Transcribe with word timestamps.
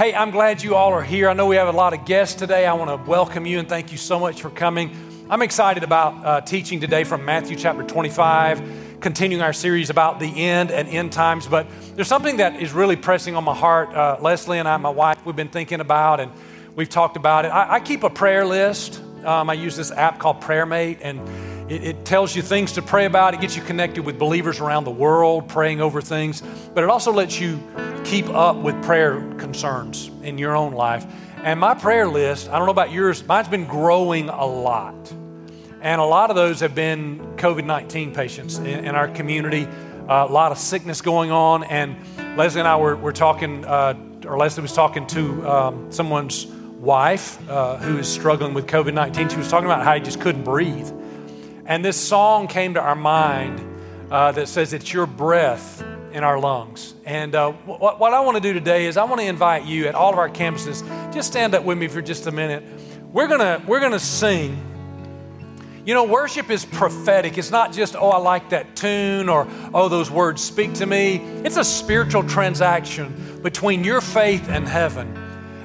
Hey, 0.00 0.14
I'm 0.14 0.30
glad 0.30 0.62
you 0.62 0.76
all 0.76 0.94
are 0.94 1.02
here. 1.02 1.28
I 1.28 1.34
know 1.34 1.44
we 1.44 1.56
have 1.56 1.68
a 1.68 1.76
lot 1.76 1.92
of 1.92 2.06
guests 2.06 2.34
today. 2.34 2.64
I 2.64 2.72
want 2.72 2.88
to 2.88 3.06
welcome 3.06 3.44
you 3.44 3.58
and 3.58 3.68
thank 3.68 3.92
you 3.92 3.98
so 3.98 4.18
much 4.18 4.40
for 4.40 4.48
coming. 4.48 4.96
I'm 5.28 5.42
excited 5.42 5.82
about 5.82 6.24
uh, 6.24 6.40
teaching 6.40 6.80
today 6.80 7.04
from 7.04 7.26
Matthew 7.26 7.54
chapter 7.54 7.82
25, 7.82 8.98
continuing 9.00 9.42
our 9.42 9.52
series 9.52 9.90
about 9.90 10.18
the 10.18 10.24
end 10.24 10.70
and 10.70 10.88
end 10.88 11.12
times. 11.12 11.46
But 11.46 11.66
there's 11.96 12.08
something 12.08 12.38
that 12.38 12.62
is 12.62 12.72
really 12.72 12.96
pressing 12.96 13.36
on 13.36 13.44
my 13.44 13.54
heart. 13.54 13.94
Uh, 13.94 14.16
Leslie 14.22 14.58
and 14.58 14.66
I, 14.66 14.78
my 14.78 14.88
wife, 14.88 15.18
we've 15.26 15.36
been 15.36 15.48
thinking 15.48 15.80
about 15.80 16.18
and 16.18 16.32
we've 16.74 16.88
talked 16.88 17.18
about 17.18 17.44
it. 17.44 17.48
I, 17.48 17.74
I 17.74 17.80
keep 17.80 18.02
a 18.02 18.08
prayer 18.08 18.46
list. 18.46 19.02
Um, 19.22 19.50
I 19.50 19.52
use 19.52 19.76
this 19.76 19.90
app 19.90 20.18
called 20.18 20.40
PrayerMate, 20.40 21.00
and 21.02 21.20
it, 21.70 21.84
it, 21.84 22.04
tells 22.04 22.34
you 22.34 22.42
things 22.42 22.72
to 22.72 22.82
pray 22.82 23.06
about. 23.06 23.32
It 23.32 23.40
gets 23.40 23.56
you 23.56 23.62
connected 23.62 24.04
with 24.04 24.18
believers 24.18 24.58
around 24.58 24.84
the 24.84 24.90
world, 24.90 25.48
praying 25.48 25.80
over 25.80 26.02
things. 26.02 26.42
But 26.74 26.82
it 26.82 26.90
also 26.90 27.12
lets 27.12 27.40
you 27.40 27.60
keep 28.04 28.28
up 28.28 28.56
with 28.56 28.82
prayer 28.82 29.20
concerns 29.38 30.10
in 30.22 30.36
your 30.36 30.56
own 30.56 30.72
life. 30.72 31.06
And 31.44 31.60
my 31.60 31.74
prayer 31.74 32.08
list, 32.08 32.48
I 32.48 32.58
don't 32.58 32.66
know 32.66 32.72
about 32.72 32.90
yours, 32.90 33.24
mine's 33.24 33.48
been 33.48 33.66
growing 33.66 34.28
a 34.28 34.44
lot. 34.44 35.12
And 35.80 36.00
a 36.00 36.04
lot 36.04 36.28
of 36.28 36.36
those 36.36 36.60
have 36.60 36.74
been 36.74 37.20
COVID 37.36 37.64
19 37.64 38.12
patients 38.12 38.58
in, 38.58 38.66
in, 38.66 38.94
our 38.96 39.08
community. 39.08 39.66
Uh, 40.08 40.26
a 40.28 40.32
lot 40.32 40.50
of 40.52 40.58
sickness 40.58 41.00
going 41.00 41.30
on. 41.30 41.62
And 41.64 41.96
Leslie 42.36 42.60
and 42.60 42.68
I 42.68 42.76
were, 42.76 42.96
were 42.96 43.12
talking, 43.12 43.64
uh, 43.64 43.94
or 44.26 44.36
Leslie 44.36 44.62
was 44.62 44.72
talking 44.72 45.06
to 45.06 45.48
um, 45.48 45.92
someone's 45.92 46.46
wife 46.46 47.38
uh, 47.48 47.76
who 47.76 47.96
is 47.96 48.08
struggling 48.08 48.54
with 48.54 48.66
COVID 48.66 48.92
19. 48.92 49.28
She 49.28 49.36
was 49.36 49.48
talking 49.48 49.66
about 49.66 49.84
how 49.84 49.94
he 49.94 50.00
just 50.00 50.20
couldn't 50.20 50.42
breathe. 50.42 50.90
And 51.70 51.84
this 51.84 51.96
song 51.96 52.48
came 52.48 52.74
to 52.74 52.80
our 52.80 52.96
mind 52.96 53.64
uh, 54.10 54.32
that 54.32 54.48
says, 54.48 54.72
It's 54.72 54.92
your 54.92 55.06
breath 55.06 55.84
in 56.10 56.24
our 56.24 56.36
lungs. 56.36 56.94
And 57.04 57.32
uh, 57.32 57.52
what, 57.52 58.00
what 58.00 58.12
I 58.12 58.18
want 58.18 58.36
to 58.36 58.40
do 58.40 58.52
today 58.52 58.86
is 58.86 58.96
I 58.96 59.04
want 59.04 59.20
to 59.20 59.26
invite 59.28 59.66
you 59.66 59.86
at 59.86 59.94
all 59.94 60.12
of 60.12 60.18
our 60.18 60.28
campuses, 60.28 60.82
just 61.12 61.30
stand 61.30 61.54
up 61.54 61.62
with 61.62 61.78
me 61.78 61.86
for 61.86 62.02
just 62.02 62.26
a 62.26 62.32
minute. 62.32 62.64
We're 63.12 63.28
going 63.28 63.64
we're 63.68 63.78
going 63.78 63.92
to 63.92 64.00
sing. 64.00 64.60
You 65.86 65.94
know, 65.94 66.02
worship 66.02 66.50
is 66.50 66.64
prophetic. 66.64 67.38
It's 67.38 67.52
not 67.52 67.72
just, 67.72 67.94
oh, 67.94 68.10
I 68.10 68.18
like 68.18 68.50
that 68.50 68.74
tune 68.74 69.28
or, 69.28 69.46
oh, 69.72 69.88
those 69.88 70.10
words 70.10 70.42
speak 70.42 70.74
to 70.74 70.86
me. 70.86 71.18
It's 71.44 71.56
a 71.56 71.64
spiritual 71.64 72.24
transaction 72.24 73.38
between 73.44 73.84
your 73.84 74.00
faith 74.00 74.48
and 74.48 74.66
heaven. 74.66 75.19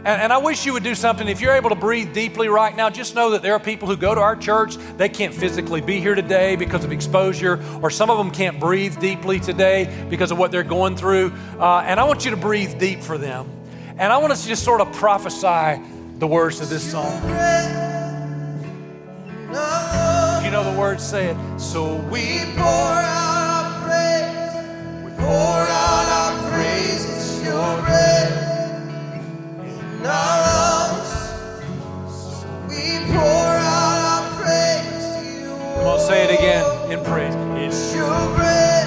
And, 0.05 0.21
and, 0.21 0.31
I 0.31 0.37
wish 0.37 0.67
you 0.67 0.73
would 0.73 0.83
do 0.83 0.93
something. 0.93 1.27
If 1.27 1.41
you're 1.41 1.55
able 1.55 1.69
to 1.69 1.75
breathe 1.75 2.13
deeply 2.13 2.47
right 2.47 2.75
now, 2.75 2.91
just 2.91 3.15
know 3.15 3.31
that 3.31 3.41
there 3.41 3.53
are 3.53 3.59
people 3.59 3.87
who 3.87 3.97
go 3.97 4.13
to 4.13 4.21
our 4.21 4.35
church. 4.35 4.77
They 4.97 5.09
can't 5.09 5.33
physically 5.33 5.81
be 5.81 5.99
here 5.99 6.13
today 6.13 6.55
because 6.55 6.83
of 6.83 6.91
exposure, 6.91 7.59
or 7.81 7.89
some 7.89 8.11
of 8.11 8.19
them 8.19 8.29
can't 8.29 8.59
breathe 8.59 8.99
deeply 8.99 9.39
today 9.39 10.05
because 10.07 10.29
of 10.29 10.37
what 10.37 10.51
they're 10.51 10.61
going 10.61 10.95
through. 10.95 11.33
Uh, 11.59 11.79
and 11.79 11.99
I 11.99 12.03
want 12.03 12.23
you 12.23 12.29
to 12.29 12.37
breathe 12.37 12.77
deep 12.77 13.01
for 13.01 13.17
them. 13.17 13.49
And 13.97 14.13
I 14.13 14.19
want 14.19 14.31
us 14.31 14.43
to 14.43 14.47
just 14.47 14.63
sort 14.63 14.79
of 14.79 14.93
prophesy 14.93 15.81
the 16.19 16.27
words 16.27 16.61
of 16.61 16.69
this 16.69 16.91
song. 16.91 17.23
If 19.49 20.45
you 20.45 20.51
know 20.51 20.71
the 20.71 20.79
words, 20.79 21.03
say 21.03 21.29
it. 21.31 21.59
So 21.59 21.95
we 21.95 22.41
pour 22.53 22.63
out 22.63 23.41
our 23.49 23.87
praise. 23.87 25.03
We 25.03 25.09
pour 25.17 25.27
out 25.27 26.05
our 26.05 26.51
praise. 26.51 27.09
It's 27.09 27.43
your 27.43 27.81
breath. 27.81 28.44
Say 36.07 36.25
it 36.25 36.37
again 36.37 36.91
in 36.91 37.03
praise. 37.03 37.33
It's 37.57 37.95
your 37.95 38.35
breath 38.35 38.85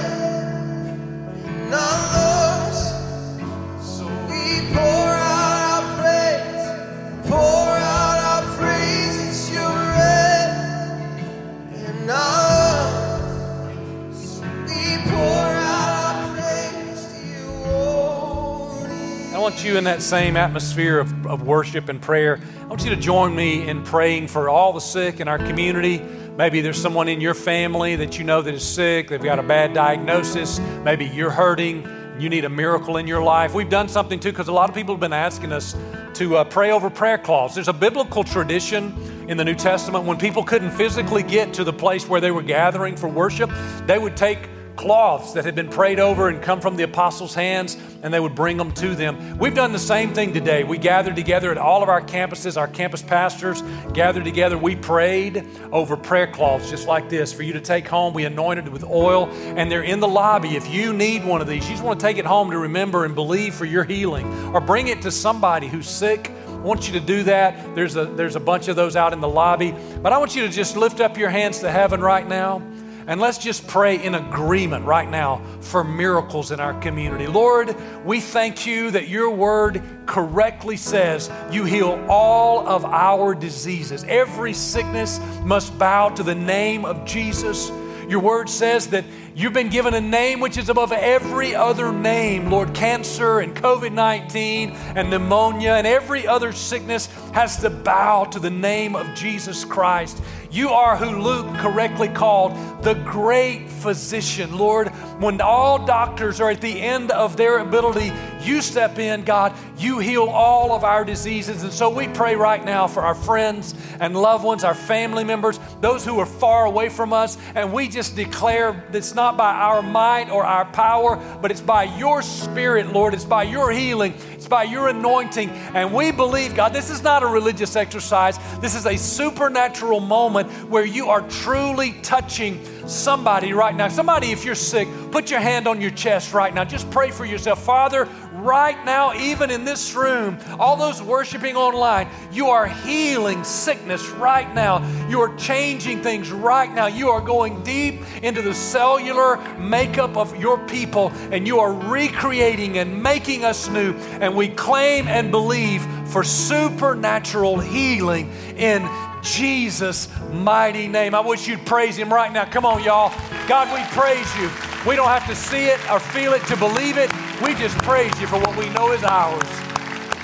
want 19.48 19.64
you 19.64 19.78
in 19.78 19.84
that 19.84 20.02
same 20.02 20.36
atmosphere 20.36 20.98
of, 20.98 21.26
of 21.26 21.42
worship 21.42 21.88
and 21.88 22.02
prayer. 22.02 22.38
I 22.60 22.66
want 22.66 22.84
you 22.84 22.90
to 22.90 22.96
join 22.96 23.34
me 23.34 23.66
in 23.66 23.82
praying 23.82 24.28
for 24.28 24.50
all 24.50 24.72
the 24.74 24.80
sick 24.80 25.20
in 25.20 25.28
our 25.28 25.38
community 25.38 26.02
Maybe 26.38 26.60
there's 26.60 26.80
someone 26.80 27.08
in 27.08 27.20
your 27.20 27.34
family 27.34 27.96
that 27.96 28.16
you 28.16 28.22
know 28.22 28.40
that 28.42 28.54
is 28.54 28.62
sick, 28.62 29.08
they've 29.08 29.20
got 29.20 29.40
a 29.40 29.42
bad 29.42 29.74
diagnosis, 29.74 30.60
maybe 30.84 31.04
you're 31.04 31.32
hurting, 31.32 31.84
you 32.16 32.28
need 32.28 32.44
a 32.44 32.48
miracle 32.48 32.96
in 32.96 33.08
your 33.08 33.20
life. 33.20 33.54
We've 33.54 33.68
done 33.68 33.88
something 33.88 34.20
too, 34.20 34.30
because 34.30 34.46
a 34.46 34.52
lot 34.52 34.68
of 34.68 34.74
people 34.76 34.94
have 34.94 35.00
been 35.00 35.12
asking 35.12 35.50
us 35.50 35.76
to 36.14 36.36
uh, 36.36 36.44
pray 36.44 36.70
over 36.70 36.90
prayer 36.90 37.18
cloths. 37.18 37.56
There's 37.56 37.66
a 37.66 37.72
biblical 37.72 38.22
tradition 38.22 38.94
in 39.28 39.36
the 39.36 39.44
New 39.44 39.56
Testament 39.56 40.04
when 40.04 40.16
people 40.16 40.44
couldn't 40.44 40.70
physically 40.70 41.24
get 41.24 41.52
to 41.54 41.64
the 41.64 41.72
place 41.72 42.08
where 42.08 42.20
they 42.20 42.30
were 42.30 42.42
gathering 42.42 42.96
for 42.96 43.08
worship, 43.08 43.50
they 43.86 43.98
would 43.98 44.16
take 44.16 44.48
cloths 44.78 45.32
that 45.32 45.44
had 45.44 45.56
been 45.56 45.68
prayed 45.68 45.98
over 45.98 46.28
and 46.28 46.40
come 46.40 46.60
from 46.60 46.76
the 46.76 46.84
apostles' 46.84 47.34
hands, 47.34 47.76
and 48.02 48.14
they 48.14 48.20
would 48.20 48.36
bring 48.36 48.56
them 48.56 48.70
to 48.70 48.94
them. 48.94 49.36
We've 49.36 49.54
done 49.54 49.72
the 49.72 49.78
same 49.78 50.14
thing 50.14 50.32
today. 50.32 50.62
We 50.62 50.78
gathered 50.78 51.16
together 51.16 51.50
at 51.50 51.58
all 51.58 51.82
of 51.82 51.88
our 51.88 52.00
campuses, 52.00 52.56
our 52.56 52.68
campus 52.68 53.02
pastors 53.02 53.60
gathered 53.92 54.24
together. 54.24 54.56
We 54.56 54.76
prayed 54.76 55.44
over 55.72 55.96
prayer 55.96 56.28
cloths 56.28 56.70
just 56.70 56.86
like 56.86 57.08
this 57.08 57.32
for 57.32 57.42
you 57.42 57.52
to 57.54 57.60
take 57.60 57.88
home. 57.88 58.14
We 58.14 58.24
anointed 58.24 58.68
with 58.68 58.84
oil, 58.84 59.28
and 59.56 59.70
they're 59.70 59.82
in 59.82 59.98
the 59.98 60.08
lobby. 60.08 60.54
If 60.54 60.72
you 60.72 60.92
need 60.92 61.24
one 61.24 61.40
of 61.40 61.48
these, 61.48 61.64
you 61.64 61.74
just 61.74 61.84
want 61.84 61.98
to 61.98 62.06
take 62.06 62.16
it 62.16 62.24
home 62.24 62.52
to 62.52 62.58
remember 62.58 63.04
and 63.04 63.16
believe 63.16 63.56
for 63.56 63.64
your 63.64 63.82
healing, 63.82 64.32
or 64.54 64.60
bring 64.60 64.86
it 64.86 65.02
to 65.02 65.10
somebody 65.10 65.66
who's 65.66 65.88
sick. 65.88 66.30
I 66.46 66.60
want 66.60 66.86
you 66.86 66.92
to 66.98 67.04
do 67.04 67.24
that. 67.24 67.74
There's 67.74 67.96
a, 67.96 68.04
there's 68.04 68.36
a 68.36 68.40
bunch 68.40 68.68
of 68.68 68.76
those 68.76 68.94
out 68.94 69.12
in 69.12 69.20
the 69.20 69.28
lobby. 69.28 69.74
But 70.02 70.12
I 70.12 70.18
want 70.18 70.36
you 70.36 70.42
to 70.42 70.48
just 70.48 70.76
lift 70.76 71.00
up 71.00 71.18
your 71.18 71.30
hands 71.30 71.58
to 71.60 71.70
heaven 71.70 72.00
right 72.00 72.26
now. 72.28 72.62
And 73.08 73.22
let's 73.22 73.38
just 73.38 73.66
pray 73.66 74.04
in 74.04 74.14
agreement 74.14 74.84
right 74.84 75.08
now 75.08 75.40
for 75.62 75.82
miracles 75.82 76.50
in 76.50 76.60
our 76.60 76.78
community. 76.78 77.26
Lord, 77.26 77.74
we 78.04 78.20
thank 78.20 78.66
you 78.66 78.90
that 78.90 79.08
your 79.08 79.30
word 79.30 79.82
correctly 80.04 80.76
says 80.76 81.30
you 81.50 81.64
heal 81.64 82.04
all 82.10 82.68
of 82.68 82.84
our 82.84 83.34
diseases. 83.34 84.04
Every 84.04 84.52
sickness 84.52 85.20
must 85.42 85.78
bow 85.78 86.10
to 86.10 86.22
the 86.22 86.34
name 86.34 86.84
of 86.84 87.06
Jesus. 87.06 87.70
Your 88.08 88.20
word 88.20 88.48
says 88.48 88.88
that 88.88 89.04
You've 89.38 89.52
been 89.52 89.68
given 89.68 89.94
a 89.94 90.00
name 90.00 90.40
which 90.40 90.58
is 90.58 90.68
above 90.68 90.90
every 90.90 91.54
other 91.54 91.92
name. 91.92 92.50
Lord, 92.50 92.74
cancer 92.74 93.38
and 93.38 93.54
COVID 93.54 93.92
19 93.92 94.70
and 94.70 95.10
pneumonia 95.10 95.74
and 95.74 95.86
every 95.86 96.26
other 96.26 96.50
sickness 96.50 97.06
has 97.34 97.56
to 97.58 97.70
bow 97.70 98.24
to 98.24 98.40
the 98.40 98.50
name 98.50 98.96
of 98.96 99.14
Jesus 99.14 99.64
Christ. 99.64 100.20
You 100.50 100.70
are 100.70 100.96
who 100.96 101.22
Luke 101.22 101.46
correctly 101.58 102.08
called 102.08 102.82
the 102.82 102.94
great 102.94 103.70
physician. 103.70 104.58
Lord, 104.58 104.88
when 105.20 105.40
all 105.40 105.86
doctors 105.86 106.40
are 106.40 106.50
at 106.50 106.60
the 106.60 106.80
end 106.80 107.12
of 107.12 107.36
their 107.36 107.60
ability, 107.60 108.12
you 108.40 108.62
step 108.62 108.98
in, 108.98 109.24
God. 109.24 109.54
You 109.76 109.98
heal 109.98 110.24
all 110.24 110.72
of 110.72 110.84
our 110.84 111.04
diseases. 111.04 111.62
And 111.62 111.72
so 111.72 111.88
we 111.88 112.08
pray 112.08 112.36
right 112.36 112.64
now 112.64 112.86
for 112.86 113.02
our 113.02 113.14
friends 113.14 113.74
and 114.00 114.16
loved 114.16 114.44
ones, 114.44 114.64
our 114.64 114.74
family 114.74 115.24
members, 115.24 115.58
those 115.80 116.04
who 116.04 116.18
are 116.18 116.26
far 116.26 116.66
away 116.66 116.88
from 116.88 117.12
us. 117.12 117.38
And 117.54 117.72
we 117.72 117.88
just 117.88 118.16
declare 118.16 118.84
it's 118.92 119.14
not 119.14 119.36
by 119.36 119.52
our 119.52 119.82
might 119.82 120.30
or 120.30 120.44
our 120.44 120.64
power, 120.66 121.16
but 121.40 121.50
it's 121.50 121.60
by 121.60 121.84
your 121.84 122.22
spirit, 122.22 122.92
Lord. 122.92 123.14
It's 123.14 123.24
by 123.24 123.44
your 123.44 123.70
healing, 123.70 124.14
it's 124.38 124.46
by 124.46 124.62
your 124.62 124.86
anointing. 124.86 125.50
And 125.50 125.92
we 125.92 126.12
believe, 126.12 126.54
God, 126.54 126.72
this 126.72 126.90
is 126.90 127.02
not 127.02 127.24
a 127.24 127.26
religious 127.26 127.74
exercise, 127.74 128.38
this 128.60 128.76
is 128.76 128.86
a 128.86 128.96
supernatural 128.96 129.98
moment 129.98 130.48
where 130.70 130.84
you 130.84 131.08
are 131.08 131.28
truly 131.28 131.94
touching 132.02 132.64
somebody 132.86 133.52
right 133.52 133.74
now. 133.74 133.88
Somebody, 133.88 134.30
if 134.30 134.44
you're 134.44 134.54
sick, 134.54 134.86
put 135.10 135.28
your 135.28 135.40
hand 135.40 135.66
on 135.66 135.80
your 135.80 135.90
chest 135.90 136.32
right 136.32 136.54
now. 136.54 136.64
Just 136.64 136.88
pray 136.90 137.10
for 137.10 137.24
yourself. 137.24 137.64
Father, 137.64 138.08
right 138.32 138.82
now, 138.84 139.14
even 139.14 139.50
in 139.50 139.64
this 139.64 139.94
room, 139.94 140.38
all 140.58 140.76
those 140.76 141.02
worshiping 141.02 141.56
online, 141.56 142.08
you 142.32 142.48
are 142.48 142.66
healing 142.66 143.44
sickness 143.44 144.06
right 144.10 144.52
now. 144.54 144.86
You 145.08 145.20
are 145.20 145.34
changing 145.36 146.02
things 146.02 146.30
right 146.30 146.72
now. 146.72 146.86
You 146.86 147.10
are 147.10 147.20
going 147.20 147.62
deep 147.62 148.02
into 148.22 148.42
the 148.42 148.54
cellular 148.54 149.36
makeup 149.58 150.16
of 150.16 150.36
your 150.36 150.58
people, 150.66 151.10
and 151.30 151.46
you 151.46 151.58
are 151.60 151.72
recreating 151.72 152.78
and 152.78 153.02
making 153.02 153.44
us 153.44 153.68
new. 153.68 153.94
And 154.20 154.27
we 154.34 154.48
claim 154.48 155.08
and 155.08 155.30
believe 155.30 155.82
for 156.08 156.24
supernatural 156.24 157.58
healing 157.58 158.30
in 158.56 158.88
Jesus' 159.22 160.08
mighty 160.32 160.88
name. 160.88 161.14
I 161.14 161.20
wish 161.20 161.46
you'd 161.46 161.64
praise 161.66 161.96
him 161.96 162.12
right 162.12 162.32
now. 162.32 162.44
Come 162.44 162.64
on, 162.64 162.82
y'all. 162.82 163.12
God, 163.46 163.72
we 163.72 163.82
praise 163.96 164.36
you. 164.36 164.50
We 164.86 164.96
don't 164.96 165.08
have 165.08 165.26
to 165.26 165.34
see 165.34 165.66
it 165.66 165.78
or 165.90 166.00
feel 166.00 166.32
it 166.32 166.44
to 166.46 166.56
believe 166.56 166.96
it. 166.96 167.12
We 167.42 167.54
just 167.54 167.76
praise 167.78 168.18
you 168.20 168.26
for 168.26 168.38
what 168.38 168.56
we 168.56 168.68
know 168.70 168.92
is 168.92 169.02
ours. 169.04 169.42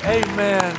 Amen. 0.05 0.77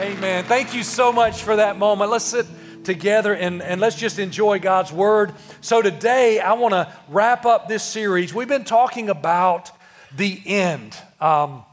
Amen. 0.00 0.44
Thank 0.44 0.74
you 0.74 0.82
so 0.82 1.12
much 1.12 1.42
for 1.42 1.56
that 1.56 1.78
moment. 1.78 2.10
Let's 2.10 2.24
sit 2.24 2.46
together 2.84 3.34
and, 3.34 3.62
and 3.62 3.80
let's 3.80 3.96
just 3.96 4.18
enjoy 4.18 4.58
God's 4.60 4.92
word. 4.92 5.32
So, 5.60 5.82
today 5.82 6.40
I 6.40 6.52
want 6.54 6.72
to 6.72 6.92
wrap 7.08 7.44
up 7.44 7.68
this 7.68 7.82
series. 7.82 8.32
We've 8.32 8.48
been 8.48 8.64
talking 8.64 9.10
about 9.10 9.70
the 10.16 10.40
end. 10.46 10.96
Um, 11.20 11.64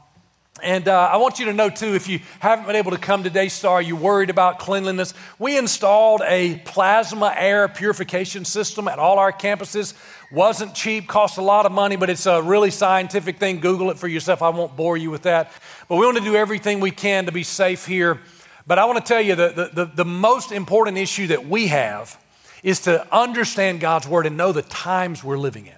And 0.62 0.88
uh, 0.88 1.10
I 1.12 1.18
want 1.18 1.38
you 1.38 1.46
to 1.46 1.52
know 1.52 1.68
too, 1.68 1.94
if 1.94 2.08
you 2.08 2.20
haven't 2.40 2.66
been 2.66 2.76
able 2.76 2.92
to 2.92 2.98
come 2.98 3.22
today, 3.22 3.48
Star, 3.48 3.82
you're 3.82 3.96
worried 3.96 4.30
about 4.30 4.58
cleanliness. 4.58 5.12
We 5.38 5.58
installed 5.58 6.22
a 6.24 6.56
plasma 6.64 7.34
air 7.36 7.68
purification 7.68 8.44
system 8.44 8.88
at 8.88 8.98
all 8.98 9.18
our 9.18 9.32
campuses. 9.32 9.94
Wasn't 10.32 10.74
cheap, 10.74 11.08
cost 11.08 11.36
a 11.36 11.42
lot 11.42 11.66
of 11.66 11.72
money, 11.72 11.96
but 11.96 12.08
it's 12.08 12.26
a 12.26 12.42
really 12.42 12.70
scientific 12.70 13.38
thing. 13.38 13.60
Google 13.60 13.90
it 13.90 13.98
for 13.98 14.08
yourself. 14.08 14.40
I 14.40 14.48
won't 14.48 14.76
bore 14.76 14.96
you 14.96 15.10
with 15.10 15.22
that. 15.22 15.52
But 15.88 15.96
we 15.96 16.06
want 16.06 16.16
to 16.18 16.24
do 16.24 16.36
everything 16.36 16.80
we 16.80 16.90
can 16.90 17.26
to 17.26 17.32
be 17.32 17.42
safe 17.42 17.86
here. 17.86 18.20
But 18.66 18.78
I 18.78 18.86
want 18.86 18.98
to 18.98 19.04
tell 19.04 19.20
you 19.20 19.34
the, 19.34 19.48
the, 19.48 19.84
the, 19.84 19.92
the 19.96 20.04
most 20.04 20.52
important 20.52 20.96
issue 20.98 21.28
that 21.28 21.46
we 21.46 21.68
have 21.68 22.20
is 22.62 22.80
to 22.80 23.06
understand 23.14 23.80
God's 23.80 24.08
word 24.08 24.26
and 24.26 24.36
know 24.36 24.52
the 24.52 24.62
times 24.62 25.22
we're 25.22 25.38
living 25.38 25.66
in. 25.66 25.74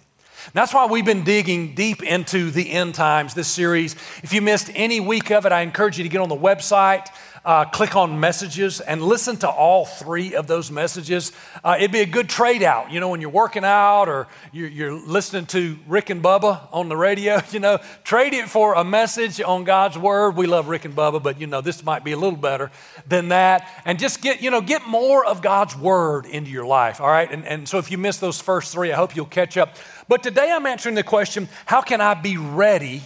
That's 0.55 0.73
why 0.73 0.87
we've 0.87 1.05
been 1.05 1.25
digging 1.25 1.75
deep 1.75 2.03
into 2.03 2.51
the 2.51 2.71
end 2.71 2.95
times, 2.95 3.35
this 3.35 3.49
series. 3.49 3.95
If 4.23 4.33
you 4.33 4.41
missed 4.41 4.71
any 4.75 4.99
week 4.99 5.31
of 5.31 5.45
it, 5.45 5.53
I 5.53 5.61
encourage 5.61 5.99
you 5.99 6.05
to 6.05 6.09
get 6.09 6.21
on 6.21 6.29
the 6.29 6.37
website, 6.37 7.09
uh, 7.49 7.65
click 7.65 7.97
on 7.97 8.21
messages, 8.21 8.79
and 8.79 9.03
listen 9.03 9.35
to 9.35 9.49
all 9.49 9.87
three 9.87 10.35
of 10.35 10.47
those 10.47 10.71
messages. 10.71 11.33
Uh, 11.65 11.77
it'd 11.79 11.91
be 11.91 12.01
a 12.01 12.07
good 12.07 12.29
trade 12.29 12.63
out, 12.63 12.93
you 12.93 13.01
know, 13.01 13.09
when 13.09 13.23
you're 13.23 13.31
working 13.31 13.65
out 13.65 14.07
or 14.07 14.29
you're, 14.53 14.69
you're, 14.69 14.93
listening 14.93 15.47
to 15.47 15.79
Rick 15.87 16.11
and 16.11 16.23
Bubba 16.23 16.69
on 16.73 16.91
the 16.91 16.97
radio, 16.97 17.41
you 17.51 17.59
know, 17.59 17.79
trade 18.05 18.35
it 18.35 18.51
for 18.51 18.75
a 18.75 18.85
message 18.85 19.41
on 19.41 19.65
God's 19.65 19.97
Word. 19.97 20.37
We 20.37 20.47
love 20.47 20.69
Rick 20.69 20.85
and 20.85 20.95
Bubba, 20.95 21.23
but, 21.23 21.41
you 21.41 21.47
know, 21.47 21.63
this 21.63 21.83
might 21.83 22.05
be 22.05 22.13
a 22.13 22.19
little 22.19 22.39
better 22.39 22.71
than 23.07 23.29
that. 23.31 23.67
And 23.87 23.99
just 23.99 24.21
get, 24.21 24.43
you 24.43 24.51
know, 24.51 24.61
get 24.61 24.87
more 24.87 25.25
of 25.25 25.41
God's 25.41 25.75
Word 25.75 26.27
into 26.27 26.51
your 26.51 26.67
life, 26.67 27.01
all 27.01 27.09
right? 27.09 27.33
And, 27.33 27.47
and 27.47 27.67
so 27.67 27.79
if 27.79 27.91
you 27.91 27.97
missed 27.97 28.21
those 28.21 28.43
first 28.43 28.75
three, 28.75 28.93
I 28.93 28.97
hope 28.97 29.17
you'll 29.17 29.25
catch 29.25 29.57
up. 29.57 29.75
But 30.07 30.23
today 30.23 30.53
I'm 30.53 30.67
answering 30.67 30.97
the 30.97 31.03
question 31.03 31.49
how 31.65 31.81
can 31.81 32.03
I 32.03 32.13
be 32.13 32.37
ready 32.37 33.01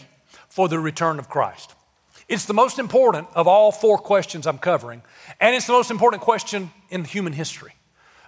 for 0.49 0.67
the 0.69 0.81
return 0.81 1.21
of 1.21 1.29
Christ? 1.29 1.77
It's 2.33 2.47
the 2.47 2.55
most 2.55 2.79
important 2.79 3.29
of 3.35 3.47
all 3.47 3.71
four 3.71 3.99
questions 3.99 4.47
I'm 4.47 4.57
covering, 4.57 5.03
and 5.39 5.55
it's 5.55 5.67
the 5.67 5.75
most 5.75 5.91
important 5.91 6.23
question 6.23 6.71
in 6.89 7.05
human 7.05 7.35
history. 7.35 7.75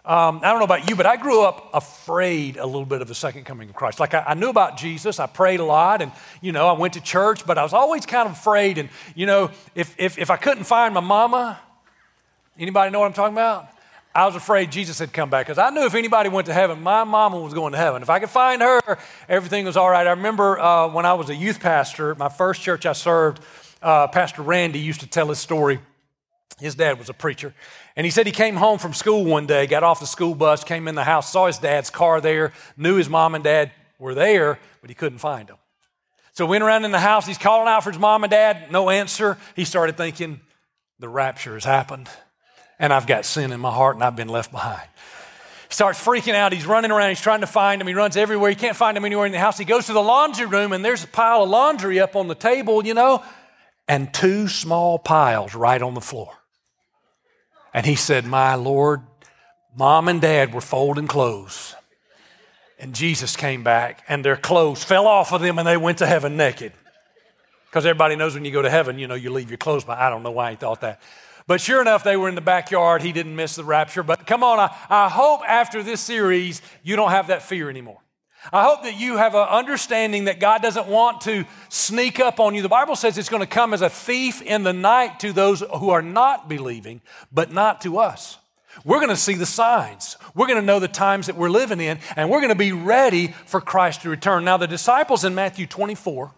Um, 0.05 0.41
I 0.43 0.51
don't 0.51 0.59
know 0.59 0.67
about 0.67 0.91
you, 0.91 0.95
but 0.95 1.07
I 1.07 1.17
grew 1.17 1.43
up 1.43 1.71
afraid 1.73 2.59
a 2.59 2.67
little 2.67 2.85
bit 2.85 3.01
of 3.01 3.09
the 3.09 3.15
second 3.15 3.45
coming 3.45 3.71
of 3.71 3.75
Christ. 3.75 4.01
Like 4.01 4.13
I, 4.13 4.23
I, 4.27 4.35
knew 4.35 4.51
about 4.51 4.77
Jesus, 4.77 5.19
I 5.19 5.27
prayed 5.27 5.59
a 5.59 5.65
lot, 5.65 6.03
and 6.03 6.13
you 6.43 6.53
know 6.53 6.69
I 6.69 6.73
went 6.73 6.93
to 6.95 7.01
church, 7.01 7.47
but 7.47 7.57
I 7.57 7.63
was 7.63 7.73
always 7.73 8.05
kind 8.05 8.29
of 8.29 8.35
afraid. 8.35 8.77
And 8.77 8.91
you 9.15 9.25
know, 9.25 9.51
if 9.75 9.95
if, 9.97 10.19
if 10.19 10.29
I 10.29 10.37
couldn't 10.37 10.65
find 10.65 10.93
my 10.93 11.01
mama, 11.01 11.59
anybody 12.59 12.91
know 12.91 13.01
what 13.01 13.07
I'm 13.07 13.15
talking 13.15 13.33
about? 13.35 13.71
I 14.15 14.27
was 14.27 14.37
afraid 14.37 14.71
Jesus 14.71 14.99
had 14.99 15.15
come 15.15 15.31
back 15.31 15.47
because 15.47 15.59
I 15.59 15.71
knew 15.71 15.87
if 15.87 15.95
anybody 15.95 16.29
went 16.29 16.47
to 16.49 16.53
heaven, 16.53 16.83
my 16.83 17.05
mama 17.05 17.41
was 17.41 17.55
going 17.55 17.73
to 17.73 17.79
heaven. 17.79 18.03
If 18.03 18.11
I 18.11 18.21
could 18.21 18.29
find 18.29 18.61
her, 18.61 18.99
everything 19.31 19.65
was 19.65 19.79
all 19.79 19.89
right. 19.89 20.07
I 20.07 20.11
remember 20.11 20.61
uh, 20.61 20.89
when 20.89 21.07
I 21.07 21.15
was 21.15 21.31
a 21.31 21.35
youth 21.35 21.59
pastor, 21.59 22.15
my 22.15 22.29
first 22.29 22.61
church 22.61 22.85
I 22.85 22.93
served, 22.93 23.41
uh, 23.85 24.09
Pastor 24.09 24.43
Randy 24.43 24.81
used 24.81 25.01
to 25.01 25.07
tell 25.07 25.29
his 25.29 25.39
story. 25.39 25.79
His 26.59 26.75
dad 26.75 26.99
was 26.99 27.09
a 27.09 27.15
preacher. 27.15 27.55
And 27.97 28.05
he 28.05 28.11
said 28.11 28.27
he 28.27 28.33
came 28.33 28.57
home 28.57 28.79
from 28.79 28.95
school 28.95 29.25
one 29.25 29.47
day, 29.47 29.67
got 29.67 29.83
off 29.83 30.01
the 30.01 30.07
school 30.07 30.35
bus, 30.35 30.65
came 30.65 30.89
in 30.89 30.95
the 30.95 31.05
house, 31.05 31.31
saw 31.31 31.47
his 31.47 31.59
dad's 31.59 31.91
car 31.91 32.21
there, 32.21 32.53
knew 32.77 32.97
his 32.97 33.09
mom 33.09 33.35
and 33.35 33.45
dad 33.45 33.73
were 33.99 34.15
there, 34.15 34.59
but 34.81 34.91
he 34.91 34.95
couldn't 34.95 35.19
find 35.19 35.49
them. 35.49 35.59
So 36.33 36.47
went 36.47 36.65
around 36.65 36.85
in 36.85 36.91
the 36.91 36.99
house. 36.99 37.27
He's 37.27 37.39
calling 37.39 37.69
out 37.69 37.85
for 37.85 37.91
his 37.91 37.99
mom 37.99 38.25
and 38.25 38.31
dad, 38.31 38.73
no 38.73 38.91
answer. 38.91 39.37
He 39.55 39.65
started 39.65 39.97
thinking, 39.97 40.41
the 40.99 41.09
rapture 41.09 41.55
has 41.55 41.65
happened 41.65 42.09
and 42.79 42.93
I've 42.93 43.07
got 43.07 43.25
sin 43.25 43.53
in 43.53 43.61
my 43.61 43.71
heart 43.71 43.97
and 43.97 44.05
I've 44.05 44.17
been 44.17 44.29
left 44.29 44.51
behind. 44.51 44.89
He 45.69 45.75
starts 45.75 46.03
freaking 46.03 46.35
out. 46.35 46.53
He's 46.53 46.67
running 46.67 46.91
around. 46.91 47.11
He's 47.11 47.21
trying 47.21 47.41
to 47.41 47.47
find 47.47 47.81
him. 47.81 47.89
He 47.89 47.95
runs 47.95 48.17
everywhere. 48.17 48.51
He 48.51 48.57
can't 48.57 48.77
find 48.77 48.97
him 48.97 49.05
anywhere 49.05 49.27
in 49.27 49.33
the 49.33 49.39
house. 49.39 49.59
He 49.59 49.65
goes 49.65 49.87
to 49.87 49.93
the 49.93 50.03
laundry 50.03 50.47
room 50.47 50.73
and 50.73 50.85
there's 50.85 51.05
a 51.05 51.09
pile 51.09 51.43
of 51.43 51.51
laundry 51.51 52.01
up 52.01 52.17
on 52.17 52.29
the 52.29 52.35
table, 52.35 52.85
you 52.85 52.95
know, 52.95 53.23
and 53.89 54.13
two 54.13 54.49
small 54.49 54.99
piles 54.99 55.55
right 55.55 55.81
on 55.81 55.95
the 55.95 56.01
floor. 56.01 56.33
And 57.73 57.85
he 57.85 57.97
said, 57.97 58.25
My 58.25 58.55
Lord, 58.55 59.03
mom 59.77 60.09
and 60.09 60.21
dad 60.21 60.55
were 60.55 60.61
folding 60.61 61.07
clothes. 61.07 61.75
And 62.79 62.95
Jesus 62.95 63.37
came 63.37 63.63
back 63.63 64.05
and 64.09 64.25
their 64.25 64.37
clothes 64.37 64.85
fell 64.85 65.07
off 65.07 65.33
of 65.33 65.41
them 65.41 65.59
and 65.59 65.67
they 65.67 65.77
went 65.77 65.99
to 65.99 66.07
heaven 66.07 66.37
naked. 66.37 66.73
Because 67.67 67.87
everybody 67.87 68.15
knows 68.15 68.35
when 68.35 68.45
you 68.45 68.53
go 68.53 68.63
to 68.63 68.71
heaven, 68.71 68.99
you 68.99 69.09
know, 69.09 69.15
you 69.15 69.31
leave 69.31 69.51
your 69.51 69.59
clothes 69.59 69.85
behind. 69.85 70.05
I 70.05 70.11
don't 70.11 70.23
know 70.23 70.31
why 70.31 70.51
he 70.51 70.57
thought 70.57 70.81
that. 70.83 71.03
But 71.47 71.61
sure 71.61 71.81
enough, 71.81 72.05
they 72.05 72.17
were 72.17 72.29
in 72.29 72.37
the 72.37 72.41
backyard. 72.41 73.03
He 73.03 73.13
didn't 73.13 73.37
miss 73.37 73.57
the 73.57 73.65
rapture. 73.65 74.03
But 74.03 74.27
come 74.27 74.43
on, 74.43 74.59
I, 74.59 74.75
I 74.89 75.09
hope 75.09 75.43
after 75.47 75.83
this 75.83 76.01
series, 76.01 76.63
you 76.83 76.97
don't 76.97 77.11
have 77.11 77.27
that 77.27 77.43
fear 77.43 77.69
anymore. 77.69 78.01
I 78.53 78.65
hope 78.65 78.83
that 78.83 78.99
you 78.99 79.17
have 79.17 79.35
an 79.35 79.49
understanding 79.49 80.25
that 80.25 80.41
God 80.41 80.63
doesn't 80.63 80.87
want 80.87 81.23
to 81.23 81.45
sneak 81.69 82.21
up 82.21 82.41
on 82.41 82.55
you. 82.55 82.63
The 82.63 82.69
Bible 82.69 82.97
says 82.97 83.17
it's 83.17 83.29
going 83.29 83.41
to 83.41 83.47
come 83.47 83.73
as 83.73 83.83
a 83.83 83.89
thief 83.89 84.43
in 84.43 84.63
the 84.63 84.73
night 84.73 85.21
to 85.21 85.33
those 85.33 85.63
who 85.79 85.91
are 85.91 86.03
not 86.03 86.49
believing, 86.49 87.01
but 87.33 87.53
not 87.53 87.81
to 87.83 87.99
us. 87.99 88.39
We're 88.85 88.99
going 88.99 89.11
to 89.11 89.17
see 89.17 89.35
the 89.35 89.47
signs. 89.47 90.17
We're 90.35 90.47
going 90.47 90.61
to 90.61 90.67
know 90.67 90.81
the 90.81 90.89
times 90.89 91.27
that 91.27 91.37
we're 91.37 91.49
living 91.49 91.81
in, 91.81 91.99
and 92.17 92.29
we're 92.29 92.41
going 92.41 92.49
to 92.51 92.57
be 92.57 92.73
ready 92.73 93.29
for 93.47 93.61
Christ 93.61 94.03
to 94.03 94.11
return. 94.11 94.45
Now, 94.45 94.57
the 94.57 94.67
disciples 94.67 95.25
in 95.25 95.35
Matthew 95.35 95.67
24, 95.67 96.33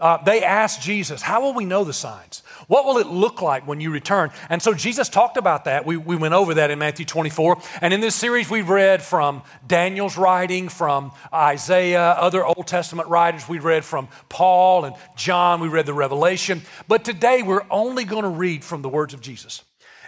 uh, 0.00 0.16
they 0.24 0.42
asked 0.42 0.82
Jesus, 0.82 1.22
How 1.22 1.40
will 1.40 1.54
we 1.54 1.64
know 1.64 1.84
the 1.84 1.92
signs? 1.92 2.42
What 2.68 2.84
will 2.84 2.98
it 2.98 3.06
look 3.06 3.42
like 3.42 3.66
when 3.66 3.80
you 3.80 3.92
return? 3.92 4.30
And 4.50 4.60
so 4.60 4.74
Jesus 4.74 5.08
talked 5.08 5.36
about 5.36 5.66
that. 5.66 5.86
We, 5.86 5.96
we 5.96 6.16
went 6.16 6.34
over 6.34 6.54
that 6.54 6.70
in 6.70 6.80
Matthew 6.80 7.04
24. 7.06 7.58
And 7.80 7.94
in 7.94 8.00
this 8.00 8.16
series, 8.16 8.50
we've 8.50 8.68
read 8.68 9.02
from 9.02 9.42
Daniel's 9.66 10.16
writing, 10.16 10.68
from 10.68 11.12
Isaiah, 11.32 12.10
other 12.10 12.44
Old 12.44 12.66
Testament 12.66 13.08
writers. 13.08 13.48
We 13.48 13.60
read 13.60 13.84
from 13.84 14.08
Paul 14.28 14.84
and 14.84 14.96
John. 15.16 15.60
We 15.60 15.68
read 15.68 15.86
the 15.86 15.94
Revelation. 15.94 16.62
But 16.88 17.04
today, 17.04 17.42
we're 17.42 17.66
only 17.70 18.04
going 18.04 18.24
to 18.24 18.28
read 18.28 18.64
from 18.64 18.82
the 18.82 18.88
words 18.88 19.14
of 19.14 19.20
Jesus. 19.20 19.62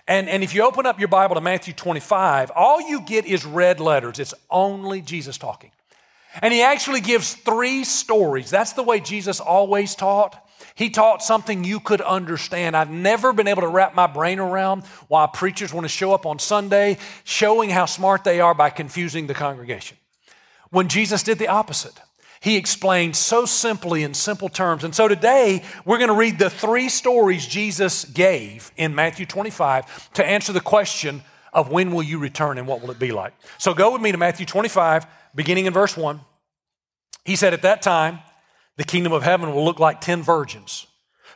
And, 0.08 0.28
and 0.28 0.42
if 0.42 0.54
you 0.54 0.62
open 0.62 0.86
up 0.86 0.98
your 0.98 1.08
Bible 1.08 1.36
to 1.36 1.40
Matthew 1.40 1.74
25, 1.74 2.50
all 2.56 2.80
you 2.80 3.02
get 3.02 3.24
is 3.26 3.44
red 3.44 3.78
letters. 3.78 4.18
It's 4.18 4.34
only 4.50 5.00
Jesus 5.00 5.38
talking. 5.38 5.70
And 6.42 6.52
he 6.52 6.62
actually 6.62 7.02
gives 7.02 7.34
three 7.34 7.84
stories. 7.84 8.50
That's 8.50 8.72
the 8.72 8.82
way 8.82 9.00
Jesus 9.00 9.38
always 9.38 9.94
taught. 9.94 10.47
He 10.78 10.90
taught 10.90 11.24
something 11.24 11.64
you 11.64 11.80
could 11.80 12.00
understand. 12.00 12.76
I've 12.76 12.88
never 12.88 13.32
been 13.32 13.48
able 13.48 13.62
to 13.62 13.68
wrap 13.68 13.96
my 13.96 14.06
brain 14.06 14.38
around 14.38 14.84
why 15.08 15.26
preachers 15.26 15.74
want 15.74 15.84
to 15.84 15.88
show 15.88 16.12
up 16.14 16.24
on 16.24 16.38
Sunday 16.38 16.98
showing 17.24 17.68
how 17.68 17.84
smart 17.84 18.22
they 18.22 18.38
are 18.38 18.54
by 18.54 18.70
confusing 18.70 19.26
the 19.26 19.34
congregation. 19.34 19.96
When 20.70 20.86
Jesus 20.86 21.24
did 21.24 21.40
the 21.40 21.48
opposite, 21.48 22.00
he 22.38 22.56
explained 22.56 23.16
so 23.16 23.44
simply 23.44 24.04
in 24.04 24.14
simple 24.14 24.48
terms. 24.48 24.84
And 24.84 24.94
so 24.94 25.08
today, 25.08 25.64
we're 25.84 25.98
going 25.98 26.10
to 26.10 26.14
read 26.14 26.38
the 26.38 26.48
three 26.48 26.88
stories 26.88 27.44
Jesus 27.44 28.04
gave 28.04 28.70
in 28.76 28.94
Matthew 28.94 29.26
25 29.26 30.12
to 30.12 30.24
answer 30.24 30.52
the 30.52 30.60
question 30.60 31.22
of 31.52 31.72
when 31.72 31.90
will 31.90 32.04
you 32.04 32.20
return 32.20 32.56
and 32.56 32.68
what 32.68 32.82
will 32.82 32.92
it 32.92 33.00
be 33.00 33.10
like. 33.10 33.32
So 33.58 33.74
go 33.74 33.92
with 33.92 34.00
me 34.00 34.12
to 34.12 34.18
Matthew 34.18 34.46
25, 34.46 35.08
beginning 35.34 35.66
in 35.66 35.72
verse 35.72 35.96
1. 35.96 36.20
He 37.24 37.34
said, 37.34 37.52
At 37.52 37.62
that 37.62 37.82
time, 37.82 38.20
the 38.78 38.84
kingdom 38.84 39.12
of 39.12 39.24
heaven 39.24 39.52
will 39.52 39.64
look 39.64 39.80
like 39.80 40.00
10 40.00 40.22
virgins 40.22 40.86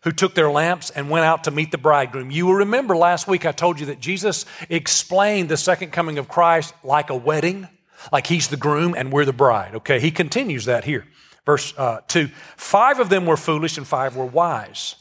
who 0.05 0.13
took 0.13 0.35
their 0.35 0.51
lamps 0.51 0.91
and 0.91 1.11
went 1.11 1.27
out 1.27 1.45
to 1.45 1.51
meet 1.51 1.73
the 1.73 1.79
bridegroom. 1.79 2.31
You 2.31 2.47
will 2.47 2.55
remember 2.55 2.97
last 2.97 3.27
week 3.29 3.45
I 3.45 3.53
told 3.53 3.79
you 3.79 3.87
that 3.87 4.01
Jesus 4.01 4.47
explained 4.69 5.49
the 5.49 5.57
second 5.57 5.91
coming 5.91 6.19
of 6.19 6.29
Christ 6.29 6.73
like 6.85 7.11
a 7.11 7.17
wedding, 7.17 7.69
like 8.13 8.29
he's 8.29 8.49
the 8.49 8.57
groom 8.57 8.95
and 8.97 9.13
we're 9.13 9.25
the 9.25 9.33
bride. 9.33 9.75
Okay, 9.75 9.99
he 9.99 10.13
continues 10.13 10.65
that 10.67 10.85
here. 10.85 11.07
Verse 11.45 11.75
uh, 11.77 12.01
2 12.07 12.29
Five 12.57 13.01
of 13.01 13.09
them 13.09 13.27
were 13.27 13.37
foolish 13.37 13.77
and 13.77 13.87
five 13.87 14.15
were 14.15 14.25
wise. 14.25 14.95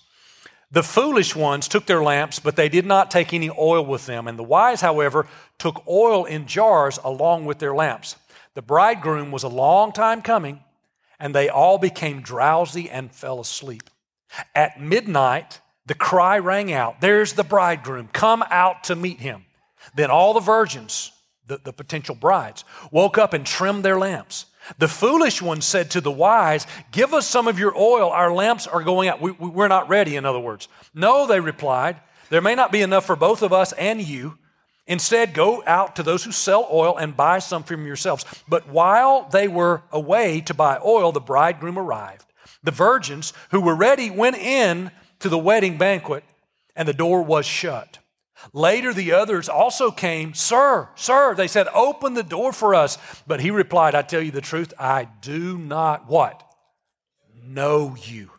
The 0.71 0.83
foolish 0.83 1.36
ones 1.36 1.67
took 1.67 1.86
their 1.86 2.01
lamps, 2.01 2.39
but 2.39 2.55
they 2.55 2.69
did 2.69 2.88
not 2.88 3.12
take 3.12 3.33
any 3.33 3.51
oil 3.51 3.86
with 3.86 4.07
them. 4.07 4.27
And 4.27 4.39
the 4.39 4.43
wise, 4.43 4.81
however, 4.81 5.27
took 5.60 5.86
oil 5.88 6.25
in 6.25 6.48
jars 6.48 6.98
along 7.03 7.45
with 7.45 7.60
their 7.60 7.75
lamps. 7.75 8.15
The 8.55 8.62
bridegroom 8.62 9.31
was 9.31 9.43
a 9.43 9.50
long 9.50 9.91
time 9.91 10.21
coming 10.24 10.62
and 11.21 11.33
they 11.35 11.47
all 11.47 11.77
became 11.77 12.21
drowsy 12.21 12.89
and 12.89 13.11
fell 13.11 13.39
asleep. 13.39 13.89
At 14.55 14.81
midnight, 14.81 15.61
the 15.85 15.93
cry 15.93 16.39
rang 16.39 16.73
out, 16.73 16.99
There's 16.99 17.33
the 17.33 17.43
bridegroom, 17.43 18.09
come 18.11 18.43
out 18.49 18.85
to 18.85 18.95
meet 18.95 19.19
him. 19.19 19.45
Then 19.95 20.11
all 20.11 20.33
the 20.33 20.39
virgins, 20.39 21.11
the, 21.47 21.59
the 21.63 21.73
potential 21.73 22.15
brides, 22.15 22.65
woke 22.91 23.17
up 23.17 23.33
and 23.33 23.45
trimmed 23.45 23.85
their 23.85 23.99
lamps. 23.99 24.47
The 24.77 24.87
foolish 24.87 25.41
one 25.41 25.61
said 25.61 25.91
to 25.91 26.01
the 26.01 26.11
wise, 26.11 26.65
Give 26.91 27.13
us 27.13 27.27
some 27.27 27.47
of 27.47 27.59
your 27.59 27.75
oil, 27.77 28.09
our 28.09 28.33
lamps 28.33 28.67
are 28.67 28.83
going 28.83 29.09
out. 29.09 29.21
We, 29.21 29.31
we, 29.31 29.49
we're 29.49 29.67
not 29.67 29.89
ready, 29.89 30.15
in 30.15 30.25
other 30.25 30.39
words. 30.39 30.67
No, 30.93 31.27
they 31.27 31.39
replied, 31.39 31.99
There 32.29 32.41
may 32.41 32.55
not 32.55 32.71
be 32.71 32.81
enough 32.81 33.05
for 33.05 33.15
both 33.15 33.41
of 33.41 33.53
us 33.53 33.73
and 33.73 34.01
you. 34.01 34.37
Instead, 34.88 35.33
go 35.33 35.63
out 35.65 35.95
to 35.95 36.03
those 36.03 36.23
who 36.23 36.31
sell 36.31 36.67
oil 36.71 36.97
and 36.97 37.15
buy 37.15 37.39
some 37.39 37.63
from 37.63 37.85
yourselves. 37.85 38.25
But 38.47 38.67
while 38.67 39.29
they 39.29 39.47
were 39.47 39.83
away 39.91 40.41
to 40.41 40.53
buy 40.53 40.79
oil, 40.83 41.11
the 41.11 41.21
bridegroom 41.21 41.77
arrived. 41.77 42.25
The 42.63 42.71
virgins 42.71 43.33
who 43.51 43.61
were 43.61 43.75
ready 43.75 44.09
went 44.09 44.38
in 44.38 44.91
to 45.19 45.29
the 45.29 45.38
wedding 45.38 45.77
banquet, 45.77 46.23
and 46.75 46.88
the 46.88 46.93
door 46.93 47.21
was 47.21 47.45
shut. 47.45 48.00
Later, 48.53 48.91
the 48.91 49.11
others 49.11 49.47
also 49.47 49.91
came. 49.91 50.33
Sir, 50.33 50.89
sir, 50.95 51.35
they 51.35 51.47
said, 51.47 51.67
open 51.73 52.15
the 52.15 52.23
door 52.23 52.51
for 52.51 52.73
us. 52.73 52.97
But 53.27 53.39
he 53.39 53.51
replied, 53.51 53.93
I 53.93 54.01
tell 54.01 54.21
you 54.21 54.31
the 54.31 54.41
truth, 54.41 54.73
I 54.79 55.07
do 55.21 55.57
not 55.57 56.09
what? 56.09 56.43
Know 57.43 57.95
you. 58.01 58.31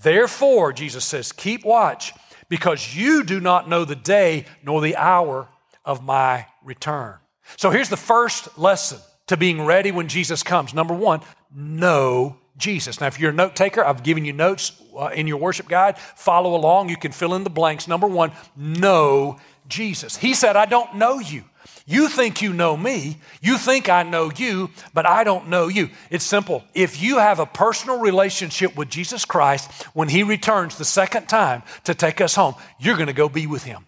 Therefore, 0.00 0.72
Jesus 0.74 1.04
says, 1.04 1.32
keep 1.32 1.64
watch 1.64 2.12
because 2.50 2.94
you 2.94 3.24
do 3.24 3.40
not 3.40 3.68
know 3.68 3.86
the 3.86 3.96
day 3.96 4.44
nor 4.62 4.82
the 4.82 4.96
hour 4.96 5.48
of 5.84 6.02
my 6.02 6.46
return. 6.62 7.16
So 7.56 7.70
here's 7.70 7.88
the 7.88 7.96
first 7.96 8.58
lesson 8.58 8.98
to 9.26 9.36
being 9.36 9.64
ready 9.64 9.90
when 9.90 10.08
Jesus 10.08 10.42
comes. 10.42 10.74
Number 10.74 10.94
one, 10.94 11.20
know 11.54 12.36
Jesus. 12.56 13.00
Now, 13.00 13.08
if 13.08 13.18
you're 13.18 13.30
a 13.30 13.34
note 13.34 13.56
taker, 13.56 13.84
I've 13.84 14.02
given 14.02 14.24
you 14.24 14.32
notes 14.32 14.80
uh, 14.96 15.06
in 15.08 15.26
your 15.26 15.38
worship 15.38 15.68
guide. 15.68 15.98
Follow 15.98 16.54
along. 16.54 16.88
You 16.88 16.96
can 16.96 17.12
fill 17.12 17.34
in 17.34 17.44
the 17.44 17.50
blanks. 17.50 17.88
Number 17.88 18.06
one, 18.06 18.32
know 18.56 19.38
Jesus. 19.68 20.16
He 20.16 20.34
said, 20.34 20.56
I 20.56 20.66
don't 20.66 20.96
know 20.96 21.18
you. 21.18 21.44
You 21.86 22.08
think 22.08 22.40
you 22.40 22.52
know 22.52 22.76
me. 22.76 23.18
You 23.42 23.58
think 23.58 23.90
I 23.90 24.04
know 24.04 24.30
you, 24.34 24.70
but 24.94 25.06
I 25.06 25.22
don't 25.22 25.48
know 25.48 25.68
you. 25.68 25.90
It's 26.10 26.24
simple. 26.24 26.64
If 26.74 27.02
you 27.02 27.18
have 27.18 27.38
a 27.38 27.46
personal 27.46 27.98
relationship 27.98 28.74
with 28.76 28.88
Jesus 28.88 29.24
Christ, 29.24 29.70
when 29.92 30.08
He 30.08 30.22
returns 30.22 30.78
the 30.78 30.84
second 30.84 31.28
time 31.28 31.62
to 31.84 31.94
take 31.94 32.22
us 32.22 32.34
home, 32.34 32.54
you're 32.78 32.96
going 32.96 33.08
to 33.08 33.12
go 33.12 33.28
be 33.28 33.46
with 33.46 33.64
Him. 33.64 33.86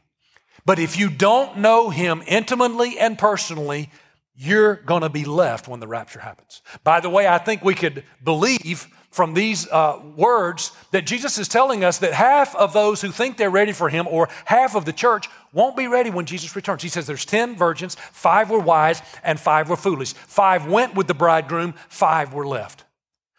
But 0.66 0.78
if 0.78 0.98
you 0.98 1.08
don't 1.08 1.58
know 1.58 1.88
Him 1.88 2.22
intimately 2.26 2.98
and 2.98 3.16
personally, 3.16 3.90
you're 4.34 4.74
going 4.74 5.02
to 5.02 5.08
be 5.08 5.24
left 5.24 5.66
when 5.66 5.80
the 5.80 5.86
rapture 5.86 6.20
happens. 6.20 6.60
By 6.84 7.00
the 7.00 7.08
way, 7.08 7.26
I 7.26 7.38
think 7.38 7.64
we 7.64 7.74
could 7.74 8.04
believe 8.22 8.88
from 9.10 9.32
these 9.32 9.66
uh, 9.68 9.98
words 10.14 10.72
that 10.90 11.06
Jesus 11.06 11.38
is 11.38 11.48
telling 11.48 11.82
us 11.82 11.98
that 11.98 12.12
half 12.12 12.54
of 12.54 12.74
those 12.74 13.00
who 13.00 13.10
think 13.10 13.38
they're 13.38 13.48
ready 13.48 13.72
for 13.72 13.88
him 13.88 14.06
or 14.06 14.28
half 14.44 14.74
of 14.74 14.84
the 14.84 14.92
church 14.92 15.30
won't 15.54 15.74
be 15.74 15.86
ready 15.86 16.10
when 16.10 16.26
Jesus 16.26 16.54
returns. 16.54 16.82
He 16.82 16.90
says 16.90 17.06
there's 17.06 17.24
10 17.24 17.56
virgins, 17.56 17.94
five 17.94 18.50
were 18.50 18.58
wise, 18.58 19.00
and 19.22 19.40
five 19.40 19.70
were 19.70 19.76
foolish. 19.76 20.12
Five 20.12 20.66
went 20.66 20.94
with 20.94 21.06
the 21.06 21.14
bridegroom, 21.14 21.72
five 21.88 22.34
were 22.34 22.46
left. 22.46 22.84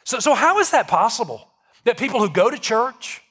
So, 0.03 0.17
so 0.17 0.33
how 0.33 0.57
is 0.59 0.71
that 0.71 0.87
possible? 0.87 1.47
That 1.83 1.99
people 1.99 2.21
who 2.21 2.29
go 2.31 2.49
to 2.49 2.57
church, 2.57 3.21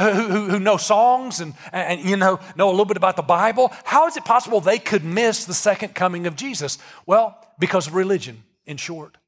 Uh, 0.00 0.14
who, 0.14 0.22
who, 0.28 0.48
who, 0.52 0.58
know 0.58 0.78
songs 0.78 1.40
and, 1.40 1.52
and 1.72 2.00
you 2.00 2.16
know, 2.16 2.40
know 2.56 2.68
a 2.68 2.70
little 2.70 2.86
bit 2.86 2.96
about 2.96 3.16
the 3.16 3.22
Bible, 3.22 3.70
how 3.84 4.06
is 4.06 4.16
it 4.16 4.24
possible 4.24 4.58
they 4.58 4.78
could 4.78 5.04
miss 5.04 5.44
the 5.44 5.52
second 5.52 5.94
coming 5.94 6.26
of 6.26 6.34
Jesus? 6.34 6.78
Well, 7.04 7.36
because 7.58 7.86
of 7.86 7.94
religion, 7.94 8.42
in 8.64 8.78
short. 8.78 9.18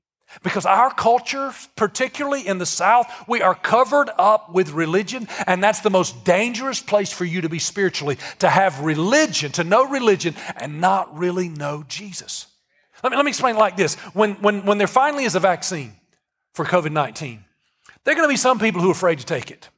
Because 0.43 0.65
our 0.65 0.91
culture, 0.91 1.53
particularly 1.77 2.47
in 2.47 2.57
the 2.57 2.65
South, 2.65 3.07
we 3.29 3.43
are 3.43 3.55
covered 3.55 4.09
up 4.17 4.55
with 4.55 4.71
religion, 4.71 5.29
and 5.47 5.63
that's 5.63 5.81
the 5.81 5.91
most 5.91 6.25
dangerous 6.25 6.81
place 6.81 7.13
for 7.13 7.27
you 7.27 7.43
to 7.43 7.51
be 7.51 7.59
spiritually 7.59 8.17
to 8.39 8.49
have 8.49 8.81
religion, 8.81 9.53
to 9.53 9.65
know 9.65 9.87
religion, 9.87 10.35
and 10.57 10.81
not 10.81 11.15
really 11.15 11.51
know 11.51 11.85
Jesus. 11.87 12.47
Let 13.03 13.11
me, 13.11 13.17
let 13.17 13.27
me 13.27 13.31
explain 13.31 13.57
like 13.57 13.77
this 13.77 13.97
when, 14.15 14.37
when, 14.37 14.65
when 14.65 14.79
there 14.79 14.87
finally 14.87 15.25
is 15.25 15.35
a 15.35 15.41
vaccine 15.41 15.93
for 16.55 16.65
COVID 16.65 16.93
19, 16.93 17.45
there 18.05 18.13
are 18.13 18.17
going 18.17 18.27
to 18.27 18.33
be 18.33 18.39
some 18.39 18.59
people 18.59 18.81
who 18.81 18.89
are 18.89 18.93
afraid 18.93 19.19
to 19.19 19.27
take 19.27 19.51
it 19.51 19.69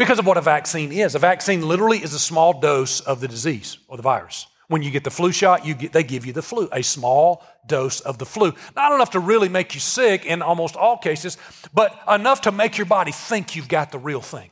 because 0.00 0.18
of 0.18 0.24
what 0.24 0.38
a 0.38 0.40
vaccine 0.40 0.92
is. 0.92 1.14
A 1.14 1.18
vaccine 1.18 1.60
literally 1.60 1.98
is 1.98 2.14
a 2.14 2.18
small 2.18 2.58
dose 2.58 3.00
of 3.00 3.20
the 3.20 3.28
disease 3.28 3.76
or 3.86 3.98
the 3.98 4.02
virus. 4.02 4.46
When 4.68 4.82
you 4.82 4.90
get 4.90 5.04
the 5.04 5.10
flu 5.10 5.30
shot, 5.30 5.66
you 5.66 5.74
get, 5.74 5.92
they 5.92 6.02
give 6.02 6.24
you 6.24 6.32
the 6.32 6.40
flu, 6.40 6.70
a 6.72 6.82
small 6.82 7.44
dose 7.66 8.00
of 8.00 8.16
the 8.16 8.24
flu. 8.24 8.54
Not 8.74 8.94
enough 8.94 9.10
to 9.10 9.20
really 9.20 9.50
make 9.50 9.74
you 9.74 9.80
sick 9.80 10.24
in 10.24 10.40
almost 10.40 10.74
all 10.74 10.96
cases, 10.96 11.36
but 11.74 11.94
enough 12.10 12.40
to 12.42 12.52
make 12.52 12.78
your 12.78 12.86
body 12.86 13.12
think 13.12 13.54
you've 13.54 13.68
got 13.68 13.92
the 13.92 13.98
real 13.98 14.22
thing. 14.22 14.50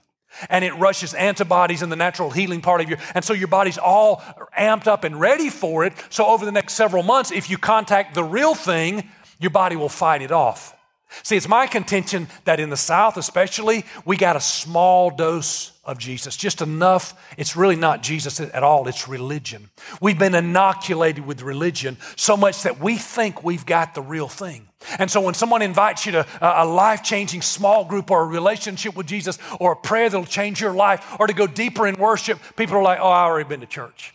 And 0.50 0.66
it 0.66 0.74
rushes 0.74 1.14
antibodies 1.14 1.80
in 1.80 1.88
the 1.88 1.96
natural 1.96 2.30
healing 2.30 2.60
part 2.60 2.82
of 2.82 2.90
your, 2.90 2.98
and 3.14 3.24
so 3.24 3.32
your 3.32 3.48
body's 3.48 3.78
all 3.78 4.16
amped 4.58 4.86
up 4.86 5.04
and 5.04 5.18
ready 5.18 5.48
for 5.48 5.86
it. 5.86 5.94
So 6.10 6.26
over 6.26 6.44
the 6.44 6.52
next 6.52 6.74
several 6.74 7.02
months, 7.02 7.32
if 7.32 7.48
you 7.48 7.56
contact 7.56 8.14
the 8.14 8.22
real 8.22 8.54
thing, 8.54 9.08
your 9.40 9.50
body 9.50 9.76
will 9.76 9.88
fight 9.88 10.20
it 10.20 10.30
off. 10.30 10.74
See, 11.22 11.36
it's 11.36 11.48
my 11.48 11.66
contention 11.66 12.28
that 12.44 12.60
in 12.60 12.70
the 12.70 12.76
South, 12.76 13.16
especially, 13.16 13.84
we 14.04 14.16
got 14.16 14.36
a 14.36 14.40
small 14.40 15.10
dose 15.10 15.72
of 15.84 15.98
Jesus, 15.98 16.36
just 16.36 16.60
enough. 16.60 17.18
It's 17.38 17.56
really 17.56 17.76
not 17.76 18.02
Jesus 18.02 18.40
at 18.40 18.62
all, 18.62 18.86
it's 18.88 19.08
religion. 19.08 19.70
We've 20.00 20.18
been 20.18 20.34
inoculated 20.34 21.26
with 21.26 21.40
religion 21.42 21.96
so 22.16 22.36
much 22.36 22.62
that 22.62 22.78
we 22.78 22.96
think 22.96 23.42
we've 23.42 23.64
got 23.64 23.94
the 23.94 24.02
real 24.02 24.28
thing. 24.28 24.68
And 24.98 25.10
so 25.10 25.20
when 25.20 25.34
someone 25.34 25.62
invites 25.62 26.06
you 26.06 26.12
to 26.12 26.26
a 26.40 26.66
life 26.66 27.02
changing 27.02 27.42
small 27.42 27.84
group 27.84 28.10
or 28.10 28.22
a 28.22 28.26
relationship 28.26 28.94
with 28.94 29.06
Jesus 29.06 29.38
or 29.58 29.72
a 29.72 29.76
prayer 29.76 30.10
that'll 30.10 30.26
change 30.26 30.60
your 30.60 30.72
life 30.72 31.16
or 31.18 31.26
to 31.26 31.32
go 31.32 31.46
deeper 31.46 31.86
in 31.86 31.96
worship, 31.96 32.38
people 32.54 32.76
are 32.76 32.82
like, 32.82 32.98
oh, 33.00 33.08
I 33.08 33.24
already 33.24 33.48
been 33.48 33.60
to 33.60 33.66
church. 33.66 34.14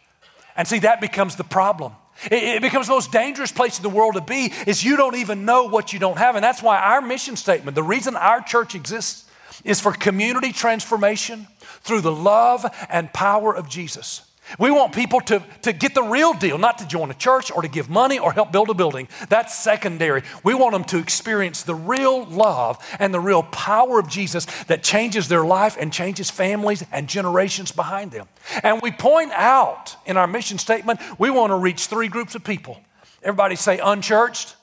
And 0.56 0.68
see, 0.68 0.80
that 0.80 1.02
becomes 1.02 1.36
the 1.36 1.44
problem. 1.44 1.94
It, 2.32 2.62
becomes 2.62 2.88
the 2.88 2.94
most 2.94 3.12
dangerous 3.12 3.52
place 3.52 3.78
in 3.78 3.84
the 3.84 3.90
world 3.90 4.16
to 4.16 4.22
be 4.22 4.52
is 4.68 4.84
you 4.84 4.98
don't 4.98 5.16
even 5.16 5.46
know 5.46 5.66
what 5.66 5.94
you 5.94 6.00
don't 6.00 6.18
have. 6.18 6.36
And 6.36 6.44
that's 6.44 6.62
why 6.62 6.78
our 6.78 7.02
mission 7.02 7.36
statement, 7.36 7.76
the 7.76 7.84
reason 7.84 8.16
our 8.16 8.42
church 8.42 8.76
exists, 8.76 9.30
is 9.64 9.80
for 9.80 9.92
community 9.94 10.52
transformation 10.52 11.48
through 11.82 12.02
the 12.02 12.12
love 12.12 12.66
and 12.90 13.12
power 13.14 13.56
of 13.56 13.70
Jesus. 13.70 14.22
We 14.60 14.72
want 14.72 14.94
people 14.94 15.20
to, 15.22 15.44
to 15.64 15.74
get 15.74 15.96
the 15.96 16.04
real 16.04 16.34
deal, 16.34 16.58
not 16.58 16.78
to 16.80 16.88
join 16.88 17.10
a 17.12 17.14
church 17.14 17.52
or 17.52 17.62
to 17.62 17.68
give 17.68 17.90
money 17.90 18.20
or 18.20 18.32
help 18.34 18.52
build 18.52 18.70
a 18.70 18.74
building. 18.74 19.08
That's 19.30 19.58
secondary. 19.58 20.24
We 20.44 20.54
want 20.54 20.74
them 20.74 20.84
to 20.86 20.98
experience 20.98 21.64
the 21.64 21.76
real 21.76 22.26
love 22.26 22.78
and 23.00 23.14
the 23.14 23.20
real 23.20 23.44
power 23.44 24.00
of 24.00 24.08
Jesus 24.08 24.46
that 24.66 24.84
changes 24.84 25.28
their 25.28 25.46
life 25.46 25.78
and 25.80 25.92
changes 25.92 26.30
families 26.30 26.84
and 26.92 27.08
generations 27.08 27.72
behind 27.72 28.12
them. 28.12 28.28
And 28.62 28.82
we 28.82 28.92
point 28.92 29.32
out 29.32 29.96
in 30.06 30.18
our 30.18 30.28
mission 30.28 30.58
statement, 30.58 31.00
we 31.18 31.30
want 31.30 31.52
to 31.52 31.56
reach 31.56 31.88
three 31.88 32.08
groups 32.08 32.36
of 32.36 32.44
people. 32.44 32.80
Everybody 33.22 33.56
say 33.56 33.80
unchurched, 33.80 34.56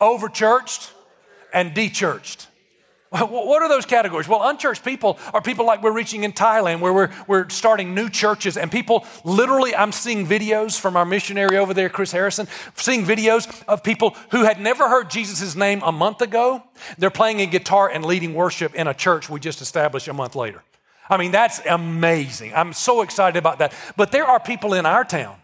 overchurched, 0.00 0.92
and 1.52 1.74
dechurched. 1.74 2.46
What 3.10 3.60
are 3.60 3.68
those 3.68 3.86
categories? 3.86 4.28
Well, 4.28 4.48
unchurched 4.48 4.84
people 4.84 5.18
are 5.34 5.42
people 5.42 5.66
like 5.66 5.82
we're 5.82 5.90
reaching 5.90 6.22
in 6.22 6.32
Thailand, 6.32 6.78
where 6.78 6.92
we're, 6.92 7.10
we're 7.26 7.48
starting 7.48 7.92
new 7.92 8.08
churches, 8.08 8.56
and 8.56 8.70
people 8.70 9.04
literally, 9.24 9.74
I'm 9.74 9.90
seeing 9.90 10.24
videos 10.24 10.78
from 10.78 10.96
our 10.96 11.04
missionary 11.04 11.56
over 11.56 11.74
there, 11.74 11.88
Chris 11.88 12.12
Harrison, 12.12 12.46
seeing 12.76 13.04
videos 13.04 13.64
of 13.66 13.82
people 13.82 14.16
who 14.30 14.44
had 14.44 14.60
never 14.60 14.88
heard 14.88 15.10
Jesus' 15.10 15.56
name 15.56 15.82
a 15.84 15.90
month 15.90 16.22
ago. 16.22 16.62
They're 16.98 17.10
playing 17.10 17.40
a 17.40 17.46
guitar 17.46 17.90
and 17.90 18.04
leading 18.04 18.32
worship 18.32 18.76
in 18.76 18.86
a 18.86 18.94
church 18.94 19.28
we 19.28 19.40
just 19.40 19.60
established 19.60 20.06
a 20.06 20.12
month 20.12 20.36
later. 20.36 20.62
I 21.08 21.16
mean, 21.16 21.32
that's 21.32 21.60
amazing. 21.68 22.54
I'm 22.54 22.72
so 22.72 23.02
excited 23.02 23.36
about 23.36 23.58
that. 23.58 23.74
But 23.96 24.12
there 24.12 24.24
are 24.24 24.38
people 24.38 24.74
in 24.74 24.86
our 24.86 25.04
town 25.04 25.39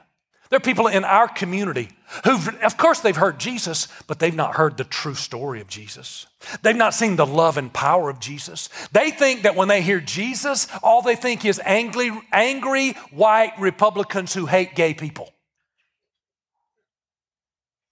there 0.49 0.59
are 0.59 0.61
people 0.61 0.87
in 0.87 1.05
our 1.05 1.29
community 1.29 1.88
who, 2.25 2.38
of 2.62 2.76
course, 2.76 3.00
they've 3.00 3.17
heard 3.17 3.41
Jesus, 3.41 3.88
but 4.07 4.21
they've 4.21 4.35
not 4.35 4.55
heard 4.55 4.76
the 4.76 4.85
true 4.85 5.15
story 5.15 5.61
of 5.61 5.69
Jesus. 5.69 6.26
They've 6.62 6.76
not 6.76 6.95
seen 6.95 7.17
the 7.17 7.26
love 7.26 7.57
and 7.57 7.73
power 7.73 8.09
of 8.09 8.21
Jesus. 8.21 8.69
They 8.93 9.11
think 9.11 9.43
that 9.43 9.57
when 9.57 9.67
they 9.69 9.83
hear 9.83 10.00
Jesus, 10.00 10.69
all 10.83 11.03
they 11.03 11.17
think 11.17 11.45
is 11.45 11.61
angry, 11.65 12.12
angry 12.33 12.93
white 13.11 13.59
Republicans 13.59 14.35
who 14.35 14.47
hate 14.47 14.76
gay 14.76 14.95
people. 14.95 15.33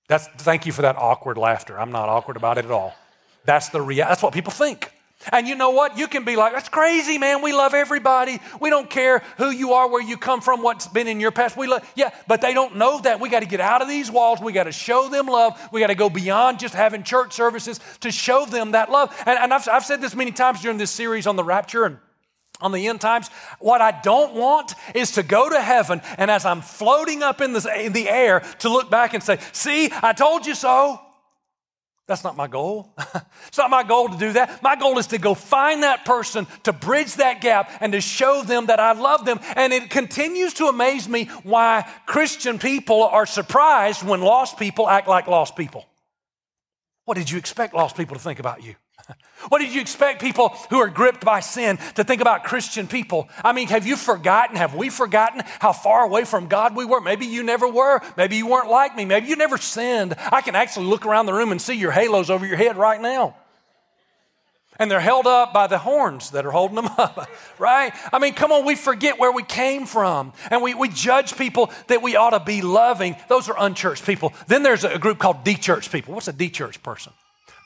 That's, 0.08 0.28
thank 0.38 0.66
you 0.66 0.72
for 0.72 0.82
that 0.82 0.96
awkward 0.96 1.38
laughter. 1.38 1.78
I'm 1.78 1.90
not 1.90 2.08
awkward 2.08 2.36
about 2.36 2.58
it 2.58 2.66
at 2.66 2.70
all. 2.70 2.94
That's 3.46 3.70
the 3.70 3.80
rea- 3.80 3.96
That's 3.98 4.22
what 4.22 4.32
people 4.32 4.52
think. 4.52 4.93
And 5.32 5.46
you 5.48 5.54
know 5.54 5.70
what? 5.70 5.98
You 5.98 6.06
can 6.06 6.24
be 6.24 6.36
like, 6.36 6.52
that's 6.52 6.68
crazy, 6.68 7.18
man. 7.18 7.42
We 7.42 7.52
love 7.52 7.74
everybody. 7.74 8.40
We 8.60 8.70
don't 8.70 8.88
care 8.88 9.22
who 9.38 9.50
you 9.50 9.72
are, 9.72 9.88
where 9.88 10.02
you 10.02 10.16
come 10.16 10.40
from, 10.40 10.62
what's 10.62 10.86
been 10.86 11.08
in 11.08 11.20
your 11.20 11.30
past. 11.30 11.56
We 11.56 11.66
love, 11.66 11.90
yeah, 11.94 12.10
but 12.26 12.40
they 12.40 12.54
don't 12.54 12.76
know 12.76 13.00
that. 13.00 13.20
We 13.20 13.28
got 13.28 13.40
to 13.40 13.46
get 13.46 13.60
out 13.60 13.82
of 13.82 13.88
these 13.88 14.10
walls. 14.10 14.40
We 14.40 14.52
got 14.52 14.64
to 14.64 14.72
show 14.72 15.08
them 15.08 15.26
love. 15.26 15.60
We 15.72 15.80
got 15.80 15.88
to 15.88 15.94
go 15.94 16.10
beyond 16.10 16.58
just 16.58 16.74
having 16.74 17.02
church 17.02 17.32
services 17.32 17.80
to 18.00 18.10
show 18.10 18.46
them 18.46 18.72
that 18.72 18.90
love. 18.90 19.14
And, 19.26 19.38
and 19.38 19.54
I've, 19.54 19.68
I've 19.68 19.84
said 19.84 20.00
this 20.00 20.14
many 20.14 20.32
times 20.32 20.60
during 20.62 20.78
this 20.78 20.90
series 20.90 21.26
on 21.26 21.36
the 21.36 21.44
rapture 21.44 21.84
and 21.84 21.98
on 22.60 22.72
the 22.72 22.86
end 22.86 23.00
times. 23.00 23.28
What 23.58 23.80
I 23.80 24.00
don't 24.02 24.34
want 24.34 24.74
is 24.94 25.12
to 25.12 25.22
go 25.22 25.50
to 25.50 25.60
heaven 25.60 26.00
and 26.18 26.30
as 26.30 26.44
I'm 26.44 26.62
floating 26.62 27.22
up 27.22 27.40
in 27.40 27.52
the, 27.52 27.84
in 27.84 27.92
the 27.92 28.08
air 28.08 28.40
to 28.60 28.68
look 28.68 28.90
back 28.90 29.14
and 29.14 29.22
say, 29.22 29.38
see, 29.52 29.90
I 30.02 30.12
told 30.12 30.46
you 30.46 30.54
so. 30.54 31.00
That's 32.06 32.22
not 32.22 32.36
my 32.36 32.46
goal. 32.46 32.92
it's 33.48 33.56
not 33.56 33.70
my 33.70 33.82
goal 33.82 34.08
to 34.10 34.18
do 34.18 34.32
that. 34.34 34.62
My 34.62 34.76
goal 34.76 34.98
is 34.98 35.06
to 35.08 35.18
go 35.18 35.32
find 35.34 35.82
that 35.82 36.04
person, 36.04 36.46
to 36.64 36.72
bridge 36.72 37.14
that 37.14 37.40
gap, 37.40 37.70
and 37.80 37.92
to 37.94 38.00
show 38.00 38.42
them 38.42 38.66
that 38.66 38.78
I 38.78 38.92
love 38.92 39.24
them. 39.24 39.40
And 39.56 39.72
it 39.72 39.88
continues 39.88 40.52
to 40.54 40.66
amaze 40.66 41.08
me 41.08 41.26
why 41.44 41.90
Christian 42.04 42.58
people 42.58 43.04
are 43.04 43.24
surprised 43.24 44.02
when 44.02 44.20
lost 44.20 44.58
people 44.58 44.88
act 44.88 45.08
like 45.08 45.26
lost 45.28 45.56
people. 45.56 45.86
What 47.06 47.16
did 47.16 47.30
you 47.30 47.38
expect 47.38 47.74
lost 47.74 47.96
people 47.96 48.16
to 48.16 48.22
think 48.22 48.38
about 48.38 48.62
you? 48.62 48.74
What 49.50 49.58
did 49.58 49.74
you 49.74 49.80
expect 49.80 50.22
people 50.22 50.50
who 50.70 50.78
are 50.78 50.88
gripped 50.88 51.22
by 51.22 51.40
sin 51.40 51.78
to 51.96 52.04
think 52.04 52.22
about 52.22 52.44
Christian 52.44 52.86
people? 52.86 53.28
I 53.44 53.52
mean, 53.52 53.68
have 53.68 53.86
you 53.86 53.94
forgotten? 53.94 54.56
Have 54.56 54.74
we 54.74 54.88
forgotten 54.88 55.42
how 55.58 55.72
far 55.72 56.04
away 56.04 56.24
from 56.24 56.46
God 56.46 56.74
we 56.74 56.86
were? 56.86 57.00
Maybe 57.00 57.26
you 57.26 57.42
never 57.42 57.68
were. 57.68 58.00
Maybe 58.16 58.36
you 58.36 58.46
weren't 58.46 58.70
like 58.70 58.96
me. 58.96 59.04
Maybe 59.04 59.26
you 59.26 59.36
never 59.36 59.58
sinned. 59.58 60.14
I 60.18 60.40
can 60.40 60.54
actually 60.54 60.86
look 60.86 61.04
around 61.04 61.26
the 61.26 61.34
room 61.34 61.52
and 61.52 61.60
see 61.60 61.74
your 61.74 61.90
halos 61.90 62.30
over 62.30 62.46
your 62.46 62.56
head 62.56 62.78
right 62.78 63.00
now. 63.00 63.36
And 64.78 64.90
they're 64.90 64.98
held 64.98 65.26
up 65.26 65.52
by 65.52 65.66
the 65.66 65.78
horns 65.78 66.30
that 66.30 66.46
are 66.46 66.50
holding 66.50 66.76
them 66.76 66.86
up, 66.98 67.28
right? 67.58 67.92
I 68.12 68.18
mean, 68.18 68.34
come 68.34 68.50
on, 68.50 68.64
we 68.64 68.74
forget 68.74 69.18
where 69.18 69.30
we 69.30 69.42
came 69.42 69.84
from. 69.84 70.32
And 70.50 70.62
we, 70.62 70.74
we 70.74 70.88
judge 70.88 71.36
people 71.36 71.70
that 71.88 72.02
we 72.02 72.16
ought 72.16 72.30
to 72.30 72.40
be 72.40 72.62
loving. 72.62 73.14
Those 73.28 73.48
are 73.48 73.56
unchurched 73.58 74.06
people. 74.06 74.32
Then 74.48 74.62
there's 74.62 74.84
a 74.84 74.98
group 74.98 75.18
called 75.18 75.44
de-church 75.44 75.92
people. 75.92 76.14
What's 76.14 76.28
a 76.28 76.32
de-church 76.32 76.82
person? 76.82 77.12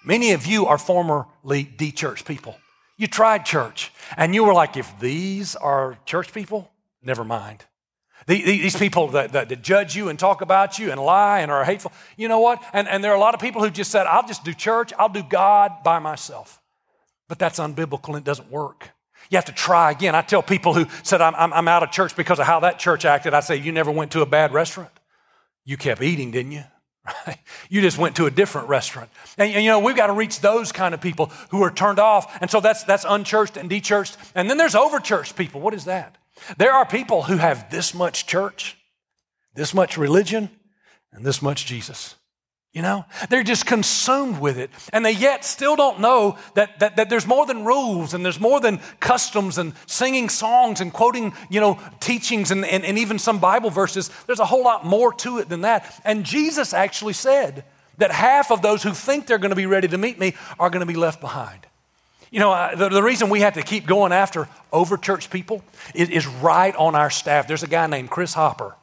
Many 0.09 0.33
of 0.33 0.47
you 0.47 0.65
are 0.65 0.79
formerly 0.79 1.65
de 1.65 1.93
church 1.93 2.25
people. 2.25 2.57
You 2.97 3.07
tried 3.07 3.45
church, 3.45 3.93
and 4.17 4.35
you 4.35 4.43
were 4.43 4.55
like, 4.55 4.79
if 4.79 4.99
these 4.99 5.55
are 5.55 5.99
church 6.07 6.33
people, 6.33 6.71
never 7.03 7.25
mind. 7.25 7.67
These 8.27 8.75
people 8.77 9.09
that, 9.09 9.33
that, 9.33 9.51
that, 9.51 9.63
judge 9.63 9.95
you 9.95 10.09
and 10.09 10.19
talk 10.19 10.41
about 10.41 10.79
you 10.79 10.91
and 10.91 10.99
lie 10.99 11.41
and 11.41 11.53
are 11.53 11.63
hateful, 11.63 11.93
you 12.17 12.27
know 12.27 12.39
what? 12.39 12.63
And, 12.73 12.89
and 12.89 13.05
there 13.05 13.13
are 13.13 13.17
a 13.19 13.21
lot 13.21 13.35
of 13.35 13.41
people 13.41 13.63
who 13.63 13.69
just 13.69 13.91
said, 13.91 14.07
I'll 14.07 14.27
just 14.27 14.45
do 14.45 14.55
church, 14.55 14.95
I'll 14.99 15.11
do 15.11 15.23
God 15.23 15.83
by 15.85 15.99
myself. 15.99 16.59
But 17.29 17.39
that's 17.39 17.59
unbiblical 17.59 18.09
and 18.09 18.17
it 18.17 18.25
doesn't 18.25 18.51
work. 18.51 18.89
You 19.29 19.37
have 19.37 19.45
to 19.45 19.53
try 19.53 19.91
again. 19.91 20.15
I 20.15 20.23
tell 20.23 20.43
people 20.43 20.73
who 20.73 20.87
said, 21.03 21.21
I'm, 21.21 21.35
I'm, 21.35 21.53
I'm 21.53 21.69
out 21.69 21.83
of 21.83 21.91
church 21.91 22.17
because 22.17 22.39
of 22.39 22.47
how 22.47 22.61
that 22.61 22.79
church 22.79 23.05
acted, 23.05 23.35
I 23.35 23.41
say, 23.41 23.57
You 23.57 23.73
never 23.73 23.91
went 23.91 24.13
to 24.13 24.23
a 24.23 24.27
bad 24.27 24.55
restaurant? 24.55 24.93
You 25.67 25.77
kept 25.77 26.01
eating, 26.01 26.31
didn't 26.31 26.53
you? 26.53 26.65
You 27.71 27.81
just 27.81 27.99
went 27.99 28.17
to 28.17 28.27
a 28.27 28.31
different 28.31 28.69
restaurant. 28.69 29.11
And, 29.37 29.53
and, 29.53 29.65
you 29.65 29.71
know, 29.71 29.79
we've 29.79 29.97
got 29.97 30.09
to 30.09 30.13
reach 30.13 30.41
those 30.41 30.73
kind 30.73 30.95
of 30.95 31.01
people 31.01 31.33
who 31.51 31.63
are 31.63 31.71
turned 31.71 31.99
off. 31.99 32.41
And 32.41 32.51
so 32.51 32.61
that's, 32.61 32.85
that's 32.85 33.05
unchurched 33.05 33.57
and 33.57 33.71
dechurched. 33.71 34.17
And 34.35 34.49
then 34.49 34.57
there's 34.57 34.75
overchurched 34.75 35.37
people. 35.37 35.61
What 35.61 35.75
is 35.75 35.85
that? 35.85 36.17
There 36.57 36.73
are 36.73 36.87
people 36.87 37.23
who 37.25 37.37
have 37.37 37.71
this 37.71 37.95
much 37.95 38.27
church, 38.27 38.77
this 39.55 39.75
much 39.75 39.99
religion, 39.99 40.51
and 41.13 41.25
this 41.25 41.43
much 41.43 41.67
Jesus. 41.67 42.15
You 42.79 42.83
know, 42.83 43.07
they're 43.29 43.43
just 43.43 43.67
consumed 43.67 44.39
with 44.39 44.57
it. 44.57 44.71
And 44.93 45.05
they 45.05 45.11
yet 45.11 45.45
still 45.45 45.75
don't 45.75 45.99
know 45.99 46.39
that, 46.55 46.79
that, 46.79 46.95
that, 46.95 47.11
there's 47.11 47.27
more 47.27 47.45
than 47.45 47.65
rules 47.65 48.15
and 48.15 48.25
there's 48.25 48.39
more 48.39 48.61
than 48.61 48.79
customs 49.01 49.59
and 49.59 49.73
singing 49.87 50.29
songs 50.29 50.81
and 50.81 50.93
quoting, 50.93 51.33
you 51.51 51.61
know, 51.61 51.81
teachings 51.99 52.53
and, 52.53 52.65
and, 52.65 52.85
and 52.85 52.97
even 52.97 53.19
some 53.19 53.41
Bible 53.41 53.71
verses. 53.71 54.13
There's 54.29 54.39
a 54.39 54.45
whole 54.45 54.63
lot 54.63 54.87
more 54.87 55.13
to 55.15 55.39
it 55.39 55.49
than 55.49 55.63
that. 55.63 56.01
And 56.05 56.23
Jesus 56.23 56.73
actually 56.73 57.15
said 57.15 57.65
that 57.97 58.13
half 58.13 58.53
of 58.53 58.63
those 58.63 58.85
who 58.85 58.93
think 58.93 59.27
they're 59.27 59.39
going 59.39 59.51
to 59.51 59.57
be 59.57 59.67
ready 59.67 59.89
to 59.89 59.99
meet 59.99 60.17
me 60.17 60.37
are 60.61 60.71
going 60.71 60.79
to 60.79 60.87
be 60.87 60.95
left 60.95 61.21
behind. 61.21 61.67
You 62.31 62.39
know, 62.39 62.77
the, 62.77 62.91
the, 62.91 63.03
reason 63.03 63.29
we 63.29 63.41
have 63.41 63.55
to 63.55 63.63
keep 63.63 63.89
going 63.89 64.13
after 64.13 64.49
over 64.73 64.97
church 64.97 65.31
people 65.31 65.65
is, 65.97 66.11
is 66.11 66.29
right 66.29 66.77
on 66.77 66.95
our 66.95 67.11
staff. 67.11 67.49
There's 67.49 67.65
a 67.65 67.69
guy 67.69 67.89
named 67.89 68.09
Chris 68.09 68.35
Hopper 68.35 68.77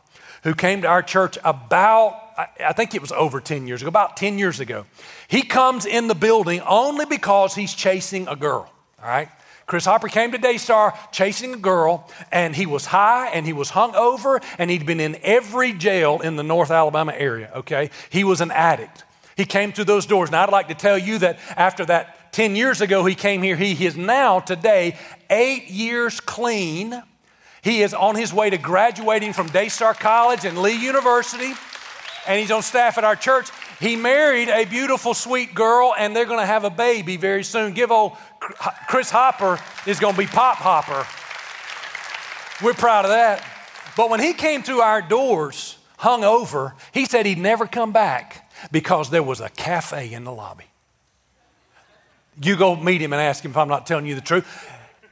who 0.43 0.53
came 0.53 0.81
to 0.81 0.87
our 0.89 1.01
church 1.01 1.37
about 1.45 2.24
I 2.37 2.73
think 2.73 2.93
it 2.93 3.01
was 3.01 3.11
over 3.13 3.39
10 3.39 3.65
years 3.67 3.81
ago, 3.81 3.87
about 3.87 4.17
10 4.17 4.37
years 4.37 4.59
ago. 4.59 4.85
He 5.27 5.41
comes 5.41 5.85
in 5.85 6.07
the 6.07 6.15
building 6.15 6.59
only 6.61 7.05
because 7.05 7.55
he's 7.55 7.73
chasing 7.73 8.27
a 8.27 8.35
girl, 8.35 8.69
all 9.01 9.07
right? 9.07 9.29
Chris 9.67 9.85
Hopper 9.85 10.09
came 10.09 10.31
to 10.31 10.37
Daystar 10.37 10.93
chasing 11.11 11.53
a 11.53 11.57
girl, 11.57 12.07
and 12.31 12.55
he 12.55 12.65
was 12.65 12.85
high 12.85 13.29
and 13.29 13.45
he 13.45 13.53
was 13.53 13.69
hung 13.71 13.95
over, 13.95 14.39
and 14.59 14.69
he'd 14.69 14.85
been 14.85 14.99
in 14.99 15.17
every 15.23 15.73
jail 15.73 16.19
in 16.19 16.35
the 16.35 16.43
North 16.43 16.71
Alabama 16.71 17.13
area, 17.15 17.51
okay? 17.55 17.89
He 18.09 18.23
was 18.23 18.41
an 18.41 18.51
addict. 18.51 19.05
He 19.37 19.45
came 19.45 19.71
through 19.71 19.85
those 19.85 20.05
doors. 20.05 20.29
Now, 20.29 20.43
I'd 20.43 20.51
like 20.51 20.67
to 20.67 20.75
tell 20.75 20.97
you 20.97 21.17
that 21.19 21.39
after 21.57 21.85
that 21.85 22.33
10 22.33 22.55
years 22.55 22.81
ago, 22.81 23.05
he 23.05 23.15
came 23.15 23.41
here. 23.41 23.55
He 23.55 23.85
is 23.85 23.95
now, 23.95 24.39
today, 24.39 24.97
eight 25.29 25.69
years 25.69 26.19
clean. 26.19 27.01
He 27.61 27.81
is 27.81 27.93
on 27.93 28.15
his 28.15 28.33
way 28.33 28.49
to 28.49 28.57
graduating 28.57 29.33
from 29.33 29.47
Daystar 29.47 29.93
College 29.93 30.45
and 30.45 30.61
Lee 30.61 30.79
University 30.79 31.53
and 32.27 32.39
he's 32.39 32.51
on 32.51 32.61
staff 32.61 32.97
at 32.97 33.03
our 33.03 33.15
church. 33.15 33.49
He 33.79 33.95
married 33.95 34.49
a 34.49 34.65
beautiful, 34.65 35.13
sweet 35.13 35.53
girl, 35.53 35.93
and 35.97 36.15
they're 36.15 36.25
going 36.25 36.39
to 36.39 36.45
have 36.45 36.63
a 36.63 36.69
baby 36.69 37.17
very 37.17 37.43
soon. 37.43 37.73
Give 37.73 37.91
old 37.91 38.13
Chris 38.87 39.09
Hopper 39.09 39.59
is 39.85 39.99
going 39.99 40.13
to 40.13 40.19
be 40.19 40.27
Pop 40.27 40.57
Hopper. 40.57 41.05
We're 42.63 42.73
proud 42.73 43.05
of 43.05 43.11
that. 43.11 43.45
But 43.97 44.09
when 44.09 44.19
he 44.19 44.33
came 44.33 44.63
through 44.63 44.81
our 44.81 45.01
doors, 45.01 45.77
hung 45.97 46.23
over, 46.23 46.75
he 46.93 47.05
said 47.05 47.25
he'd 47.25 47.37
never 47.37 47.65
come 47.67 47.91
back 47.91 48.51
because 48.71 49.09
there 49.09 49.23
was 49.23 49.41
a 49.41 49.49
cafe 49.49 50.13
in 50.13 50.23
the 50.23 50.31
lobby. 50.31 50.65
You 52.41 52.57
go 52.57 52.75
meet 52.75 53.01
him 53.01 53.13
and 53.13 53.21
ask 53.21 53.43
him 53.43 53.51
if 53.51 53.57
I'm 53.57 53.69
not 53.69 53.85
telling 53.85 54.05
you 54.05 54.15
the 54.15 54.21
truth. 54.21 54.45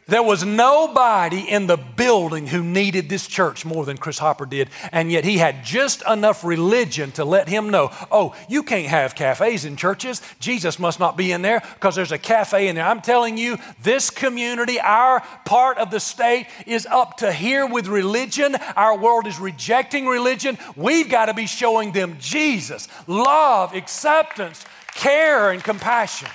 There 0.06 0.24
was 0.24 0.44
nobody 0.44 1.50
in 1.50 1.68
the 1.68 1.78
building 1.78 2.48
who 2.48 2.62
needed 2.62 3.08
this 3.08 3.26
church 3.26 3.64
more 3.64 3.86
than 3.86 3.98
Chris 3.98 4.20
Hopper 4.20 4.46
did, 4.46 4.70
and 4.92 5.10
yet 5.10 5.24
he 5.24 5.38
had 5.38 5.64
just 5.64 6.06
enough 6.06 6.44
religion 6.44 7.12
to 7.14 7.24
let 7.24 7.48
him 7.48 7.70
know 7.70 7.90
oh, 8.12 8.36
you 8.50 8.64
can't 8.64 8.88
have 8.88 9.16
cafes 9.16 9.64
in 9.64 9.78
churches. 9.78 10.22
Jesus 10.40 10.78
must 10.78 11.00
not 11.00 11.16
be 11.16 11.32
in 11.32 11.42
there 11.42 11.62
because 11.76 11.96
there's 11.96 12.12
a 12.12 12.18
cafe 12.18 12.68
in 12.68 12.76
there. 12.76 12.86
I'm 12.86 13.02
telling 13.02 13.38
you, 13.38 13.58
this 13.82 14.10
community, 14.10 14.78
our 14.80 15.22
part 15.46 15.78
of 15.78 15.90
the 15.90 16.00
state, 16.00 16.48
is 16.68 16.86
up 16.86 17.18
to 17.18 17.32
here 17.32 17.66
with 17.66 17.88
religion. 17.88 18.56
Our 18.76 18.98
world 18.98 19.26
is 19.26 19.40
rejecting 19.40 20.06
religion. 20.06 20.58
We've 20.76 21.10
got 21.10 21.28
to 21.28 21.34
be 21.34 21.48
showing 21.48 21.94
them 21.94 22.18
Jesus, 22.20 22.90
love, 23.08 23.74
acceptance, 23.74 24.66
care, 24.96 25.52
and 25.52 25.64
compassion. 25.64 26.28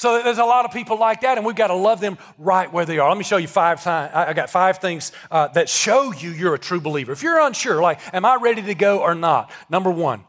So 0.00 0.22
there's 0.22 0.38
a 0.38 0.44
lot 0.46 0.64
of 0.64 0.70
people 0.70 0.98
like 0.98 1.20
that, 1.20 1.36
and 1.36 1.46
we've 1.46 1.54
got 1.54 1.66
to 1.66 1.74
love 1.74 2.00
them 2.00 2.16
right 2.38 2.72
where 2.72 2.86
they 2.86 2.98
are. 2.98 3.06
Let 3.06 3.18
me 3.18 3.22
show 3.22 3.36
you 3.36 3.46
five 3.46 3.82
times. 3.82 4.10
I 4.14 4.32
got 4.32 4.48
five 4.48 4.78
things 4.78 5.12
uh, 5.30 5.48
that 5.48 5.68
show 5.68 6.10
you 6.10 6.30
you're 6.30 6.54
a 6.54 6.58
true 6.58 6.80
believer. 6.80 7.12
If 7.12 7.22
you're 7.22 7.38
unsure, 7.38 7.82
like, 7.82 8.00
am 8.14 8.24
I 8.24 8.36
ready 8.36 8.62
to 8.62 8.74
go 8.74 9.02
or 9.02 9.14
not? 9.14 9.50
Number 9.68 9.90
one, 9.90 10.24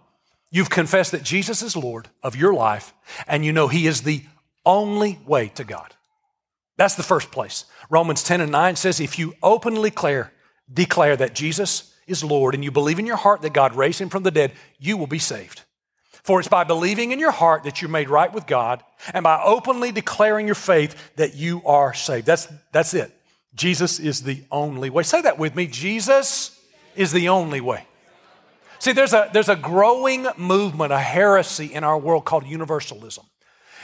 you've 0.50 0.70
confessed 0.70 1.14
that 1.14 1.24
Jesus 1.24 1.62
is 1.62 1.78
Lord 1.78 2.10
of 2.22 2.36
your 2.36 2.54
life, 2.54 2.94
and 3.28 3.46
you 3.46 3.54
know 3.54 3.70
He 3.70 3.88
is 3.88 4.02
the 4.02 4.26
only 4.66 5.20
way 5.26 5.48
to 5.56 5.64
God. 5.64 5.96
That's 6.76 6.96
the 6.96 7.02
first 7.02 7.32
place. 7.32 7.64
Romans 7.90 8.24
10 8.26 8.42
and 8.42 8.52
9 8.52 8.76
says, 8.76 9.00
if 9.00 9.18
you 9.18 9.36
openly 9.42 9.90
declare, 9.90 10.34
declare 10.74 11.16
that 11.16 11.34
Jesus 11.34 11.96
is 12.08 12.26
Lord 12.26 12.56
and 12.56 12.64
you 12.66 12.72
believe 12.72 13.00
in 13.00 13.06
your 13.06 13.16
heart 13.16 13.42
that 13.44 13.54
God 13.54 13.74
raised 13.74 14.02
him 14.02 14.10
from 14.10 14.24
the 14.24 14.32
dead, 14.32 14.52
you 14.80 14.98
will 14.98 15.08
be 15.08 15.18
saved. 15.18 15.62
For 16.24 16.40
it's 16.40 16.50
by 16.50 16.64
believing 16.64 17.12
in 17.12 17.20
your 17.20 17.32
heart 17.32 17.64
that 17.64 17.82
you're 17.82 17.90
made 17.90 18.10
right 18.10 18.32
with 18.32 18.46
God 18.46 18.84
and 19.14 19.24
by 19.24 19.42
openly 19.44 19.92
declaring 19.92 20.46
your 20.46 20.56
faith 20.56 21.16
that 21.16 21.36
you 21.36 21.62
are 21.66 21.94
saved. 21.94 22.28
That's, 22.28 22.48
that's 22.72 22.94
it. 22.94 23.12
Jesus 23.56 24.00
is 24.00 24.24
the 24.24 24.44
only 24.52 24.90
way. 24.90 25.04
Say 25.04 25.22
that 25.22 25.40
with 25.40 25.56
me. 25.56 25.68
Jesus 25.68 26.60
is 26.96 27.12
the 27.12 27.30
only 27.30 27.60
way. 27.60 27.86
See, 28.80 28.94
there's 28.94 29.14
a, 29.14 29.30
there's 29.32 29.50
a 29.50 29.56
growing 29.56 30.28
movement, 30.38 30.92
a 30.92 31.00
heresy 31.00 31.68
in 31.68 31.84
our 31.84 31.98
world 31.98 32.26
called 32.26 32.46
universalism. 32.46 33.26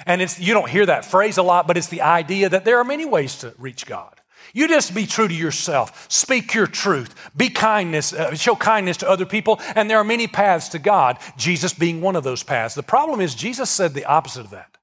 And 0.05 0.21
it's, 0.21 0.39
you 0.39 0.53
don't 0.53 0.69
hear 0.69 0.85
that 0.85 1.05
phrase 1.05 1.37
a 1.37 1.43
lot, 1.43 1.67
but 1.67 1.77
it's 1.77 1.87
the 1.87 2.01
idea 2.01 2.49
that 2.49 2.65
there 2.65 2.77
are 2.77 2.83
many 2.83 3.05
ways 3.05 3.37
to 3.39 3.53
reach 3.57 3.85
God. 3.85 4.16
You 4.53 4.67
just 4.67 4.93
be 4.93 5.05
true 5.05 5.27
to 5.27 5.33
yourself. 5.33 6.05
Speak 6.09 6.53
your 6.53 6.67
truth. 6.67 7.13
Be 7.35 7.49
kindness, 7.49 8.13
uh, 8.13 8.35
show 8.35 8.55
kindness 8.55 8.97
to 8.97 9.09
other 9.09 9.25
people. 9.25 9.59
And 9.75 9.89
there 9.89 9.97
are 9.97 10.03
many 10.03 10.27
paths 10.27 10.69
to 10.69 10.79
God, 10.79 11.17
Jesus 11.37 11.73
being 11.73 12.01
one 12.01 12.15
of 12.15 12.23
those 12.23 12.43
paths. 12.43 12.75
The 12.75 12.83
problem 12.83 13.21
is, 13.21 13.35
Jesus 13.35 13.69
said 13.69 13.93
the 13.93 14.05
opposite 14.05 14.41
of 14.41 14.51
that. 14.51 14.77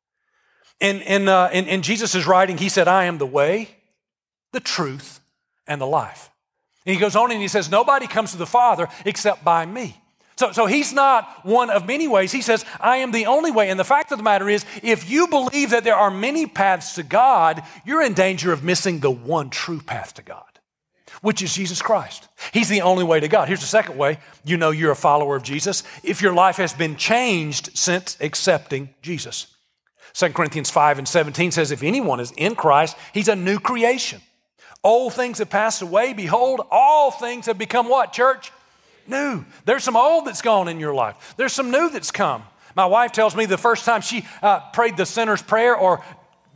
In, 0.80 1.00
in, 1.02 1.28
uh, 1.28 1.50
in, 1.52 1.66
in 1.66 1.82
Jesus' 1.82 2.26
writing, 2.26 2.58
he 2.58 2.68
said, 2.68 2.88
I 2.88 3.04
am 3.04 3.18
the 3.18 3.26
way, 3.26 3.70
the 4.52 4.60
truth, 4.60 5.20
and 5.66 5.80
the 5.80 5.86
life. 5.86 6.30
And 6.84 6.94
he 6.94 7.00
goes 7.00 7.16
on 7.16 7.30
and 7.32 7.40
he 7.40 7.48
says, 7.48 7.70
Nobody 7.70 8.06
comes 8.06 8.32
to 8.32 8.36
the 8.36 8.46
Father 8.46 8.88
except 9.04 9.44
by 9.44 9.64
me. 9.64 10.00
So, 10.36 10.50
so 10.50 10.66
he's 10.66 10.92
not 10.92 11.44
one 11.44 11.70
of 11.70 11.86
many 11.86 12.08
ways. 12.08 12.32
He 12.32 12.42
says, 12.42 12.64
I 12.80 12.98
am 12.98 13.12
the 13.12 13.26
only 13.26 13.52
way. 13.52 13.70
And 13.70 13.78
the 13.78 13.84
fact 13.84 14.10
of 14.10 14.18
the 14.18 14.24
matter 14.24 14.48
is, 14.48 14.64
if 14.82 15.08
you 15.08 15.28
believe 15.28 15.70
that 15.70 15.84
there 15.84 15.94
are 15.94 16.10
many 16.10 16.46
paths 16.46 16.94
to 16.94 17.04
God, 17.04 17.62
you're 17.84 18.02
in 18.02 18.14
danger 18.14 18.52
of 18.52 18.64
missing 18.64 18.98
the 18.98 19.10
one 19.10 19.48
true 19.48 19.80
path 19.80 20.14
to 20.14 20.22
God, 20.22 20.42
which 21.22 21.40
is 21.40 21.54
Jesus 21.54 21.80
Christ. 21.80 22.28
He's 22.52 22.68
the 22.68 22.82
only 22.82 23.04
way 23.04 23.20
to 23.20 23.28
God. 23.28 23.46
Here's 23.46 23.60
the 23.60 23.66
second 23.66 23.96
way 23.96 24.18
you 24.44 24.56
know 24.56 24.70
you're 24.70 24.90
a 24.90 24.96
follower 24.96 25.36
of 25.36 25.44
Jesus 25.44 25.84
if 26.02 26.20
your 26.20 26.34
life 26.34 26.56
has 26.56 26.72
been 26.72 26.96
changed 26.96 27.76
since 27.78 28.16
accepting 28.20 28.92
Jesus. 29.02 29.46
2 30.14 30.30
Corinthians 30.30 30.70
5 30.70 30.98
and 30.98 31.08
17 31.08 31.52
says, 31.52 31.70
If 31.70 31.82
anyone 31.82 32.18
is 32.18 32.32
in 32.36 32.56
Christ, 32.56 32.96
he's 33.12 33.28
a 33.28 33.36
new 33.36 33.60
creation. 33.60 34.20
Old 34.82 35.14
things 35.14 35.38
have 35.38 35.50
passed 35.50 35.80
away. 35.80 36.12
Behold, 36.12 36.60
all 36.70 37.10
things 37.10 37.46
have 37.46 37.56
become 37.56 37.88
what, 37.88 38.12
church? 38.12 38.52
New. 39.08 39.44
There's 39.64 39.84
some 39.84 39.96
old 39.96 40.26
that's 40.26 40.42
gone 40.42 40.68
in 40.68 40.80
your 40.80 40.94
life, 40.94 41.34
there's 41.36 41.52
some 41.52 41.70
new 41.70 41.90
that's 41.90 42.10
come. 42.10 42.42
My 42.76 42.86
wife 42.86 43.12
tells 43.12 43.36
me 43.36 43.46
the 43.46 43.56
first 43.56 43.84
time 43.84 44.00
she 44.00 44.26
uh, 44.42 44.58
prayed 44.72 44.96
the 44.96 45.06
sinner's 45.06 45.42
prayer 45.42 45.76
or 45.76 46.04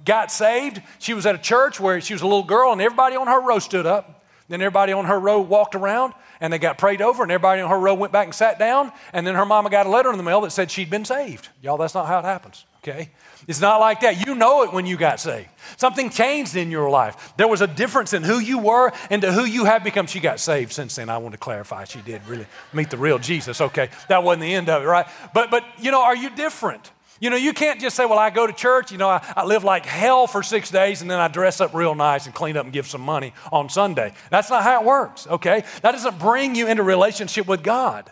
got 0.05 0.33
saved, 0.33 0.83
she 0.99 1.15
was 1.15 1.27
at 1.27 1.35
a 1.35 1.39
church 1.39 1.79
where 1.79 2.01
she 2.01 2.13
was 2.13 2.23
a 2.23 2.27
little 2.27 2.43
girl 2.43 2.73
and 2.73 2.81
everybody 2.81 3.15
on 3.15 3.29
her 3.29 3.41
row 3.41 3.59
stood 3.59 3.87
up. 3.87 4.25
Then 4.49 4.63
everybody 4.63 4.93
on 4.93 5.05
her 5.05 5.21
row 5.21 5.41
walked 5.41 5.75
around 5.75 6.15
and 6.41 6.53
they 6.53 6.59
got 6.59 6.79
prayed 6.79 7.03
over, 7.03 7.23
and 7.23 7.33
everybody 7.33 7.61
on 7.61 7.71
her 7.71 7.79
row 7.79 7.95
went 7.95 8.13
back 8.13 8.27
and 8.27 8.35
sat 8.35 8.59
down. 8.59 8.93
And 9.13 9.27
then 9.27 9.35
her 9.35 9.45
mama 9.45 9.71
got 9.71 9.87
a 9.87 9.91
letter 9.91 10.11
in 10.11 10.17
the 10.17 10.23
mail 10.23 10.41
that 10.43 10.51
said 10.51 10.71
she'd 10.71 10.91
been 10.91 11.05
saved. 11.05 11.49
Y'all, 11.63 11.77
that's 11.77 11.95
not 11.95 12.07
how 12.07 12.21
it 12.21 12.25
happens, 12.25 12.65
okay? 12.83 13.11
It's 13.47 13.61
not 13.61 13.79
like 13.79 14.01
that. 14.01 14.27
You 14.27 14.35
know 14.35 14.62
it 14.64 14.73
when 14.73 14.87
you 14.87 14.97
got 14.97 15.21
saved. 15.21 15.49
Something 15.77 16.11
changed 16.11 16.57
in 16.57 16.71
your 16.71 16.91
life. 16.91 17.33
There 17.37 17.49
was 17.49 17.61
a 17.61 17.67
difference 17.67 18.12
in 18.12 18.23
who 18.23 18.38
you 18.38 18.59
were 18.59 18.93
and 19.11 19.23
to 19.23 19.33
who 19.33 19.45
you 19.45 19.64
have 19.64 19.85
become. 19.85 20.07
She 20.07 20.21
got 20.21 20.41
saved 20.41 20.73
since 20.73 20.97
then. 20.97 21.09
I 21.09 21.19
want 21.19 21.33
to 21.33 21.38
clarify. 21.38 21.85
She 21.85 22.01
did 22.01 22.27
really 22.27 22.47
meet 22.73 22.91
the 22.91 22.99
real 22.99 23.19
Jesus. 23.19 23.61
Okay, 23.61 23.88
that 24.09 24.23
wasn't 24.23 24.43
the 24.43 24.55
end 24.55 24.69
of 24.69 24.83
it, 24.83 24.87
right? 24.87 25.07
But 25.33 25.51
but 25.51 25.64
you 25.79 25.91
know, 25.91 26.03
are 26.03 26.17
you 26.17 26.31
different? 26.31 26.91
You 27.21 27.31
know, 27.31 27.37
you 27.37 27.53
can't 27.53 27.81
just 27.81 27.97
say, 27.97 28.05
well, 28.05 28.19
I 28.19 28.31
go 28.31 28.47
to 28.47 28.53
church, 28.53 28.93
you 28.93 28.99
know, 28.99 29.09
I, 29.09 29.21
I, 29.37 29.45
live 29.45 29.64
like 29.64 29.85
hell 29.85 30.29
for 30.29 30.41
six 30.45 30.71
days 30.71 31.03
and 31.03 31.11
then 31.11 31.19
I 31.19 31.27
dress 31.27 31.61
up 31.61 31.75
real 31.75 31.97
nice 31.97 32.27
and 32.27 32.35
clean 32.35 32.57
up 32.57 32.62
and 32.62 32.73
give 32.73 32.87
some 32.87 33.01
money 33.01 33.35
on 33.51 33.69
Sunday. 33.69 34.14
That's 34.31 34.51
not 34.51 34.62
how 34.62 34.81
it 34.81 34.87
works, 34.87 35.27
okay? 35.27 35.64
That 35.83 35.91
doesn't 35.91 36.21
bring 36.21 36.55
you 36.55 36.69
into 36.69 36.85
relationship 36.85 37.49
with 37.49 37.64
God. 37.64 38.09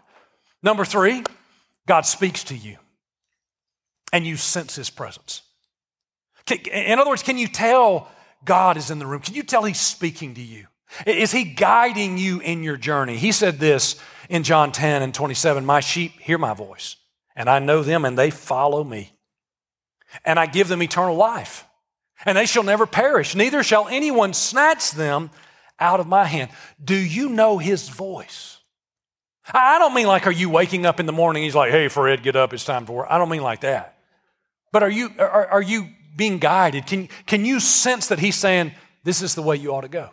Number 0.61 0.85
three, 0.85 1.23
God 1.87 2.01
speaks 2.01 2.43
to 2.45 2.57
you 2.57 2.79
and 4.17 4.27
you 4.27 4.35
sense 4.35 4.75
his 4.75 4.89
presence. 4.89 5.43
In 6.73 6.99
other 6.99 7.11
words, 7.11 7.23
can 7.23 7.37
you 7.37 7.49
tell 7.49 8.09
God 8.47 8.79
is 8.79 8.91
in 8.91 8.99
the 8.99 9.07
room? 9.07 9.21
Can 9.21 9.35
you 9.35 9.43
tell 9.43 9.63
He's 9.65 9.79
speaking 9.79 10.33
to 10.37 10.41
you? 10.41 10.69
Is 11.05 11.33
He 11.33 11.45
guiding 11.45 12.17
you 12.17 12.41
in 12.41 12.63
your 12.63 12.79
journey? 12.79 13.19
He 13.19 13.31
said 13.31 13.59
this 13.59 14.01
in 14.31 14.43
John 14.43 14.73
10 14.73 15.03
and 15.03 15.13
27 15.13 15.67
My 15.67 15.81
sheep 15.81 16.19
hear 16.19 16.39
my 16.39 16.55
voice, 16.55 16.97
and 17.35 17.51
I 17.51 17.59
know 17.59 17.83
them, 17.83 18.07
and 18.07 18.17
they 18.17 18.31
follow 18.31 18.83
me. 18.83 19.13
And 20.25 20.39
I 20.39 20.47
give 20.47 20.69
them 20.69 20.83
eternal 20.83 21.17
life, 21.17 21.67
and 22.25 22.39
they 22.39 22.47
shall 22.47 22.63
never 22.63 22.87
perish, 22.87 23.35
neither 23.35 23.63
shall 23.63 23.87
anyone 23.87 24.33
snatch 24.33 24.93
them 24.93 25.29
out 25.79 26.01
of 26.01 26.07
my 26.07 26.25
hand. 26.25 26.51
Do 26.83 26.97
you 26.97 27.29
know 27.29 27.59
His 27.59 27.91
voice? 27.91 28.61
I 29.53 29.79
don't 29.79 29.93
mean 29.93 30.07
like, 30.07 30.27
are 30.27 30.33
you 30.33 30.49
waking 30.49 30.87
up 30.87 31.01
in 31.01 31.07
the 31.07 31.13
morning? 31.13 31.43
He's 31.43 31.55
like, 31.55 31.71
hey, 31.71 31.89
Fred, 31.89 32.23
get 32.23 32.35
up, 32.35 32.55
it's 32.55 32.65
time 32.65 32.87
for 32.87 32.95
work. 32.95 33.09
I 33.11 33.19
don't 33.19 33.29
mean 33.29 33.43
like 33.43 33.61
that. 33.61 33.96
But 34.73 34.83
are 34.83 34.91
you, 34.91 35.11
are, 35.19 35.47
are 35.47 35.63
you 35.63 35.89
being 36.17 36.39
guided? 36.39 36.87
Can, 36.87 37.09
can 37.27 37.45
you 37.45 37.61
sense 37.61 38.09
that 38.09 38.19
He's 38.19 38.37
saying, 38.37 38.73
this 39.05 39.23
is 39.23 39.35
the 39.35 39.43
way 39.43 39.57
you 39.57 39.75
ought 39.75 39.83
to 39.83 39.89
go? 39.89 40.11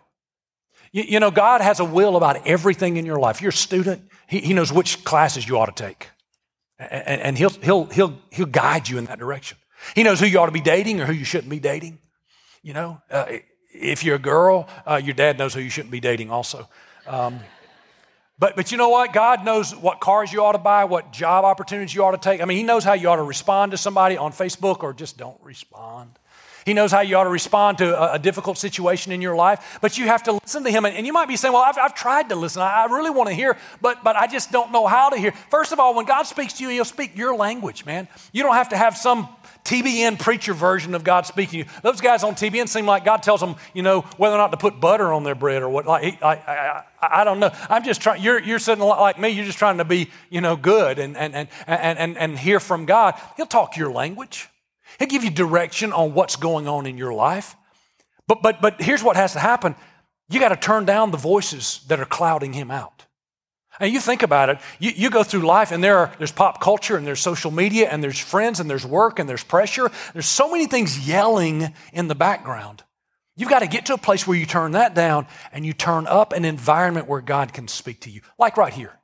You, 0.91 1.03
you 1.03 1.19
know, 1.19 1.31
God 1.31 1.61
has 1.61 1.79
a 1.79 1.85
will 1.85 2.15
about 2.15 2.45
everything 2.47 2.97
in 2.97 3.05
your 3.05 3.19
life. 3.19 3.41
You're 3.41 3.49
a 3.49 3.53
student, 3.53 4.09
He, 4.27 4.39
he 4.39 4.53
knows 4.53 4.71
which 4.71 5.03
classes 5.03 5.47
you 5.47 5.57
ought 5.57 5.75
to 5.75 5.83
take. 5.83 6.09
And, 6.79 7.21
and 7.21 7.37
he'll, 7.37 7.49
he'll, 7.49 7.85
he'll, 7.85 8.19
he'll 8.31 8.45
guide 8.45 8.89
you 8.89 8.97
in 8.97 9.05
that 9.05 9.19
direction. 9.19 9.57
He 9.95 10.03
knows 10.03 10.19
who 10.19 10.25
you 10.25 10.39
ought 10.39 10.47
to 10.47 10.51
be 10.51 10.61
dating 10.61 11.01
or 11.01 11.05
who 11.05 11.13
you 11.13 11.25
shouldn't 11.25 11.49
be 11.49 11.59
dating. 11.59 11.99
You 12.61 12.73
know, 12.73 13.01
uh, 13.11 13.25
if 13.73 14.03
you're 14.03 14.15
a 14.15 14.19
girl, 14.19 14.67
uh, 14.85 15.01
your 15.03 15.13
dad 15.13 15.37
knows 15.37 15.53
who 15.53 15.61
you 15.61 15.69
shouldn't 15.69 15.91
be 15.91 15.99
dating 15.99 16.31
also. 16.31 16.69
Um, 17.05 17.39
but, 18.43 18.57
but 18.57 18.73
you 18.73 18.77
know 18.77 18.89
what? 18.89 19.13
God 19.13 19.45
knows 19.45 19.73
what 19.73 20.01
cars 20.01 20.33
you 20.33 20.43
ought 20.43 20.51
to 20.51 20.57
buy, 20.57 20.83
what 20.83 21.13
job 21.13 21.45
opportunities 21.45 21.95
you 21.95 22.03
ought 22.03 22.11
to 22.11 22.17
take. 22.17 22.41
I 22.41 22.45
mean, 22.45 22.57
He 22.57 22.63
knows 22.63 22.83
how 22.83 22.91
you 22.91 23.07
ought 23.07 23.15
to 23.15 23.23
respond 23.23 23.71
to 23.71 23.77
somebody 23.77 24.17
on 24.17 24.33
Facebook 24.33 24.83
or 24.83 24.91
just 24.91 25.17
don't 25.17 25.39
respond. 25.41 26.19
He 26.65 26.73
knows 26.73 26.91
how 26.91 26.99
you 26.99 27.15
ought 27.15 27.23
to 27.23 27.29
respond 27.29 27.77
to 27.77 27.97
a, 27.97 28.15
a 28.15 28.19
difficult 28.19 28.57
situation 28.57 29.13
in 29.13 29.21
your 29.21 29.33
life, 29.33 29.79
but 29.79 29.97
you 29.97 30.07
have 30.07 30.23
to 30.23 30.33
listen 30.33 30.65
to 30.65 30.69
Him. 30.69 30.83
And, 30.83 30.93
and 30.93 31.07
you 31.07 31.13
might 31.13 31.29
be 31.29 31.37
saying, 31.37 31.53
Well, 31.53 31.61
I've, 31.61 31.77
I've 31.77 31.95
tried 31.95 32.27
to 32.29 32.35
listen. 32.35 32.61
I, 32.61 32.83
I 32.83 32.85
really 32.87 33.11
want 33.11 33.29
to 33.29 33.33
hear, 33.33 33.57
but, 33.79 34.03
but 34.03 34.17
I 34.17 34.27
just 34.27 34.51
don't 34.51 34.73
know 34.73 34.87
how 34.87 35.09
to 35.09 35.17
hear. 35.17 35.31
First 35.49 35.71
of 35.71 35.79
all, 35.79 35.95
when 35.95 36.05
God 36.05 36.23
speaks 36.23 36.51
to 36.55 36.65
you, 36.65 36.69
He'll 36.69 36.83
speak 36.83 37.17
your 37.17 37.37
language, 37.37 37.85
man. 37.85 38.09
You 38.33 38.43
don't 38.43 38.55
have 38.55 38.67
to 38.69 38.77
have 38.77 38.97
some 38.97 39.29
TBN 39.63 40.19
preacher 40.19 40.53
version 40.53 40.93
of 40.93 41.03
God 41.03 41.25
speaking 41.25 41.51
to 41.51 41.57
you. 41.59 41.65
Those 41.83 42.01
guys 42.01 42.23
on 42.23 42.35
TBN 42.35 42.67
seem 42.67 42.85
like 42.85 43.05
God 43.05 43.23
tells 43.23 43.39
them, 43.39 43.55
you 43.73 43.81
know, 43.81 44.01
whether 44.17 44.35
or 44.35 44.37
not 44.37 44.51
to 44.51 44.57
put 44.57 44.79
butter 44.79 45.13
on 45.13 45.23
their 45.23 45.35
bread 45.35 45.61
or 45.61 45.69
what. 45.69 45.85
Like, 45.85 46.21
I, 46.21 46.83
I, 47.01 47.21
I 47.21 47.23
don't 47.23 47.39
know. 47.39 47.51
I'm 47.69 47.83
just 47.83 48.01
trying, 48.01 48.21
you're, 48.21 48.41
you're 48.41 48.59
sitting 48.59 48.81
a 48.81 48.85
lot 48.85 48.99
like 48.99 49.19
me, 49.19 49.29
you're 49.29 49.45
just 49.45 49.57
trying 49.57 49.77
to 49.77 49.85
be, 49.85 50.09
you 50.29 50.41
know, 50.41 50.57
good 50.57 50.99
and, 50.99 51.15
and, 51.15 51.33
and, 51.33 51.47
and, 51.65 51.97
and, 51.97 52.17
and 52.17 52.37
hear 52.37 52.59
from 52.59 52.85
God. 52.85 53.19
He'll 53.37 53.45
talk 53.45 53.77
your 53.77 53.91
language. 53.91 54.49
He'll 54.99 55.07
give 55.07 55.23
you 55.23 55.31
direction 55.31 55.93
on 55.93 56.13
what's 56.13 56.35
going 56.35 56.67
on 56.67 56.85
in 56.85 56.97
your 56.97 57.13
life. 57.13 57.55
But, 58.27 58.41
but, 58.41 58.61
but 58.61 58.81
here's 58.81 59.03
what 59.03 59.15
has 59.15 59.33
to 59.33 59.39
happen. 59.39 59.75
You 60.29 60.39
got 60.39 60.49
to 60.49 60.57
turn 60.57 60.85
down 60.85 61.11
the 61.11 61.17
voices 61.17 61.81
that 61.87 61.99
are 61.99 62.05
clouding 62.05 62.53
him 62.53 62.69
out. 62.69 63.05
And 63.79 63.91
you 63.91 63.99
think 63.99 64.21
about 64.23 64.49
it, 64.49 64.59
you, 64.79 64.91
you 64.95 65.09
go 65.09 65.23
through 65.23 65.41
life 65.41 65.71
and 65.71 65.83
there 65.83 65.97
are, 65.97 66.11
there's 66.17 66.31
pop 66.31 66.61
culture 66.61 66.95
and 66.95 67.07
there's 67.07 67.19
social 67.19 67.51
media 67.51 67.89
and 67.89 68.03
there's 68.03 68.19
friends 68.19 68.59
and 68.59 68.69
there's 68.69 68.85
work 68.85 69.19
and 69.19 69.27
there's 69.27 69.43
pressure. 69.43 69.89
There's 70.13 70.27
so 70.27 70.51
many 70.51 70.67
things 70.67 71.07
yelling 71.07 71.73
in 71.91 72.07
the 72.07 72.15
background. 72.15 72.83
You've 73.35 73.49
got 73.49 73.59
to 73.59 73.67
get 73.67 73.87
to 73.87 73.95
a 73.95 73.97
place 73.97 74.27
where 74.27 74.37
you 74.37 74.45
turn 74.45 74.73
that 74.73 74.93
down 74.93 75.25
and 75.51 75.65
you 75.65 75.73
turn 75.73 76.05
up 76.05 76.33
an 76.33 76.45
environment 76.45 77.07
where 77.07 77.21
God 77.21 77.51
can 77.51 77.67
speak 77.67 78.01
to 78.01 78.11
you, 78.11 78.21
like 78.37 78.57
right 78.57 78.73
here. 78.73 78.99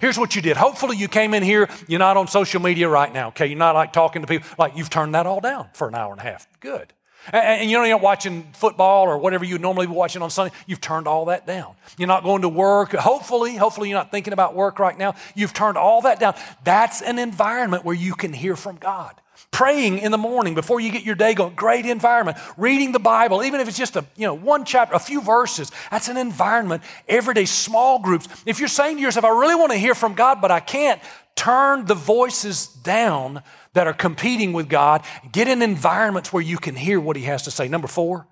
Here's 0.00 0.18
what 0.18 0.34
you 0.34 0.42
did. 0.42 0.56
Hopefully, 0.56 0.96
you 0.96 1.06
came 1.06 1.34
in 1.34 1.42
here, 1.42 1.68
you're 1.86 2.00
not 2.00 2.16
on 2.16 2.26
social 2.26 2.60
media 2.60 2.88
right 2.88 3.12
now, 3.12 3.28
okay? 3.28 3.46
You're 3.46 3.58
not 3.58 3.74
like 3.74 3.92
talking 3.92 4.22
to 4.22 4.28
people, 4.28 4.48
like 4.58 4.76
you've 4.76 4.90
turned 4.90 5.14
that 5.14 5.26
all 5.26 5.40
down 5.40 5.68
for 5.74 5.86
an 5.86 5.94
hour 5.94 6.10
and 6.10 6.20
a 6.20 6.24
half. 6.24 6.48
Good. 6.60 6.92
And, 7.32 7.60
and 7.60 7.70
you 7.70 7.76
know, 7.76 7.84
you're 7.84 7.96
not 7.96 8.02
watching 8.02 8.44
football 8.52 9.04
or 9.04 9.18
whatever 9.18 9.44
you 9.44 9.58
normally 9.58 9.86
be 9.86 9.92
watching 9.92 10.22
on 10.22 10.30
Sunday. 10.30 10.54
You've 10.66 10.80
turned 10.80 11.06
all 11.06 11.26
that 11.26 11.46
down. 11.46 11.74
You're 11.98 12.08
not 12.08 12.22
going 12.22 12.42
to 12.42 12.48
work. 12.48 12.92
Hopefully, 12.92 13.56
hopefully, 13.56 13.88
you're 13.90 13.98
not 13.98 14.10
thinking 14.10 14.32
about 14.32 14.54
work 14.54 14.78
right 14.78 14.96
now. 14.96 15.14
You've 15.34 15.52
turned 15.52 15.76
all 15.76 16.02
that 16.02 16.20
down. 16.20 16.34
That's 16.64 17.02
an 17.02 17.18
environment 17.18 17.84
where 17.84 17.94
you 17.94 18.14
can 18.14 18.32
hear 18.32 18.56
from 18.56 18.76
God. 18.76 19.14
Praying 19.50 19.98
in 19.98 20.10
the 20.10 20.18
morning 20.18 20.54
before 20.54 20.80
you 20.80 20.90
get 20.90 21.04
your 21.04 21.14
day 21.14 21.32
going, 21.32 21.54
great 21.54 21.86
environment. 21.86 22.38
Reading 22.56 22.90
the 22.90 22.98
Bible, 22.98 23.44
even 23.44 23.60
if 23.60 23.68
it's 23.68 23.78
just 23.78 23.94
a, 23.94 24.04
you 24.16 24.26
know, 24.26 24.34
one 24.34 24.64
chapter, 24.64 24.94
a 24.96 24.98
few 24.98 25.20
verses, 25.20 25.70
that's 25.92 26.08
an 26.08 26.16
environment. 26.16 26.82
Everyday 27.08 27.44
small 27.44 28.00
groups. 28.00 28.26
If 28.46 28.58
you're 28.58 28.68
saying 28.68 28.96
to 28.96 29.02
yourself, 29.02 29.24
I 29.24 29.28
really 29.28 29.54
want 29.54 29.70
to 29.70 29.78
hear 29.78 29.94
from 29.94 30.14
God, 30.14 30.40
but 30.40 30.50
I 30.50 30.58
can't, 30.58 31.00
turn 31.36 31.84
the 31.86 31.94
voices 31.94 32.66
down 32.66 33.42
that 33.74 33.86
are 33.86 33.92
competing 33.92 34.52
with 34.52 34.68
God. 34.68 35.04
Get 35.30 35.46
in 35.46 35.62
environments 35.62 36.32
where 36.32 36.42
you 36.42 36.58
can 36.58 36.74
hear 36.74 36.98
what 36.98 37.16
He 37.16 37.24
has 37.24 37.42
to 37.42 37.50
say. 37.50 37.68
Number 37.68 37.88
four, 37.88 38.26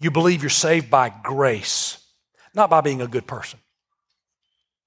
you 0.00 0.10
believe 0.10 0.42
you're 0.42 0.50
saved 0.50 0.90
by 0.90 1.10
grace, 1.22 1.98
not 2.54 2.70
by 2.70 2.80
being 2.80 3.02
a 3.02 3.06
good 3.06 3.26
person. 3.26 3.60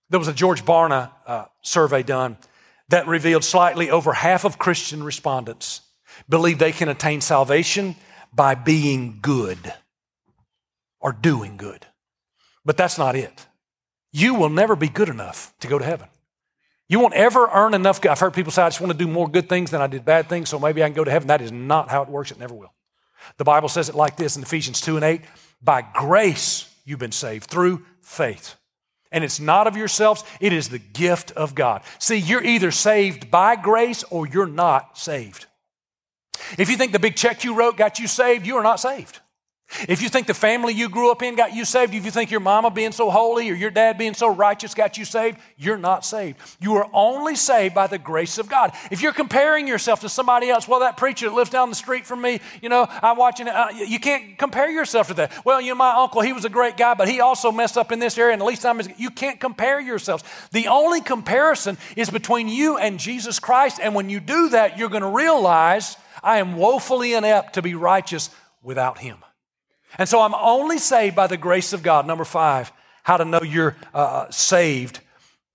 There 0.10 0.20
was 0.20 0.28
a 0.28 0.34
George 0.34 0.66
Barna 0.66 1.12
uh, 1.26 1.46
survey 1.62 2.04
done 2.04 2.38
that 2.90 3.08
revealed 3.08 3.44
slightly 3.44 3.90
over 3.90 4.14
half 4.14 4.44
of 4.44 4.60
Christian 4.60 5.04
respondents 5.04 5.82
believe 6.30 6.60
they 6.60 6.72
can 6.72 6.90
attain 6.90 7.22
salvation 7.22 7.96
by 8.34 8.56
being 8.56 9.20
good 9.22 9.74
or 11.00 11.12
doing 11.14 11.58
good. 11.58 11.86
But 12.66 12.78
that's 12.78 12.98
not 12.98 13.16
it. 13.16 13.48
You 14.12 14.36
will 14.36 14.50
never 14.50 14.76
be 14.76 14.88
good 14.88 15.10
enough 15.10 15.54
to 15.60 15.68
go 15.68 15.80
to 15.80 15.86
heaven. 15.86 16.08
You 16.90 17.00
won't 17.00 17.14
ever 17.14 17.50
earn 17.54 17.74
enough. 17.74 18.06
I've 18.06 18.20
heard 18.20 18.34
people 18.34 18.52
say, 18.52 18.62
I 18.62 18.68
just 18.68 18.82
want 18.82 18.92
to 18.92 18.98
do 18.98 19.08
more 19.08 19.28
good 19.28 19.50
things 19.50 19.72
than 19.72 19.82
I 19.82 19.88
did 19.88 20.06
bad 20.06 20.28
things, 20.28 20.50
so 20.50 20.60
maybe 20.60 20.84
I 20.84 20.88
can 20.88 20.96
go 20.96 21.04
to 21.04 21.12
heaven. 21.12 21.28
That 21.28 21.42
is 21.42 21.52
not 21.52 21.90
how 21.90 22.04
it 22.04 22.10
works. 22.10 22.32
It 22.32 22.40
never 22.40 22.54
will. 22.54 22.74
The 23.38 23.44
Bible 23.44 23.70
says 23.70 23.90
it 23.90 23.96
like 23.96 24.18
this 24.18 24.36
in 24.36 24.44
Ephesians 24.44 24.82
2 24.82 24.98
and 24.98 25.06
8 25.06 25.22
By 25.62 25.82
grace 25.82 26.70
you've 26.86 27.00
been 27.00 27.12
saved 27.12 27.50
through 27.50 27.86
faith. 28.02 28.56
And 29.12 29.24
it's 29.24 29.40
not 29.40 29.68
of 29.68 29.78
yourselves, 29.78 30.24
it 30.40 30.54
is 30.54 30.70
the 30.70 30.80
gift 30.80 31.32
of 31.32 31.54
God. 31.54 31.84
See, 32.00 32.18
you're 32.18 32.44
either 32.44 32.72
saved 32.72 33.30
by 33.30 33.56
grace 33.56 34.04
or 34.10 34.28
you're 34.28 34.48
not 34.48 34.98
saved. 34.98 35.46
If 36.58 36.70
you 36.70 36.78
think 36.78 36.92
the 36.92 37.00
big 37.00 37.16
check 37.16 37.44
you 37.44 37.54
wrote 37.54 37.78
got 37.78 38.00
you 38.00 38.08
saved, 38.08 38.46
you 38.46 38.58
are 38.58 38.64
not 38.64 38.80
saved. 38.80 39.20
If 39.88 40.02
you 40.02 40.10
think 40.10 40.28
the 40.28 40.34
family 40.34 40.74
you 40.74 40.90
grew 40.90 41.12
up 41.12 41.22
in 41.22 41.36
got 41.36 41.54
you 41.54 41.66
saved, 41.66 41.94
if 41.94 42.06
you 42.06 42.12
think 42.12 42.32
your 42.32 42.40
mama 42.40 42.72
being 42.72 42.92
so 42.92 43.10
holy 43.10 43.50
or 43.50 43.54
your 43.54 43.72
dad 43.72 43.98
being 43.98 44.14
so 44.14 44.28
righteous 44.28 44.74
got 44.74 44.98
you 44.98 45.06
saved, 45.06 45.38
you're 45.58 45.78
not 45.78 46.06
saved. 46.06 46.40
You 46.60 46.76
are 46.76 46.90
only 46.94 47.36
saved 47.36 47.76
by 47.76 47.88
the 47.88 47.98
grace 47.98 48.38
of 48.38 48.50
God. 48.50 48.74
If 48.92 49.02
you're 49.02 49.14
comparing 49.14 49.68
yourself 49.68 50.02
to 50.02 50.10
somebody 50.10 50.50
else, 50.50 50.68
well, 50.68 50.82
that 50.82 50.98
preacher 50.98 51.28
that 51.28 51.36
lives 51.36 51.50
down 51.50 51.70
the 51.70 51.76
street 51.76 52.06
from 52.06 52.22
me, 52.22 52.40
you 52.62 52.70
know, 52.70 52.88
I'm 52.90 53.18
watching 53.18 53.48
it, 53.48 53.56
uh, 53.56 53.70
you 53.72 54.00
can't 54.00 54.38
compare 54.38 54.70
yourself 54.70 55.08
to 55.08 55.14
that. 55.16 55.46
Well, 55.46 55.62
you 55.62 55.70
know, 55.70 55.76
my 55.76 55.96
uncle, 55.96 56.22
he 56.22 56.34
was 56.34 56.46
a 56.46 56.50
great 56.50 56.78
guy, 56.78 56.94
but 56.94 57.08
he 57.08 57.20
also 57.20 57.52
messed 57.52 57.78
up 57.78 57.92
in 57.92 58.00
this 58.00 58.18
area, 58.18 58.34
and 58.34 58.42
at 58.42 58.48
least 58.48 58.66
I'm, 58.66 58.82
you 58.98 59.10
can't 59.10 59.40
compare 59.40 59.80
yourselves. 59.80 60.24
The 60.52 60.68
only 60.68 61.02
comparison 61.02 61.78
is 61.96 62.10
between 62.10 62.48
you 62.48 62.78
and 62.78 63.00
Jesus 63.00 63.40
Christ, 63.40 63.80
and 63.82 63.96
when 63.96 64.10
you 64.10 64.20
do 64.20 64.50
that, 64.50 64.78
you're 64.78 64.90
going 64.90 65.04
to 65.04 65.10
realize 65.10 65.98
I 66.22 66.38
am 66.38 66.56
woefully 66.56 67.14
inept 67.14 67.54
to 67.56 67.62
be 67.62 67.76
righteous 67.76 68.30
without 68.62 69.00
him. 69.00 69.18
And 69.98 70.10
so 70.10 70.22
I'm 70.22 70.34
only 70.36 70.78
saved 70.78 71.16
by 71.16 71.28
the 71.28 71.38
grace 71.38 71.74
of 71.74 71.84
God. 71.84 72.08
Number 72.08 72.26
five, 72.26 72.72
how 73.04 73.18
to 73.18 73.26
know 73.26 73.42
you're 73.44 73.76
uh, 73.94 74.30
saved. 74.32 75.00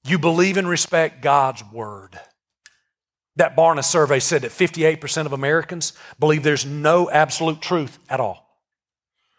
You 0.05 0.19
believe 0.19 0.57
and 0.57 0.69
respect 0.69 1.23
God's 1.23 1.65
word. 1.73 2.19
That 3.37 3.57
Barna 3.57 3.85
survey 3.85 4.19
said 4.19 4.43
that 4.43 4.51
58% 4.51 5.27
of 5.27 5.33
Americans 5.33 5.93
believe 6.19 6.43
there's 6.43 6.67
no 6.67 7.11
absolute 7.11 7.61
truth 7.61 7.99
at 8.09 8.21
all. 8.21 8.45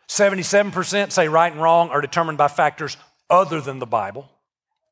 77% 0.08 1.12
say 1.12 1.28
right 1.28 1.52
and 1.52 1.62
wrong 1.62 1.90
are 1.90 2.02
determined 2.02 2.38
by 2.38 2.48
factors 2.48 2.98
other 3.30 3.62
than 3.62 3.80
the 3.80 3.86
Bible. 3.86 4.30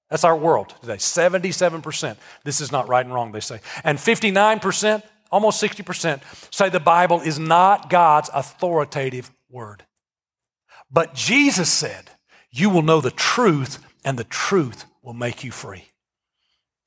That's 0.10 0.24
our 0.24 0.38
world 0.38 0.74
today. 0.82 0.98
77%. 0.98 2.17
This 2.43 2.62
is 2.62 2.72
not 2.72 2.88
right 2.88 3.06
and 3.06 3.13
wrong, 3.13 3.32
they 3.32 3.39
say. 3.39 3.60
And 3.84 3.98
59%, 3.98 5.04
almost 5.32 5.62
60%, 5.62 6.22
say 6.54 6.70
the 6.70 6.80
Bible 6.80 7.22
is 7.22 7.39
not 7.39 7.89
God's 7.89 8.30
authoritative 8.34 9.32
word. 9.50 9.84
But 10.91 11.13
Jesus 11.13 11.71
said, 11.71 12.12
You 12.52 12.69
will 12.69 12.82
know 12.82 13.02
the 13.02 13.12
truth, 13.12 13.80
and 14.04 14.17
the 14.17 14.23
truth 14.23 14.86
will 15.02 15.13
make 15.13 15.43
you 15.43 15.52
free. 15.52 15.86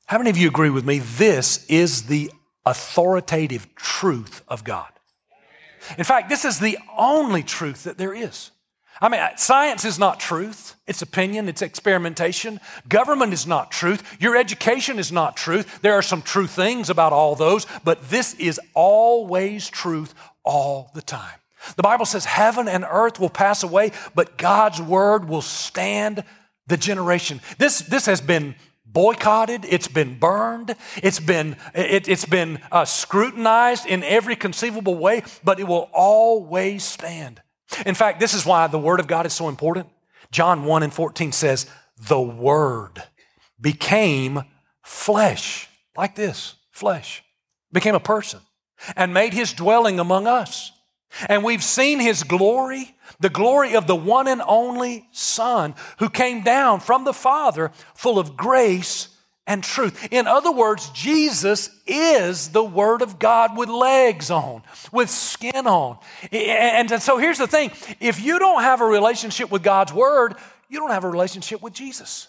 How 0.07 0.19
many 0.19 0.31
of 0.31 0.37
you 0.37 0.49
agree 0.49 0.71
with 0.71 0.85
me? 0.85 0.99
This 0.99 1.65
is 1.67 2.05
the 2.05 2.31
authoritative 2.67 3.75
truth 3.75 4.43
of 4.49 4.65
God. 4.65 4.91
In 5.97 6.05
fact, 6.05 6.29
this 6.29 6.45
is 6.45 6.59
the 6.59 6.79
only 6.97 7.43
truth 7.43 7.85
that 7.85 7.99
there 7.99 8.15
is. 8.15 8.51
I 9.03 9.09
mean, 9.09 9.21
science 9.37 9.87
is 9.87 9.99
not 9.99 10.21
truth. 10.21 10.77
It's 10.87 11.01
opinion, 11.01 11.49
it's 11.49 11.63
experimentation. 11.63 12.61
Government 12.89 13.33
is 13.33 13.47
not 13.47 13.71
truth. 13.71 14.03
Your 14.21 14.37
education 14.37 14.99
is 14.99 15.11
not 15.11 15.37
truth. 15.37 15.81
There 15.81 15.95
are 15.95 16.03
some 16.03 16.21
true 16.21 16.47
things 16.47 16.91
about 16.91 17.15
all 17.15 17.35
those, 17.35 17.67
but 17.83 18.11
this 18.11 18.35
is 18.35 18.61
always 18.75 19.71
truth 19.71 20.15
all 20.45 20.91
the 20.95 21.03
time. 21.03 21.40
The 21.77 21.83
Bible 21.83 22.07
says 22.07 22.25
heaven 22.25 22.69
and 22.69 22.85
earth 22.89 23.21
will 23.21 23.31
pass 23.31 23.63
away, 23.63 23.93
but 24.15 24.39
God's 24.39 24.81
word 24.81 25.29
will 25.29 25.43
stand 25.43 26.25
the 26.67 26.77
generation. 26.77 27.41
This, 27.59 27.81
this 27.81 28.07
has 28.07 28.21
been 28.21 28.55
boycotted, 28.87 29.65
it's 29.69 29.89
been 29.89 30.19
burned, 30.19 30.75
it's 31.03 31.21
been, 31.21 31.57
it, 31.75 32.07
has 32.07 32.25
been 32.25 32.61
uh, 32.73 32.85
scrutinized 32.85 33.87
in 33.87 34.03
every 34.03 34.37
conceivable 34.37 34.97
way, 34.97 35.23
but 35.45 35.61
it 35.61 35.69
will 35.69 35.91
always 35.93 36.83
stand. 36.83 37.43
In 37.87 37.95
fact, 37.95 38.21
this 38.21 38.35
is 38.35 38.45
why 38.45 38.67
the 38.67 38.79
Word 38.79 39.01
of 39.01 39.07
God 39.07 39.27
is 39.27 39.33
so 39.33 39.49
important. 39.49 39.87
John 40.33 40.65
1 40.65 40.83
and 40.83 40.93
14 40.93 41.33
says, 41.33 41.67
The 42.09 42.21
Word 42.21 43.03
became 43.61 44.43
flesh, 44.83 45.69
like 45.97 46.15
this 46.17 46.55
flesh, 46.71 47.23
became 47.73 47.95
a 47.95 48.01
person, 48.01 48.41
and 48.97 49.15
made 49.15 49.35
his 49.35 49.53
dwelling 49.53 50.01
among 50.01 50.27
us. 50.27 50.73
And 51.29 51.45
we've 51.45 51.63
seen 51.65 52.01
his 52.01 52.23
glory, 52.23 52.95
the 53.19 53.29
glory 53.29 53.75
of 53.75 53.87
the 53.87 53.97
one 53.97 54.29
and 54.29 54.43
only 54.47 55.09
Son 55.13 55.75
who 55.99 56.09
came 56.09 56.43
down 56.43 56.81
from 56.81 57.05
the 57.05 57.13
Father 57.13 57.73
full 57.95 58.19
of 58.19 58.37
grace 58.37 59.09
and 59.47 59.65
truth. 59.65 60.09
In 60.13 60.27
other 60.27 60.53
words, 60.53 60.91
Jesus 60.91 61.71
is 61.87 62.51
the 62.51 62.63
Word 62.63 63.03
of 63.03 63.19
God 63.19 63.57
with 63.57 63.69
legs 63.69 64.31
on, 64.31 64.63
with 64.93 65.11
skin 65.11 65.67
on. 65.67 65.99
And 66.31 67.03
so 67.03 67.19
here's 67.19 67.39
the 67.39 67.49
thing 67.49 67.73
if 67.99 68.23
you 68.23 68.39
don't 68.39 68.63
have 68.63 68.81
a 68.81 68.87
relationship 68.87 69.51
with 69.51 69.63
God's 69.63 69.93
Word, 69.93 70.37
you 70.69 70.79
don't 70.79 70.93
have 70.93 71.05
a 71.05 71.11
relationship 71.11 71.61
with 71.61 71.73
Jesus. 71.73 72.29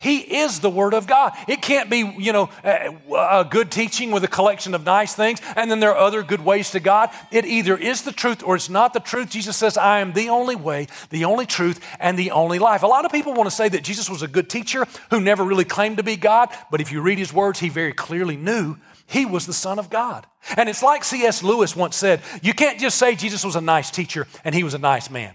He 0.00 0.18
is 0.18 0.60
the 0.60 0.70
Word 0.70 0.92
of 0.92 1.06
God. 1.06 1.32
It 1.48 1.62
can't 1.62 1.88
be, 1.88 1.98
you 2.18 2.32
know, 2.32 2.50
a 2.64 3.46
good 3.48 3.70
teaching 3.70 4.10
with 4.10 4.22
a 4.24 4.28
collection 4.28 4.74
of 4.74 4.84
nice 4.84 5.14
things, 5.14 5.40
and 5.56 5.70
then 5.70 5.80
there 5.80 5.92
are 5.92 5.98
other 5.98 6.22
good 6.22 6.44
ways 6.44 6.70
to 6.72 6.80
God. 6.80 7.10
It 7.30 7.46
either 7.46 7.76
is 7.76 8.02
the 8.02 8.12
truth 8.12 8.42
or 8.42 8.56
it's 8.56 8.68
not 8.68 8.92
the 8.92 9.00
truth. 9.00 9.30
Jesus 9.30 9.56
says, 9.56 9.78
I 9.78 10.00
am 10.00 10.12
the 10.12 10.28
only 10.28 10.56
way, 10.56 10.88
the 11.10 11.24
only 11.24 11.46
truth, 11.46 11.80
and 11.98 12.18
the 12.18 12.32
only 12.32 12.58
life. 12.58 12.82
A 12.82 12.86
lot 12.86 13.04
of 13.04 13.12
people 13.12 13.32
want 13.32 13.48
to 13.48 13.54
say 13.54 13.68
that 13.68 13.82
Jesus 13.82 14.10
was 14.10 14.22
a 14.22 14.28
good 14.28 14.50
teacher 14.50 14.86
who 15.10 15.20
never 15.20 15.42
really 15.42 15.64
claimed 15.64 15.96
to 15.96 16.02
be 16.02 16.16
God, 16.16 16.50
but 16.70 16.80
if 16.80 16.92
you 16.92 17.00
read 17.00 17.18
his 17.18 17.32
words, 17.32 17.60
he 17.60 17.68
very 17.70 17.92
clearly 17.92 18.36
knew 18.36 18.76
he 19.06 19.24
was 19.26 19.46
the 19.46 19.52
Son 19.52 19.78
of 19.78 19.90
God. 19.90 20.26
And 20.56 20.68
it's 20.68 20.82
like 20.82 21.04
C.S. 21.04 21.42
Lewis 21.42 21.74
once 21.74 21.96
said 21.96 22.20
you 22.42 22.52
can't 22.52 22.78
just 22.78 22.98
say 22.98 23.14
Jesus 23.14 23.44
was 23.44 23.56
a 23.56 23.60
nice 23.60 23.90
teacher 23.90 24.26
and 24.44 24.54
he 24.54 24.62
was 24.62 24.74
a 24.74 24.78
nice 24.78 25.10
man. 25.10 25.34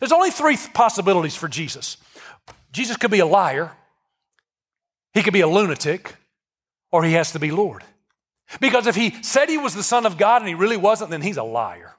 There's 0.00 0.12
only 0.12 0.30
three 0.30 0.56
possibilities 0.74 1.36
for 1.36 1.48
Jesus 1.48 1.98
Jesus 2.72 2.96
could 2.96 3.10
be 3.10 3.20
a 3.20 3.26
liar. 3.26 3.72
He 5.18 5.24
could 5.24 5.32
be 5.32 5.40
a 5.40 5.48
lunatic 5.48 6.14
or 6.92 7.02
he 7.02 7.14
has 7.14 7.32
to 7.32 7.40
be 7.40 7.50
Lord. 7.50 7.82
Because 8.60 8.86
if 8.86 8.94
he 8.94 9.20
said 9.20 9.48
he 9.48 9.58
was 9.58 9.74
the 9.74 9.82
Son 9.82 10.06
of 10.06 10.16
God 10.16 10.42
and 10.42 10.48
he 10.48 10.54
really 10.54 10.76
wasn't, 10.76 11.10
then 11.10 11.22
he's 11.22 11.36
a 11.36 11.42
liar. 11.42 11.96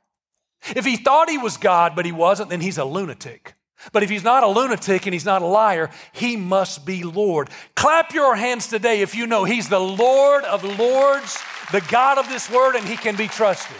If 0.74 0.86
he 0.86 0.96
thought 0.96 1.30
he 1.30 1.38
was 1.38 1.58
God 1.58 1.98
but 1.98 2.06
he 2.06 2.14
wasn't, 2.14 2.50
then 2.50 2.62
he's 2.62 2.78
a 2.78 2.86
lunatic. 2.86 3.56
But 3.92 4.04
if 4.04 4.10
he's 4.10 4.24
not 4.24 4.44
a 4.44 4.48
lunatic 4.48 5.06
and 5.06 5.14
he's 5.14 5.26
not 5.26 5.42
a 5.42 5.48
liar, 5.48 5.90
he 6.14 6.38
must 6.38 6.86
be 6.86 7.04
Lord. 7.04 7.50
Clap 7.76 8.14
your 8.14 8.38
hands 8.38 8.68
today 8.68 9.02
if 9.02 9.14
you 9.14 9.28
know 9.28 9.44
he's 9.44 9.68
the 9.68 9.82
Lord 9.82 10.46
of 10.46 10.64
Lords, 10.80 11.38
the 11.74 11.86
God 11.92 12.20
of 12.20 12.30
this 12.30 12.50
word, 12.50 12.78
and 12.78 12.88
he 12.88 12.96
can 12.96 13.18
be 13.18 13.28
trusted. 13.28 13.76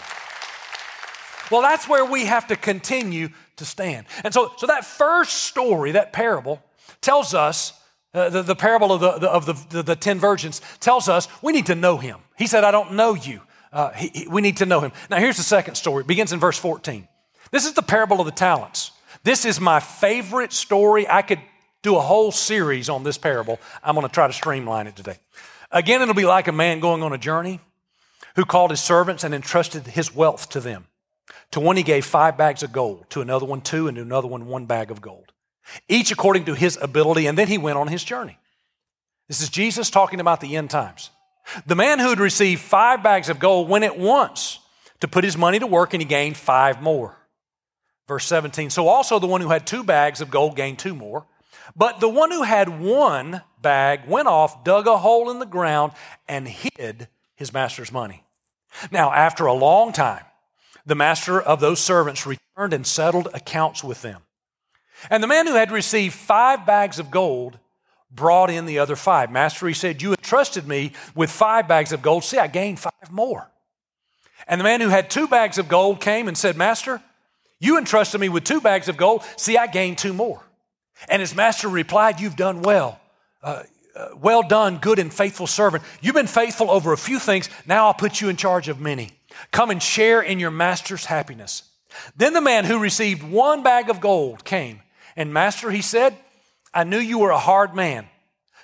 Well, 1.50 1.62
that's 1.62 1.88
where 1.88 2.04
we 2.04 2.26
have 2.26 2.46
to 2.48 2.56
continue 2.56 3.30
to 3.56 3.64
stand. 3.64 4.04
And 4.22 4.34
so, 4.34 4.52
so 4.58 4.66
that 4.66 4.84
first 4.84 5.44
story, 5.44 5.92
that 5.92 6.12
parable, 6.12 6.62
tells 7.00 7.32
us 7.32 7.79
uh, 8.12 8.28
the, 8.28 8.42
the, 8.42 8.56
parable 8.56 8.92
of, 8.92 9.00
the, 9.00 9.18
the 9.18 9.30
of 9.30 9.46
the, 9.46 9.52
the, 9.70 9.82
the, 9.82 9.96
10 9.96 10.18
virgins 10.18 10.60
tells 10.80 11.08
us 11.08 11.28
we 11.42 11.52
need 11.52 11.66
to 11.66 11.76
know 11.76 11.96
him. 11.96 12.18
He 12.36 12.46
said, 12.46 12.64
I 12.64 12.72
don't 12.72 12.94
know 12.94 13.14
you. 13.14 13.40
Uh, 13.72 13.90
he, 13.92 14.08
he, 14.08 14.28
we 14.28 14.42
need 14.42 14.56
to 14.56 14.66
know 14.66 14.80
him. 14.80 14.90
Now, 15.08 15.18
here's 15.18 15.36
the 15.36 15.44
second 15.44 15.76
story. 15.76 16.02
It 16.02 16.08
begins 16.08 16.32
in 16.32 16.40
verse 16.40 16.58
14. 16.58 17.06
This 17.52 17.66
is 17.66 17.74
the 17.74 17.82
parable 17.82 18.18
of 18.18 18.26
the 18.26 18.32
talents. 18.32 18.90
This 19.22 19.44
is 19.44 19.60
my 19.60 19.78
favorite 19.78 20.52
story. 20.52 21.08
I 21.08 21.22
could 21.22 21.38
do 21.82 21.96
a 21.96 22.00
whole 22.00 22.32
series 22.32 22.88
on 22.88 23.04
this 23.04 23.16
parable. 23.16 23.60
I'm 23.82 23.94
going 23.94 24.06
to 24.06 24.12
try 24.12 24.26
to 24.26 24.32
streamline 24.32 24.88
it 24.88 24.96
today. 24.96 25.18
Again, 25.70 26.02
it'll 26.02 26.14
be 26.14 26.26
like 26.26 26.48
a 26.48 26.52
man 26.52 26.80
going 26.80 27.04
on 27.04 27.12
a 27.12 27.18
journey 27.18 27.60
who 28.34 28.44
called 28.44 28.70
his 28.70 28.80
servants 28.80 29.22
and 29.22 29.34
entrusted 29.34 29.86
his 29.86 30.14
wealth 30.14 30.48
to 30.50 30.60
them. 30.60 30.86
To 31.52 31.60
one, 31.60 31.76
he 31.76 31.84
gave 31.84 32.04
five 32.04 32.36
bags 32.36 32.64
of 32.64 32.72
gold, 32.72 33.08
to 33.10 33.20
another 33.20 33.46
one, 33.46 33.60
two, 33.60 33.86
and 33.86 33.96
to 33.96 34.02
another 34.02 34.26
one, 34.26 34.46
one 34.46 34.66
bag 34.66 34.90
of 34.90 35.00
gold 35.00 35.29
each 35.88 36.10
according 36.10 36.44
to 36.46 36.54
his 36.54 36.78
ability, 36.80 37.26
and 37.26 37.36
then 37.36 37.48
he 37.48 37.58
went 37.58 37.78
on 37.78 37.88
his 37.88 38.04
journey. 38.04 38.38
This 39.28 39.40
is 39.40 39.48
Jesus 39.48 39.90
talking 39.90 40.20
about 40.20 40.40
the 40.40 40.56
end 40.56 40.70
times. 40.70 41.10
The 41.66 41.76
man 41.76 41.98
who 41.98 42.08
had 42.08 42.20
received 42.20 42.60
five 42.60 43.02
bags 43.02 43.28
of 43.28 43.38
gold 43.38 43.68
went 43.68 43.84
at 43.84 43.98
once 43.98 44.58
to 45.00 45.08
put 45.08 45.24
his 45.24 45.36
money 45.36 45.58
to 45.58 45.66
work, 45.66 45.94
and 45.94 46.02
he 46.02 46.06
gained 46.06 46.36
five 46.36 46.82
more. 46.82 47.16
Verse 48.08 48.26
17 48.26 48.70
So 48.70 48.88
also 48.88 49.18
the 49.18 49.26
one 49.26 49.40
who 49.40 49.50
had 49.50 49.66
two 49.66 49.84
bags 49.84 50.20
of 50.20 50.30
gold 50.30 50.56
gained 50.56 50.78
two 50.78 50.94
more. 50.94 51.26
But 51.76 52.00
the 52.00 52.08
one 52.08 52.30
who 52.30 52.42
had 52.42 52.80
one 52.80 53.42
bag 53.60 54.08
went 54.08 54.28
off, 54.28 54.64
dug 54.64 54.86
a 54.86 54.98
hole 54.98 55.30
in 55.30 55.38
the 55.38 55.46
ground, 55.46 55.92
and 56.28 56.48
hid 56.48 57.08
his 57.36 57.52
master's 57.52 57.92
money. 57.92 58.24
Now, 58.90 59.12
after 59.12 59.46
a 59.46 59.52
long 59.52 59.92
time, 59.92 60.24
the 60.86 60.94
master 60.94 61.40
of 61.40 61.60
those 61.60 61.80
servants 61.80 62.26
returned 62.26 62.72
and 62.72 62.86
settled 62.86 63.28
accounts 63.34 63.84
with 63.84 64.02
them. 64.02 64.22
And 65.08 65.22
the 65.22 65.28
man 65.28 65.46
who 65.46 65.54
had 65.54 65.70
received 65.70 66.14
five 66.14 66.66
bags 66.66 66.98
of 66.98 67.10
gold 67.10 67.58
brought 68.10 68.50
in 68.50 68.66
the 68.66 68.78
other 68.78 68.96
five. 68.96 69.30
Master, 69.30 69.66
he 69.68 69.74
said, 69.74 70.02
You 70.02 70.10
entrusted 70.10 70.66
me 70.66 70.92
with 71.14 71.30
five 71.30 71.68
bags 71.68 71.92
of 71.92 72.02
gold. 72.02 72.24
See, 72.24 72.38
I 72.38 72.48
gained 72.48 72.80
five 72.80 73.10
more. 73.10 73.50
And 74.46 74.60
the 74.60 74.64
man 74.64 74.80
who 74.80 74.88
had 74.88 75.08
two 75.08 75.28
bags 75.28 75.58
of 75.58 75.68
gold 75.68 76.00
came 76.00 76.28
and 76.28 76.36
said, 76.36 76.56
Master, 76.56 77.00
you 77.60 77.78
entrusted 77.78 78.20
me 78.20 78.28
with 78.28 78.44
two 78.44 78.60
bags 78.60 78.88
of 78.88 78.96
gold. 78.96 79.22
See, 79.36 79.56
I 79.56 79.66
gained 79.66 79.98
two 79.98 80.12
more. 80.12 80.42
And 81.08 81.20
his 81.20 81.34
master 81.34 81.68
replied, 81.68 82.20
You've 82.20 82.36
done 82.36 82.62
well. 82.62 83.00
Uh, 83.42 83.62
uh, 83.96 84.08
well 84.20 84.42
done, 84.42 84.78
good 84.78 84.98
and 84.98 85.12
faithful 85.12 85.46
servant. 85.46 85.82
You've 86.00 86.14
been 86.14 86.26
faithful 86.26 86.70
over 86.70 86.92
a 86.92 86.98
few 86.98 87.18
things. 87.18 87.48
Now 87.66 87.86
I'll 87.86 87.94
put 87.94 88.20
you 88.20 88.28
in 88.28 88.36
charge 88.36 88.68
of 88.68 88.80
many. 88.80 89.10
Come 89.50 89.70
and 89.70 89.82
share 89.82 90.22
in 90.22 90.38
your 90.38 90.50
master's 90.50 91.06
happiness. 91.06 91.64
Then 92.16 92.34
the 92.34 92.40
man 92.40 92.64
who 92.64 92.78
received 92.78 93.22
one 93.22 93.62
bag 93.62 93.90
of 93.90 94.00
gold 94.00 94.44
came 94.44 94.80
and 95.16 95.32
Master, 95.32 95.70
he 95.70 95.82
said, 95.82 96.16
I 96.72 96.84
knew 96.84 96.98
you 96.98 97.18
were 97.18 97.30
a 97.30 97.38
hard 97.38 97.74
man. 97.74 98.06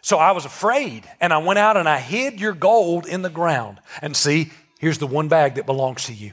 So 0.03 0.19
I 0.19 0.33
was 0.33 0.45
afraid, 0.45 1.03
and 1.21 1.33
I 1.33 1.39
went 1.39 1.59
out 1.59 1.77
and 1.77 1.89
I 1.89 1.99
hid 1.99 2.41
your 2.41 2.53
gold 2.53 3.07
in 3.07 3.23
the 3.23 3.31
ground. 3.31 3.81
And 4.01 4.17
see, 4.17 4.53
here's 4.79 4.99
the 4.99 5.07
one 5.07 5.27
bag 5.27 5.57
that 5.57 5.67
belongs 5.67 6.05
to 6.05 6.13
you. 6.13 6.33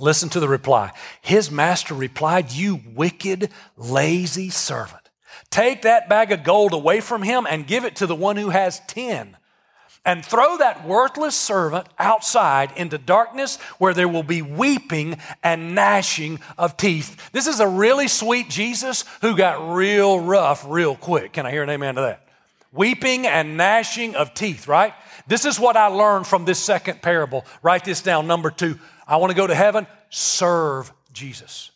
Listen 0.00 0.28
to 0.30 0.40
the 0.40 0.48
reply. 0.48 0.92
His 1.20 1.50
master 1.50 1.94
replied, 1.94 2.50
You 2.50 2.80
wicked, 2.94 3.50
lazy 3.76 4.50
servant. 4.50 5.08
Take 5.50 5.82
that 5.82 6.08
bag 6.08 6.32
of 6.32 6.42
gold 6.42 6.72
away 6.72 7.00
from 7.00 7.22
him 7.22 7.46
and 7.48 7.66
give 7.66 7.84
it 7.84 7.96
to 7.96 8.06
the 8.06 8.16
one 8.16 8.36
who 8.36 8.50
has 8.50 8.80
10 8.88 9.36
and 10.04 10.24
throw 10.24 10.56
that 10.58 10.86
worthless 10.86 11.34
servant 11.34 11.86
outside 11.98 12.72
into 12.76 12.96
darkness 12.98 13.56
where 13.78 13.92
there 13.92 14.08
will 14.08 14.22
be 14.22 14.42
weeping 14.42 15.18
and 15.42 15.74
gnashing 15.74 16.40
of 16.56 16.76
teeth. 16.76 17.30
This 17.32 17.46
is 17.46 17.60
a 17.60 17.68
really 17.68 18.08
sweet 18.08 18.48
Jesus 18.48 19.04
who 19.20 19.36
got 19.36 19.74
real 19.74 20.18
rough 20.18 20.64
real 20.66 20.96
quick. 20.96 21.32
Can 21.32 21.46
I 21.46 21.50
hear 21.50 21.62
an 21.62 21.70
amen 21.70 21.96
to 21.96 22.00
that? 22.02 22.26
Weeping 22.72 23.26
and 23.26 23.56
gnashing 23.56 24.14
of 24.14 24.32
teeth, 24.32 24.68
right? 24.68 24.94
This 25.26 25.44
is 25.44 25.60
what 25.60 25.76
I 25.76 25.88
learned 25.88 26.26
from 26.26 26.44
this 26.44 26.58
second 26.58 27.02
parable. 27.02 27.44
Write 27.62 27.84
this 27.84 28.00
down. 28.00 28.26
Number 28.26 28.50
two, 28.50 28.78
I 29.06 29.16
want 29.16 29.30
to 29.32 29.36
go 29.36 29.46
to 29.46 29.54
heaven, 29.54 29.86
serve 30.08 30.92
Jesus. 31.12 31.72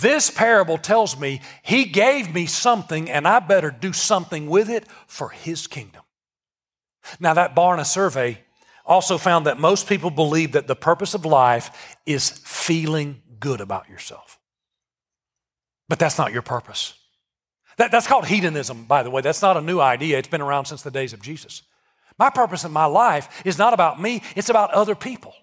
This 0.00 0.30
parable 0.30 0.78
tells 0.78 1.18
me 1.18 1.42
he 1.62 1.84
gave 1.84 2.34
me 2.34 2.46
something 2.46 3.10
and 3.10 3.28
I 3.28 3.40
better 3.40 3.70
do 3.70 3.92
something 3.92 4.48
with 4.48 4.70
it 4.70 4.86
for 5.06 5.28
his 5.28 5.66
kingdom. 5.66 6.02
Now, 7.20 7.34
that 7.34 7.54
Barna 7.54 7.86
survey 7.86 8.38
also 8.84 9.18
found 9.18 9.46
that 9.46 9.58
most 9.58 9.88
people 9.88 10.10
believe 10.10 10.52
that 10.52 10.66
the 10.66 10.76
purpose 10.76 11.14
of 11.14 11.24
life 11.24 11.96
is 12.06 12.30
feeling 12.30 13.22
good 13.38 13.60
about 13.60 13.88
yourself. 13.88 14.38
But 15.88 15.98
that's 15.98 16.18
not 16.18 16.32
your 16.32 16.42
purpose. 16.42 16.94
That, 17.76 17.90
that's 17.90 18.06
called 18.06 18.26
hedonism, 18.26 18.84
by 18.84 19.02
the 19.02 19.10
way. 19.10 19.22
That's 19.22 19.42
not 19.42 19.56
a 19.56 19.60
new 19.60 19.80
idea, 19.80 20.18
it's 20.18 20.28
been 20.28 20.40
around 20.40 20.66
since 20.66 20.82
the 20.82 20.90
days 20.90 21.12
of 21.12 21.22
Jesus. 21.22 21.62
My 22.18 22.30
purpose 22.30 22.64
in 22.64 22.72
my 22.72 22.84
life 22.84 23.42
is 23.44 23.58
not 23.58 23.72
about 23.72 24.00
me, 24.00 24.22
it's 24.36 24.48
about 24.48 24.70
other 24.72 24.94
people. 24.94 25.34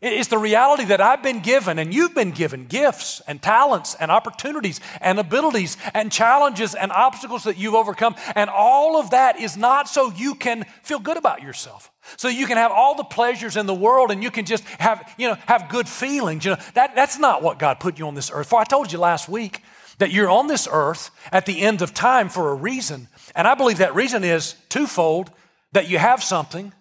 It's 0.00 0.28
the 0.28 0.38
reality 0.38 0.84
that 0.86 1.00
I've 1.00 1.22
been 1.22 1.40
given 1.40 1.78
and 1.78 1.92
you've 1.92 2.14
been 2.14 2.30
given 2.30 2.66
gifts 2.66 3.20
and 3.26 3.42
talents 3.42 3.96
and 3.98 4.10
opportunities 4.10 4.80
and 5.00 5.18
abilities 5.18 5.76
and 5.92 6.12
challenges 6.12 6.74
and 6.74 6.92
obstacles 6.92 7.44
that 7.44 7.58
you've 7.58 7.74
overcome. 7.74 8.14
And 8.36 8.48
all 8.48 9.00
of 9.00 9.10
that 9.10 9.40
is 9.40 9.56
not 9.56 9.88
so 9.88 10.12
you 10.12 10.34
can 10.34 10.64
feel 10.82 11.00
good 11.00 11.16
about 11.16 11.42
yourself. 11.42 11.90
So 12.16 12.28
you 12.28 12.46
can 12.46 12.56
have 12.56 12.70
all 12.70 12.94
the 12.94 13.04
pleasures 13.04 13.56
in 13.56 13.66
the 13.66 13.74
world 13.74 14.10
and 14.10 14.22
you 14.22 14.30
can 14.30 14.44
just 14.44 14.64
have, 14.64 15.12
you 15.18 15.28
know, 15.28 15.36
have 15.46 15.68
good 15.68 15.88
feelings. 15.88 16.44
You 16.44 16.52
know, 16.52 16.58
that, 16.74 16.94
that's 16.94 17.18
not 17.18 17.42
what 17.42 17.58
God 17.58 17.80
put 17.80 17.98
you 17.98 18.06
on 18.06 18.14
this 18.14 18.30
earth 18.32 18.48
for. 18.48 18.60
I 18.60 18.64
told 18.64 18.92
you 18.92 18.98
last 18.98 19.28
week 19.28 19.62
that 19.98 20.12
you're 20.12 20.30
on 20.30 20.46
this 20.46 20.68
earth 20.70 21.10
at 21.32 21.44
the 21.44 21.60
end 21.60 21.82
of 21.82 21.92
time 21.92 22.28
for 22.28 22.50
a 22.50 22.54
reason. 22.54 23.08
And 23.34 23.46
I 23.46 23.54
believe 23.54 23.78
that 23.78 23.94
reason 23.94 24.24
is 24.24 24.54
twofold 24.68 25.30
that 25.72 25.88
you 25.88 25.98
have 25.98 26.22
something 26.22 26.72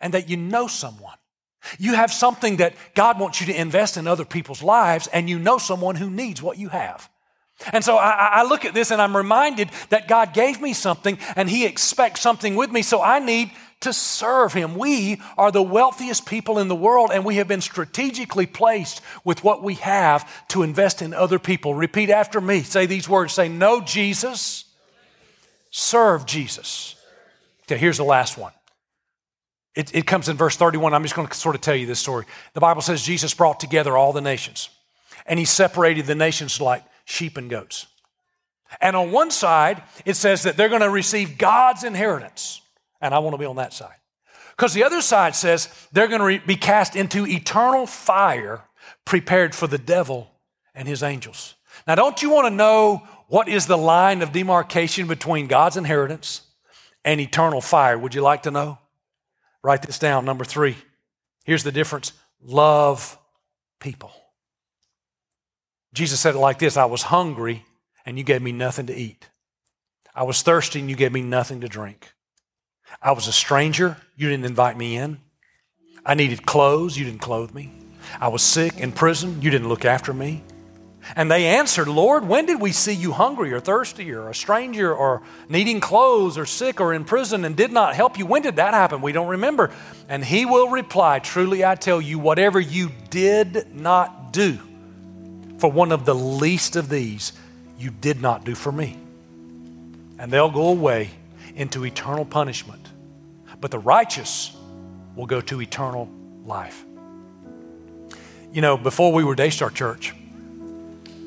and 0.00 0.14
that 0.14 0.28
you 0.28 0.36
know 0.36 0.66
someone. 0.66 1.16
You 1.78 1.94
have 1.94 2.12
something 2.12 2.58
that 2.58 2.74
God 2.94 3.18
wants 3.18 3.40
you 3.40 3.46
to 3.46 3.60
invest 3.60 3.96
in 3.96 4.06
other 4.06 4.24
people's 4.24 4.62
lives, 4.62 5.08
and 5.08 5.28
you 5.28 5.38
know 5.38 5.58
someone 5.58 5.96
who 5.96 6.10
needs 6.10 6.42
what 6.42 6.58
you 6.58 6.68
have. 6.68 7.08
And 7.72 7.82
so 7.82 7.96
I, 7.96 8.30
I, 8.32 8.42
look 8.44 8.66
at 8.66 8.74
this 8.74 8.90
and 8.90 9.00
I'm 9.00 9.16
reminded 9.16 9.70
that 9.88 10.08
God 10.08 10.34
gave 10.34 10.60
me 10.60 10.74
something 10.74 11.18
and 11.36 11.48
He 11.48 11.64
expects 11.64 12.20
something 12.20 12.54
with 12.54 12.70
me, 12.70 12.82
so 12.82 13.00
I 13.00 13.18
need 13.18 13.50
to 13.80 13.94
serve 13.94 14.52
Him. 14.52 14.74
We 14.76 15.22
are 15.38 15.50
the 15.50 15.62
wealthiest 15.62 16.26
people 16.26 16.58
in 16.58 16.68
the 16.68 16.74
world 16.74 17.10
and 17.12 17.24
we 17.24 17.36
have 17.36 17.48
been 17.48 17.62
strategically 17.62 18.46
placed 18.46 19.00
with 19.24 19.42
what 19.42 19.62
we 19.62 19.74
have 19.74 20.30
to 20.48 20.62
invest 20.62 21.00
in 21.00 21.14
other 21.14 21.38
people. 21.38 21.74
Repeat 21.74 22.10
after 22.10 22.42
me. 22.42 22.60
Say 22.60 22.84
these 22.84 23.08
words 23.08 23.32
say, 23.32 23.48
No, 23.48 23.80
Jesus, 23.80 24.64
serve 25.70 26.26
Jesus. 26.26 26.94
Okay, 27.62 27.78
here's 27.78 27.96
the 27.96 28.04
last 28.04 28.36
one. 28.36 28.52
It, 29.76 29.94
it 29.94 30.06
comes 30.06 30.28
in 30.28 30.36
verse 30.36 30.56
31. 30.56 30.94
I'm 30.94 31.02
just 31.02 31.14
going 31.14 31.28
to 31.28 31.34
sort 31.34 31.54
of 31.54 31.60
tell 31.60 31.76
you 31.76 31.86
this 31.86 32.00
story. 32.00 32.24
The 32.54 32.60
Bible 32.60 32.82
says 32.82 33.02
Jesus 33.02 33.34
brought 33.34 33.60
together 33.60 33.96
all 33.96 34.12
the 34.12 34.22
nations 34.22 34.70
and 35.26 35.38
He 35.38 35.44
separated 35.44 36.06
the 36.06 36.14
nations 36.14 36.60
like 36.60 36.82
sheep 37.04 37.36
and 37.36 37.50
goats. 37.50 37.86
And 38.80 38.96
on 38.96 39.12
one 39.12 39.30
side, 39.30 39.82
it 40.04 40.14
says 40.14 40.42
that 40.42 40.56
they're 40.56 40.68
going 40.68 40.80
to 40.80 40.90
receive 40.90 41.38
God's 41.38 41.84
inheritance. 41.84 42.62
And 43.00 43.14
I 43.14 43.18
want 43.20 43.34
to 43.34 43.38
be 43.38 43.44
on 43.44 43.56
that 43.56 43.72
side. 43.72 43.94
Because 44.56 44.72
the 44.72 44.84
other 44.84 45.02
side 45.02 45.36
says 45.36 45.68
they're 45.92 46.08
going 46.08 46.40
to 46.40 46.46
be 46.46 46.56
cast 46.56 46.96
into 46.96 47.26
eternal 47.26 47.86
fire 47.86 48.62
prepared 49.04 49.54
for 49.54 49.66
the 49.66 49.78
devil 49.78 50.30
and 50.74 50.88
his 50.88 51.02
angels. 51.02 51.54
Now, 51.86 51.94
don't 51.94 52.22
you 52.22 52.30
want 52.30 52.46
to 52.46 52.54
know 52.54 53.06
what 53.28 53.48
is 53.48 53.66
the 53.66 53.78
line 53.78 54.22
of 54.22 54.32
demarcation 54.32 55.06
between 55.06 55.46
God's 55.46 55.76
inheritance 55.76 56.42
and 57.04 57.20
eternal 57.20 57.60
fire? 57.60 57.98
Would 57.98 58.14
you 58.14 58.22
like 58.22 58.44
to 58.44 58.50
know? 58.50 58.78
Write 59.66 59.82
this 59.82 59.98
down. 59.98 60.24
Number 60.24 60.44
three. 60.44 60.76
Here's 61.44 61.64
the 61.64 61.72
difference 61.72 62.12
love 62.40 63.18
people. 63.80 64.12
Jesus 65.92 66.20
said 66.20 66.36
it 66.36 66.38
like 66.38 66.60
this 66.60 66.76
I 66.76 66.84
was 66.84 67.02
hungry, 67.02 67.64
and 68.04 68.16
you 68.16 68.22
gave 68.22 68.42
me 68.42 68.52
nothing 68.52 68.86
to 68.86 68.94
eat. 68.94 69.28
I 70.14 70.22
was 70.22 70.40
thirsty, 70.42 70.78
and 70.78 70.88
you 70.88 70.94
gave 70.94 71.10
me 71.10 71.20
nothing 71.20 71.62
to 71.62 71.68
drink. 71.68 72.12
I 73.02 73.10
was 73.10 73.26
a 73.26 73.32
stranger, 73.32 73.96
you 74.14 74.28
didn't 74.28 74.44
invite 74.44 74.76
me 74.76 74.96
in. 74.96 75.18
I 76.04 76.14
needed 76.14 76.46
clothes, 76.46 76.96
you 76.96 77.04
didn't 77.04 77.22
clothe 77.22 77.52
me. 77.52 77.72
I 78.20 78.28
was 78.28 78.42
sick 78.42 78.78
in 78.78 78.92
prison, 78.92 79.42
you 79.42 79.50
didn't 79.50 79.68
look 79.68 79.84
after 79.84 80.14
me. 80.14 80.44
And 81.14 81.30
they 81.30 81.46
answered, 81.46 81.88
Lord, 81.88 82.26
when 82.26 82.46
did 82.46 82.60
we 82.60 82.72
see 82.72 82.92
you 82.92 83.12
hungry 83.12 83.52
or 83.52 83.60
thirsty 83.60 84.12
or 84.12 84.28
a 84.28 84.34
stranger 84.34 84.92
or 84.92 85.22
needing 85.48 85.80
clothes 85.80 86.36
or 86.36 86.46
sick 86.46 86.80
or 86.80 86.92
in 86.92 87.04
prison 87.04 87.44
and 87.44 87.56
did 87.56 87.70
not 87.70 87.94
help 87.94 88.18
you? 88.18 88.26
When 88.26 88.42
did 88.42 88.56
that 88.56 88.74
happen? 88.74 89.02
We 89.02 89.12
don't 89.12 89.28
remember. 89.28 89.70
And 90.08 90.24
he 90.24 90.44
will 90.44 90.68
reply, 90.68 91.20
Truly 91.20 91.64
I 91.64 91.76
tell 91.76 92.00
you, 92.00 92.18
whatever 92.18 92.58
you 92.58 92.90
did 93.10 93.74
not 93.74 94.32
do 94.32 94.58
for 95.58 95.70
one 95.70 95.92
of 95.92 96.04
the 96.04 96.14
least 96.14 96.76
of 96.76 96.88
these, 96.88 97.32
you 97.78 97.90
did 97.90 98.20
not 98.20 98.44
do 98.44 98.54
for 98.54 98.72
me. 98.72 98.98
And 100.18 100.32
they'll 100.32 100.50
go 100.50 100.68
away 100.68 101.10
into 101.54 101.84
eternal 101.84 102.24
punishment, 102.24 102.88
but 103.60 103.70
the 103.70 103.78
righteous 103.78 104.54
will 105.14 105.26
go 105.26 105.40
to 105.40 105.62
eternal 105.62 106.10
life. 106.44 106.84
You 108.52 108.60
know, 108.60 108.76
before 108.76 109.12
we 109.12 109.24
were 109.24 109.34
Daystar 109.34 109.70
Church, 109.70 110.14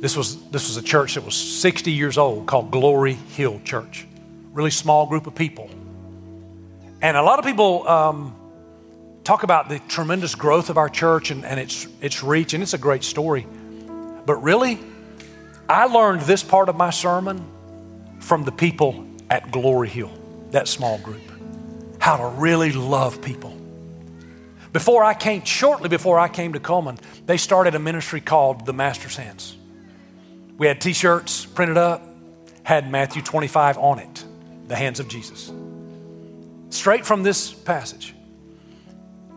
this 0.01 0.15
was, 0.15 0.41
this 0.49 0.67
was 0.67 0.77
a 0.77 0.81
church 0.81 1.15
that 1.15 1.25
was 1.25 1.35
60 1.35 1.91
years 1.91 2.17
old 2.17 2.47
called 2.47 2.71
Glory 2.71 3.13
Hill 3.13 3.59
Church. 3.65 4.07
Really 4.53 4.71
small 4.71 5.05
group 5.05 5.27
of 5.27 5.35
people. 5.35 5.69
And 7.01 7.17
a 7.17 7.21
lot 7.21 7.39
of 7.39 7.45
people 7.45 7.88
um, 7.88 8.35
talk 9.23 9.43
about 9.43 9.69
the 9.69 9.79
tremendous 9.88 10.35
growth 10.35 10.69
of 10.69 10.77
our 10.77 10.89
church 10.89 11.31
and, 11.31 11.45
and 11.45 11.59
its, 11.59 11.88
its 12.01 12.23
reach, 12.23 12.53
and 12.53 12.63
it's 12.63 12.73
a 12.73 12.77
great 12.77 13.03
story. 13.03 13.45
But 14.25 14.41
really, 14.41 14.79
I 15.67 15.85
learned 15.85 16.21
this 16.21 16.43
part 16.43 16.69
of 16.69 16.75
my 16.75 16.89
sermon 16.89 17.45
from 18.19 18.43
the 18.43 18.51
people 18.51 19.05
at 19.29 19.51
Glory 19.51 19.89
Hill, 19.89 20.12
that 20.51 20.67
small 20.67 20.97
group. 20.99 21.21
How 21.99 22.17
to 22.17 22.27
really 22.39 22.71
love 22.71 23.21
people. 23.21 23.55
Before 24.71 25.03
I 25.03 25.13
came, 25.13 25.43
shortly 25.43 25.89
before 25.89 26.19
I 26.19 26.27
came 26.27 26.53
to 26.53 26.59
Cullman, 26.59 26.97
they 27.25 27.38
started 27.38 27.75
a 27.75 27.79
ministry 27.79 28.21
called 28.21 28.65
the 28.65 28.73
Master's 28.73 29.15
Hands. 29.15 29.57
We 30.59 30.67
had 30.67 30.81
t 30.81 30.93
shirts 30.93 31.45
printed 31.45 31.77
up, 31.77 32.05
had 32.63 32.91
Matthew 32.91 33.21
25 33.21 33.77
on 33.77 33.99
it, 33.99 34.25
the 34.67 34.75
hands 34.75 34.99
of 34.99 35.07
Jesus. 35.07 35.51
Straight 36.69 37.05
from 37.05 37.23
this 37.23 37.51
passage. 37.51 38.13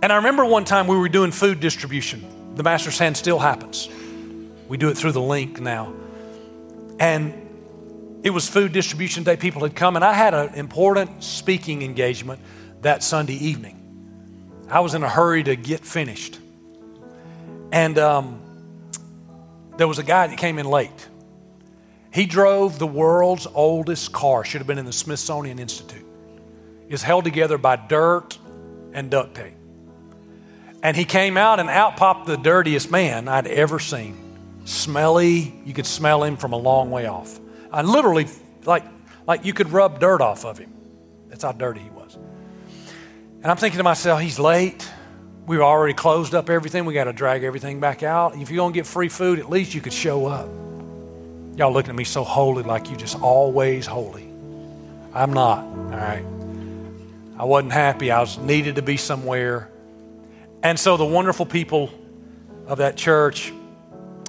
And 0.03 0.13
I 0.13 0.17
remember 0.17 0.45
one 0.45 0.65
time 0.65 0.89
we 0.89 0.97
were 0.97 1.09
doing 1.09 1.31
food 1.31 1.61
distribution. 1.61 2.57
The 2.57 2.65
Master's 2.65 2.99
Hand 2.99 3.17
still 3.17 3.39
happens. 3.39 3.89
We 4.69 4.77
do 4.77 4.89
it 4.89 4.99
through 4.99 5.13
the 5.13 5.23
link 5.23 5.61
now. 5.61 5.95
And 6.99 8.21
it 8.25 8.31
was 8.31 8.49
food 8.49 8.73
distribution 8.73 9.23
day. 9.23 9.37
People 9.37 9.63
had 9.63 9.77
come, 9.77 9.95
and 9.95 10.05
I 10.05 10.13
had 10.15 10.35
an 10.35 10.55
important 10.55 11.23
speaking 11.23 11.83
engagement 11.83 12.41
that 12.81 13.05
Sunday 13.05 13.35
evening. 13.35 13.79
I 14.69 14.81
was 14.81 14.95
in 14.95 15.05
a 15.05 15.09
hurry 15.09 15.45
to 15.45 15.55
get 15.55 15.85
finished. 15.85 16.41
And 17.71 17.97
um, 17.97 18.41
there 19.77 19.87
was 19.87 20.01
a 20.01 20.03
guy 20.03 20.27
that 20.27 20.37
came 20.37 20.59
in 20.59 20.67
late. 20.67 21.09
He 22.13 22.27
drove 22.27 22.79
the 22.79 22.87
world's 22.87 23.47
oldest 23.47 24.13
car, 24.13 24.45
should 24.45 24.61
have 24.61 24.67
been 24.67 24.79
in 24.79 24.85
the 24.85 24.93
Smithsonian 24.93 25.59
Institute. 25.59 26.07
It's 26.89 27.03
held 27.03 27.25
together 27.25 27.57
by 27.57 27.77
dirt 27.77 28.39
and 28.93 29.11
duct 29.11 29.35
tape. 29.35 29.55
And 30.83 30.97
he 30.97 31.05
came 31.05 31.37
out, 31.37 31.59
and 31.59 31.71
out 31.71 31.97
popped 31.97 32.27
the 32.27 32.37
dirtiest 32.37 32.91
man 32.91 33.29
I'd 33.29 33.47
ever 33.47 33.79
seen 33.79 34.19
smelly. 34.65 35.55
You 35.65 35.73
could 35.73 35.87
smell 35.87 36.23
him 36.23 36.37
from 36.37 36.53
a 36.53 36.57
long 36.57 36.91
way 36.91 37.07
off. 37.07 37.41
I 37.71 37.83
literally, 37.83 38.27
like, 38.65 38.85
like 39.27 39.45
you 39.45 39.55
could 39.55 39.71
rub 39.71 39.99
dirt 39.99 40.21
off 40.21 40.45
of 40.45 40.59
him. 40.59 40.73
That's 41.29 41.45
how 41.45 41.53
dirty 41.53 41.81
he 41.81 41.91
was. 41.91 42.17
And 43.43 43.47
I'm 43.47 43.57
thinking 43.57 43.79
to 43.79 43.85
myself, 43.85 44.21
he's 44.21 44.39
late. 44.39 44.89
We've 45.47 45.61
already 45.61 45.95
closed 45.95 46.35
up 46.35 46.51
everything. 46.51 46.85
We 46.85 46.95
got 46.95 47.05
to 47.05 47.13
drag 47.13 47.43
everything 47.43 47.81
back 47.81 48.03
out. 48.03 48.37
If 48.37 48.51
you're 48.51 48.59
going 48.59 48.73
to 48.73 48.79
get 48.79 48.87
free 48.87 49.09
food, 49.09 49.39
at 49.39 49.49
least 49.49 49.75
you 49.75 49.81
could 49.81 49.93
show 49.93 50.27
up. 50.27 50.49
Y'all 51.57 51.73
looking 51.73 51.91
at 51.91 51.97
me 51.97 52.05
so 52.05 52.25
holy, 52.25 52.63
like 52.63 52.91
you 52.91 52.97
just 52.97 53.21
always 53.21 53.85
holy. 53.87 54.27
I'm 55.13 55.35
not, 55.35 55.59
all 55.65 55.91
right? 55.91 56.25
I 57.39 57.45
wasn't 57.45 57.73
happy. 57.73 58.11
I 58.11 58.21
was 58.21 58.39
needed 58.39 58.77
to 58.77 58.83
be 58.83 58.97
somewhere. 58.97 59.71
And 60.63 60.81
so 60.81 60.97
the 60.97 61.05
wonderful 61.05 61.45
people 61.45 61.91
of 62.67 62.79
that 62.79 62.97
church 62.97 63.53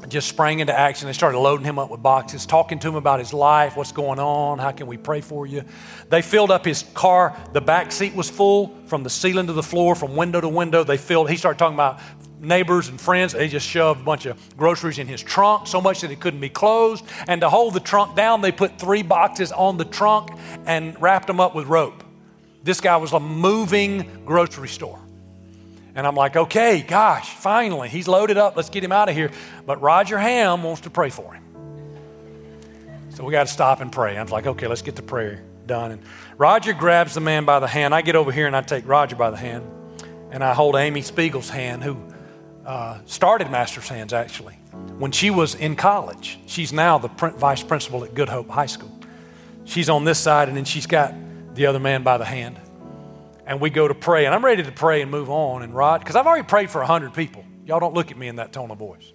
just 0.10 0.28
sprang 0.28 0.60
into 0.60 0.78
action. 0.78 1.08
They 1.08 1.14
started 1.14 1.40
loading 1.40 1.66
him 1.66 1.80
up 1.80 1.90
with 1.90 2.02
boxes, 2.02 2.46
talking 2.46 2.80
to 2.80 2.90
him 2.90 2.96
about 2.96 3.20
his 3.20 3.34
life, 3.34 3.78
what's 3.78 3.94
going 3.94 4.20
on, 4.20 4.60
how 4.60 4.72
can 4.72 4.88
we 4.88 4.98
pray 4.98 5.22
for 5.22 5.48
you. 5.48 5.64
They 6.10 6.22
filled 6.22 6.52
up 6.52 6.66
his 6.66 6.84
car. 6.94 7.38
The 7.54 7.62
back 7.62 7.94
seat 7.94 8.14
was 8.14 8.30
full 8.30 8.76
from 8.88 9.04
the 9.04 9.10
ceiling 9.10 9.48
to 9.48 9.54
the 9.54 9.64
floor, 9.64 9.96
from 9.96 10.18
window 10.18 10.42
to 10.42 10.50
window. 10.50 10.84
They 10.84 10.98
filled, 10.98 11.30
he 11.30 11.38
started 11.38 11.58
talking 11.58 11.76
about 11.76 12.00
neighbors 12.44 12.90
and 12.90 13.00
friends. 13.00 13.34
They 13.34 13.48
just 13.48 13.68
shoved 13.68 14.02
a 14.02 14.04
bunch 14.04 14.26
of 14.26 14.58
groceries 14.58 15.00
in 15.00 15.08
his 15.08 15.22
trunk 15.22 15.68
so 15.68 15.82
much 15.82 16.02
that 16.02 16.12
it 16.12 16.20
couldn't 16.20 16.42
be 16.42 16.50
closed. 16.50 17.06
And 17.28 17.42
to 17.42 17.50
hold 17.50 17.74
the 17.74 17.80
trunk 17.80 18.16
down, 18.16 18.42
they 18.42 18.52
put 18.52 18.78
three 18.78 19.02
boxes 19.02 19.52
on 19.52 19.78
the 19.78 19.86
trunk 19.86 20.30
and 20.66 21.02
wrapped 21.02 21.28
them 21.28 21.40
up 21.40 21.56
with 21.56 21.68
rope. 21.68 22.04
This 22.64 22.82
guy 22.82 22.98
was 22.98 23.14
a 23.14 23.20
moving 23.20 24.24
grocery 24.26 24.68
store. 24.70 25.00
And 25.96 26.08
I'm 26.08 26.16
like, 26.16 26.36
okay, 26.36 26.82
gosh, 26.82 27.30
finally, 27.30 27.88
he's 27.88 28.08
loaded 28.08 28.38
up. 28.38 28.56
Let's 28.56 28.70
get 28.70 28.84
him 28.84 28.92
out 28.92 29.10
of 29.10 29.16
here. 29.16 29.32
But 29.66 29.82
Roger 29.82 30.18
Ham 30.18 30.64
wants 30.64 30.82
to 30.82 30.90
pray 30.90 31.10
for 31.10 31.34
him. 31.34 31.44
So 33.10 33.24
we 33.24 33.32
got 33.32 33.46
to 33.46 33.54
stop 33.54 33.80
and 33.80 33.92
pray. 33.92 34.18
I 34.18 34.24
was 34.24 34.32
like, 34.32 34.48
okay, 34.48 34.68
let's 34.68 34.82
get 34.82 34.96
the 34.96 35.04
prayer 35.04 35.44
done. 35.68 35.92
And 35.92 36.02
Roger 36.38 36.74
grabs 36.74 37.14
the 37.14 37.22
man 37.22 37.46
by 37.46 37.60
the 37.60 37.68
hand. 37.68 37.94
I 37.94 38.02
get 38.02 38.16
over 38.16 38.32
here 38.32 38.48
and 38.48 38.56
I 38.56 38.62
take 38.62 38.88
Roger 38.88 39.16
by 39.16 39.30
the 39.30 39.38
hand. 39.38 39.70
And 40.32 40.44
I 40.44 40.56
hold 40.56 40.76
Amy 40.76 41.04
Spiegel's 41.04 41.50
hand, 41.50 41.84
who 41.84 41.96
uh, 42.66 43.00
started 43.06 43.50
Master's 43.52 43.90
Hands 43.90 44.12
actually 44.14 44.54
when 44.98 45.12
she 45.12 45.30
was 45.30 45.56
in 45.56 45.76
college. 45.76 46.40
She's 46.46 46.72
now 46.74 46.98
the 46.98 47.08
vice 47.08 47.64
principal 47.64 48.04
at 48.04 48.14
Good 48.14 48.30
Hope 48.30 48.50
High 48.50 48.68
School. 48.68 48.92
She's 49.66 49.90
on 49.90 50.04
this 50.04 50.20
side, 50.20 50.50
and 50.50 50.58
then 50.58 50.66
she's 50.66 50.88
got 50.88 51.14
the 51.56 51.66
other 51.68 51.80
man 51.80 52.04
by 52.04 52.18
the 52.18 52.26
hand 52.26 52.60
and 53.46 53.60
we 53.60 53.70
go 53.70 53.88
to 53.88 53.94
pray. 53.94 54.26
And 54.26 54.34
I'm 54.34 54.44
ready 54.44 54.64
to 54.64 54.72
pray 54.72 55.02
and 55.02 55.12
move 55.12 55.30
on. 55.30 55.64
And 55.64 55.76
Rod, 55.76 56.00
because 56.00 56.16
I've 56.16 56.26
already 56.28 56.48
prayed 56.48 56.70
for 56.70 56.80
100 56.80 57.14
people. 57.14 57.44
Y'all 57.66 57.80
don't 57.80 57.94
look 57.94 58.12
at 58.12 58.18
me 58.18 58.28
in 58.28 58.38
that 58.38 58.52
tone 58.54 58.72
of 58.72 58.78
voice. 58.78 59.14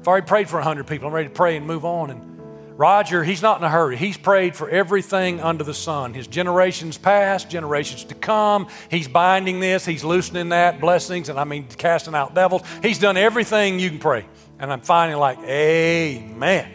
I've 0.00 0.08
already 0.08 0.26
prayed 0.26 0.48
for 0.48 0.56
100 0.56 0.86
people. 0.86 1.08
I'm 1.08 1.14
ready 1.14 1.28
to 1.28 1.34
pray 1.34 1.56
and 1.56 1.66
move 1.66 1.84
on. 1.84 2.10
And 2.10 2.37
Roger, 2.78 3.24
he's 3.24 3.42
not 3.42 3.58
in 3.58 3.64
a 3.64 3.68
hurry. 3.68 3.96
He's 3.96 4.16
prayed 4.16 4.54
for 4.54 4.70
everything 4.70 5.40
under 5.40 5.64
the 5.64 5.74
sun. 5.74 6.14
His 6.14 6.28
generations 6.28 6.96
past, 6.96 7.50
generations 7.50 8.04
to 8.04 8.14
come. 8.14 8.68
He's 8.88 9.08
binding 9.08 9.58
this, 9.58 9.84
he's 9.84 10.04
loosening 10.04 10.50
that, 10.50 10.80
blessings, 10.80 11.28
and 11.28 11.40
I 11.40 11.42
mean 11.42 11.66
casting 11.76 12.14
out 12.14 12.36
devils. 12.36 12.62
He's 12.80 13.00
done 13.00 13.16
everything 13.16 13.80
you 13.80 13.90
can 13.90 13.98
pray. 13.98 14.24
And 14.60 14.72
I'm 14.72 14.80
finally 14.80 15.18
like, 15.18 15.40
Amen. 15.40 16.70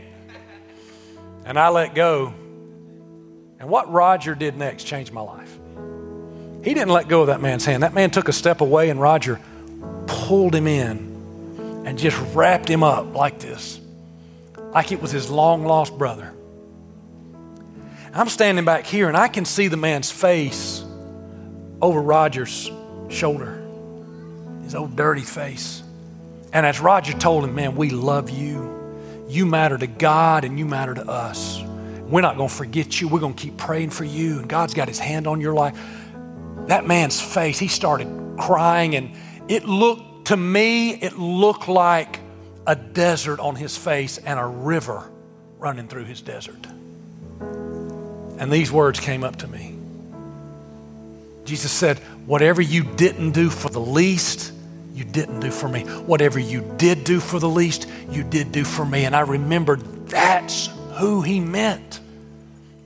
And 1.45 1.57
I 1.57 1.69
let 1.69 1.95
go. 1.95 2.33
And 3.59 3.69
what 3.69 3.89
Roger 3.89 4.35
did 4.35 4.57
next 4.57 4.83
changed 4.83 5.13
my 5.13 5.21
life. 5.21 5.57
He 6.65 6.73
didn't 6.73 6.89
let 6.91 7.07
go 7.07 7.21
of 7.21 7.27
that 7.27 7.39
man's 7.39 7.63
hand. 7.63 7.81
That 7.81 7.93
man 7.93 8.11
took 8.11 8.27
a 8.27 8.33
step 8.33 8.59
away, 8.59 8.89
and 8.89 8.99
Roger 8.99 9.39
pulled 10.07 10.53
him 10.53 10.67
in 10.67 11.83
and 11.85 11.97
just 11.97 12.17
wrapped 12.35 12.67
him 12.67 12.83
up 12.83 13.15
like 13.15 13.39
this. 13.39 13.79
Like 14.73 14.91
it 14.91 15.01
was 15.01 15.11
his 15.11 15.29
long 15.29 15.65
lost 15.65 15.97
brother. 15.97 16.33
I'm 18.13 18.29
standing 18.29 18.63
back 18.65 18.85
here 18.85 19.07
and 19.07 19.17
I 19.17 19.27
can 19.27 19.45
see 19.45 19.67
the 19.67 19.77
man's 19.77 20.11
face 20.11 20.83
over 21.81 22.01
Roger's 22.01 22.69
shoulder, 23.09 23.61
his 24.63 24.75
old 24.75 24.95
dirty 24.95 25.21
face. 25.21 25.83
And 26.51 26.65
as 26.65 26.79
Roger 26.79 27.13
told 27.13 27.43
him, 27.43 27.55
Man, 27.55 27.75
we 27.75 27.89
love 27.89 28.29
you. 28.29 28.71
You 29.27 29.45
matter 29.47 29.77
to 29.77 29.87
God 29.87 30.45
and 30.45 30.59
you 30.59 30.65
matter 30.65 30.93
to 30.93 31.09
us. 31.09 31.61
We're 32.03 32.21
not 32.21 32.37
going 32.37 32.49
to 32.49 32.55
forget 32.55 33.01
you. 33.01 33.07
We're 33.07 33.19
going 33.19 33.33
to 33.33 33.41
keep 33.41 33.57
praying 33.57 33.89
for 33.89 34.03
you. 34.03 34.37
And 34.37 34.47
God's 34.47 34.75
got 34.75 34.87
his 34.87 34.99
hand 34.99 35.25
on 35.25 35.41
your 35.41 35.53
life. 35.53 35.75
That 36.67 36.85
man's 36.85 37.19
face, 37.19 37.57
he 37.57 37.67
started 37.67 38.37
crying, 38.37 38.95
and 38.95 39.15
it 39.47 39.65
looked 39.65 40.27
to 40.27 40.37
me, 40.37 40.91
it 40.91 41.17
looked 41.17 41.67
like 41.67 42.19
a 42.65 42.75
desert 42.75 43.39
on 43.39 43.55
his 43.55 43.77
face 43.77 44.17
and 44.17 44.39
a 44.39 44.45
river 44.45 45.09
running 45.59 45.87
through 45.87 46.05
his 46.05 46.21
desert. 46.21 46.67
And 48.39 48.51
these 48.51 48.71
words 48.71 48.99
came 48.99 49.23
up 49.23 49.37
to 49.37 49.47
me. 49.47 49.75
Jesus 51.45 51.71
said, 51.71 51.99
Whatever 52.25 52.61
you 52.61 52.83
didn't 52.83 53.31
do 53.31 53.49
for 53.49 53.69
the 53.69 53.81
least, 53.81 54.53
you 54.93 55.03
didn't 55.03 55.39
do 55.39 55.51
for 55.51 55.67
me. 55.67 55.81
Whatever 55.81 56.39
you 56.39 56.61
did 56.77 57.03
do 57.03 57.19
for 57.19 57.39
the 57.39 57.49
least, 57.49 57.89
you 58.09 58.23
did 58.23 58.51
do 58.51 58.63
for 58.63 58.85
me. 58.85 59.05
And 59.05 59.15
I 59.15 59.21
remembered 59.21 60.07
that's 60.07 60.69
who 60.93 61.21
he 61.21 61.39
meant. 61.39 61.99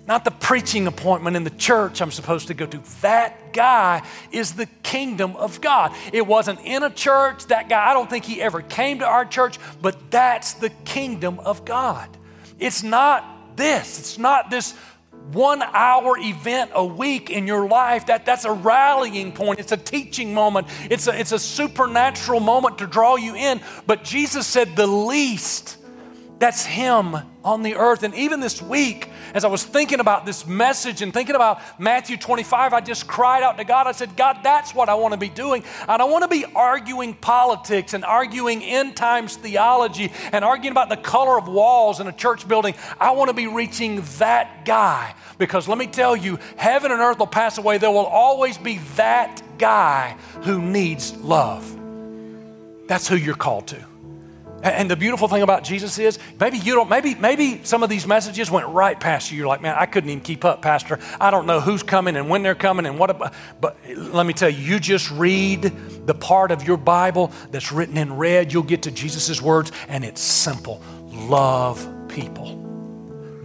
Not 0.08 0.24
the 0.24 0.32
preaching 0.32 0.88
appointment 0.88 1.36
in 1.36 1.43
the 1.43 1.49
church 1.49 2.01
I'm 2.01 2.12
supposed 2.12 2.47
to 2.47 2.53
go 2.53 2.66
to. 2.66 2.82
That 3.01 3.51
guy 3.51 4.03
is 4.32 4.53
the 4.53 4.66
kingdom 4.82 5.36
of 5.36 5.60
God. 5.60 5.93
It 6.14 6.26
wasn't 6.26 6.62
in 6.62 6.84
a 6.84 6.89
church. 6.89 7.45
That 7.47 7.68
guy, 7.68 7.89
I 7.89 7.93
don't 7.93 8.10
think 8.10 8.24
he 8.24 8.41
ever 8.41 8.62
came 8.62 8.99
to 8.99 9.05
our 9.05 9.26
church, 9.26 9.60
but 9.82 10.10
that's 10.10 10.53
the 10.53 10.70
kingdom 10.86 11.39
of 11.39 11.66
God. 11.66 12.08
It's 12.58 12.84
not 12.84 13.58
this. 13.58 13.99
It's 13.99 14.18
not 14.18 14.49
this 14.49 14.74
one 15.34 15.62
hour 15.62 16.18
event 16.18 16.72
a 16.74 16.86
week 16.86 17.30
in 17.30 17.45
your 17.45 17.68
life 17.68 18.05
that 18.05 18.26
that's 18.26 18.45
a 18.45 18.51
rallying 18.51 19.34
point 19.34 19.60
it's 19.60 19.74
a 19.74 19.78
teaching 19.78 20.34
moment 20.34 20.68
it's 20.89 21.08
a, 21.08 21.20
it's 21.20 21.34
a 21.34 21.39
supernatural 21.39 22.39
moment 22.39 22.78
to 22.78 22.88
draw 22.88 23.18
you 23.18 23.36
in 23.36 23.60
but 23.86 24.05
jesus 24.05 24.47
said 24.47 24.74
the 24.78 24.88
least 24.88 25.78
that's 26.39 26.65
him 26.65 27.15
on 27.43 27.63
the 27.63 27.75
earth 27.75 28.03
and 28.03 28.13
even 28.13 28.39
this 28.39 28.61
week 28.61 29.09
as 29.33 29.43
I 29.43 29.47
was 29.47 29.63
thinking 29.63 29.99
about 29.99 30.25
this 30.25 30.47
message 30.47 31.01
and 31.01 31.13
thinking 31.13 31.35
about 31.35 31.61
Matthew 31.79 32.17
25, 32.17 32.73
I 32.73 32.81
just 32.81 33.07
cried 33.07 33.43
out 33.43 33.57
to 33.57 33.63
God. 33.63 33.88
I 33.88 33.91
said, 33.91 34.15
God, 34.15 34.39
that's 34.43 34.73
what 34.73 34.89
I 34.89 34.95
want 34.95 35.13
to 35.13 35.19
be 35.19 35.29
doing. 35.29 35.63
I 35.88 35.97
don't 35.97 36.11
want 36.11 36.23
to 36.23 36.27
be 36.27 36.45
arguing 36.55 37.13
politics 37.13 37.93
and 37.93 38.05
arguing 38.05 38.63
end 38.63 38.95
times 38.95 39.35
theology 39.35 40.11
and 40.31 40.43
arguing 40.45 40.71
about 40.71 40.89
the 40.89 40.97
color 40.97 41.38
of 41.38 41.47
walls 41.47 41.99
in 41.99 42.07
a 42.07 42.13
church 42.13 42.47
building. 42.47 42.75
I 42.99 43.11
want 43.11 43.29
to 43.29 43.33
be 43.33 43.47
reaching 43.47 44.03
that 44.17 44.65
guy 44.65 45.13
because 45.38 45.67
let 45.67 45.77
me 45.77 45.88
tell 45.88 46.15
you, 46.15 46.39
heaven 46.55 46.91
and 46.91 47.01
earth 47.01 47.19
will 47.19 47.27
pass 47.27 47.57
away. 47.57 47.77
There 47.77 47.91
will 47.91 48.05
always 48.05 48.57
be 48.57 48.79
that 48.95 49.41
guy 49.57 50.17
who 50.43 50.61
needs 50.61 51.15
love. 51.17 51.73
That's 52.88 53.07
who 53.07 53.15
you're 53.15 53.35
called 53.35 53.67
to. 53.67 53.96
And 54.64 54.89
the 54.89 54.95
beautiful 54.95 55.28
thing 55.28 55.43
about 55.43 55.64
Jesus 55.64 55.99
is 55.99 56.18
maybe 56.39 56.58
you 56.58 56.74
don't, 56.74 56.89
maybe, 56.89 57.14
maybe 57.14 57.64
some 57.64 57.84
of 57.84 57.89
these 57.89 58.08
messages 58.08 58.49
went 58.49 58.68
right 58.68 58.99
past 58.99 59.32
you. 59.32 59.38
You're 59.38 59.47
like, 59.47 59.62
man, 59.62 59.76
I 59.78 59.86
couldn't 59.86 60.10
even 60.10 60.24
keep 60.24 60.43
up, 60.43 60.64
Pastor. 60.64 60.99
I 61.22 61.30
don't 61.30 61.45
know 61.45 61.60
who's 61.60 61.84
coming 61.84 62.16
and 62.16 62.28
when 62.28 62.41
they're 62.41 62.55
coming 62.55 62.88
and 62.88 62.97
what 62.97 63.12
about, 63.12 63.34
but 63.62 63.78
let 63.95 64.26
me 64.26 64.34
tell 64.34 64.49
you, 64.49 64.58
you 64.58 64.80
just 64.80 65.12
read 65.12 65.62
the 66.08 66.16
part 66.16 66.51
of 66.51 66.68
your 66.68 66.78
Bible 66.78 67.32
that's 67.51 67.72
written 67.72 67.97
in 67.97 68.14
red, 68.14 68.51
you'll 68.51 68.64
get 68.64 68.84
to 68.84 68.91
Jesus' 68.91 69.41
words, 69.41 69.72
and 69.88 70.03
it's 70.03 70.22
simple. 70.22 70.82
Love 71.05 71.88
people. 72.08 72.55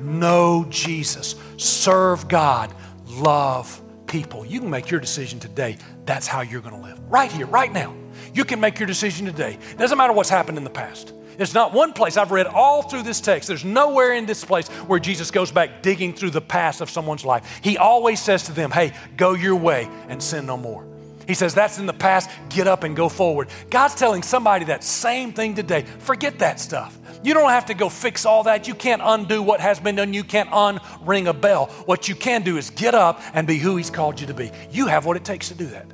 Know 0.00 0.64
Jesus. 0.70 1.34
Serve 1.58 2.26
God. 2.26 2.72
Love 3.06 3.80
people. 4.06 4.46
You 4.46 4.60
can 4.60 4.70
make 4.70 4.90
your 4.90 5.00
decision 5.00 5.40
today. 5.40 5.76
That's 6.06 6.26
how 6.26 6.40
you're 6.40 6.62
going 6.62 6.74
to 6.74 6.80
live. 6.80 6.98
Right 7.10 7.30
here, 7.30 7.46
right 7.46 7.72
now. 7.72 7.94
You 8.34 8.44
can 8.44 8.60
make 8.60 8.78
your 8.78 8.86
decision 8.86 9.26
today. 9.26 9.58
It 9.70 9.78
doesn't 9.78 9.98
matter 9.98 10.12
what's 10.12 10.30
happened 10.30 10.58
in 10.58 10.64
the 10.64 10.70
past. 10.70 11.12
There's 11.36 11.54
not 11.54 11.72
one 11.72 11.92
place 11.92 12.16
I've 12.16 12.30
read 12.30 12.46
all 12.46 12.82
through 12.82 13.02
this 13.02 13.20
text. 13.20 13.48
There's 13.48 13.64
nowhere 13.64 14.12
in 14.12 14.26
this 14.26 14.44
place 14.44 14.68
where 14.68 15.00
Jesus 15.00 15.30
goes 15.30 15.50
back 15.50 15.82
digging 15.82 16.12
through 16.12 16.30
the 16.30 16.40
past 16.40 16.80
of 16.80 16.90
someone's 16.90 17.24
life. 17.24 17.60
He 17.62 17.78
always 17.78 18.20
says 18.20 18.44
to 18.44 18.52
them, 18.52 18.70
Hey, 18.70 18.92
go 19.16 19.32
your 19.32 19.56
way 19.56 19.88
and 20.08 20.22
sin 20.22 20.46
no 20.46 20.56
more. 20.56 20.84
He 21.26 21.34
says, 21.34 21.54
That's 21.54 21.78
in 21.78 21.86
the 21.86 21.92
past, 21.92 22.30
get 22.50 22.66
up 22.66 22.84
and 22.84 22.94
go 22.94 23.08
forward. 23.08 23.48
God's 23.70 23.94
telling 23.94 24.22
somebody 24.22 24.66
that 24.66 24.84
same 24.84 25.32
thing 25.32 25.54
today. 25.54 25.82
Forget 25.82 26.38
that 26.40 26.60
stuff. 26.60 26.98
You 27.22 27.34
don't 27.34 27.50
have 27.50 27.66
to 27.66 27.74
go 27.74 27.88
fix 27.88 28.26
all 28.26 28.42
that. 28.44 28.66
You 28.66 28.74
can't 28.74 29.00
undo 29.02 29.42
what 29.42 29.60
has 29.60 29.78
been 29.78 29.94
done. 29.94 30.12
You 30.12 30.24
can't 30.24 30.50
unring 30.50 31.28
a 31.28 31.32
bell. 31.32 31.66
What 31.86 32.08
you 32.08 32.14
can 32.14 32.42
do 32.42 32.56
is 32.56 32.70
get 32.70 32.94
up 32.94 33.22
and 33.32 33.46
be 33.46 33.58
who 33.58 33.76
He's 33.76 33.90
called 33.90 34.20
you 34.20 34.26
to 34.26 34.34
be. 34.34 34.50
You 34.70 34.86
have 34.86 35.06
what 35.06 35.16
it 35.16 35.24
takes 35.24 35.48
to 35.48 35.54
do 35.54 35.66
that. 35.66 35.86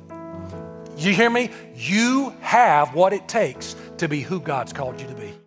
You 0.99 1.13
hear 1.13 1.29
me? 1.29 1.49
You 1.75 2.35
have 2.41 2.93
what 2.93 3.13
it 3.13 3.27
takes 3.27 3.75
to 3.97 4.07
be 4.07 4.21
who 4.21 4.39
God's 4.41 4.73
called 4.73 4.99
you 4.99 5.07
to 5.07 5.15
be. 5.15 5.38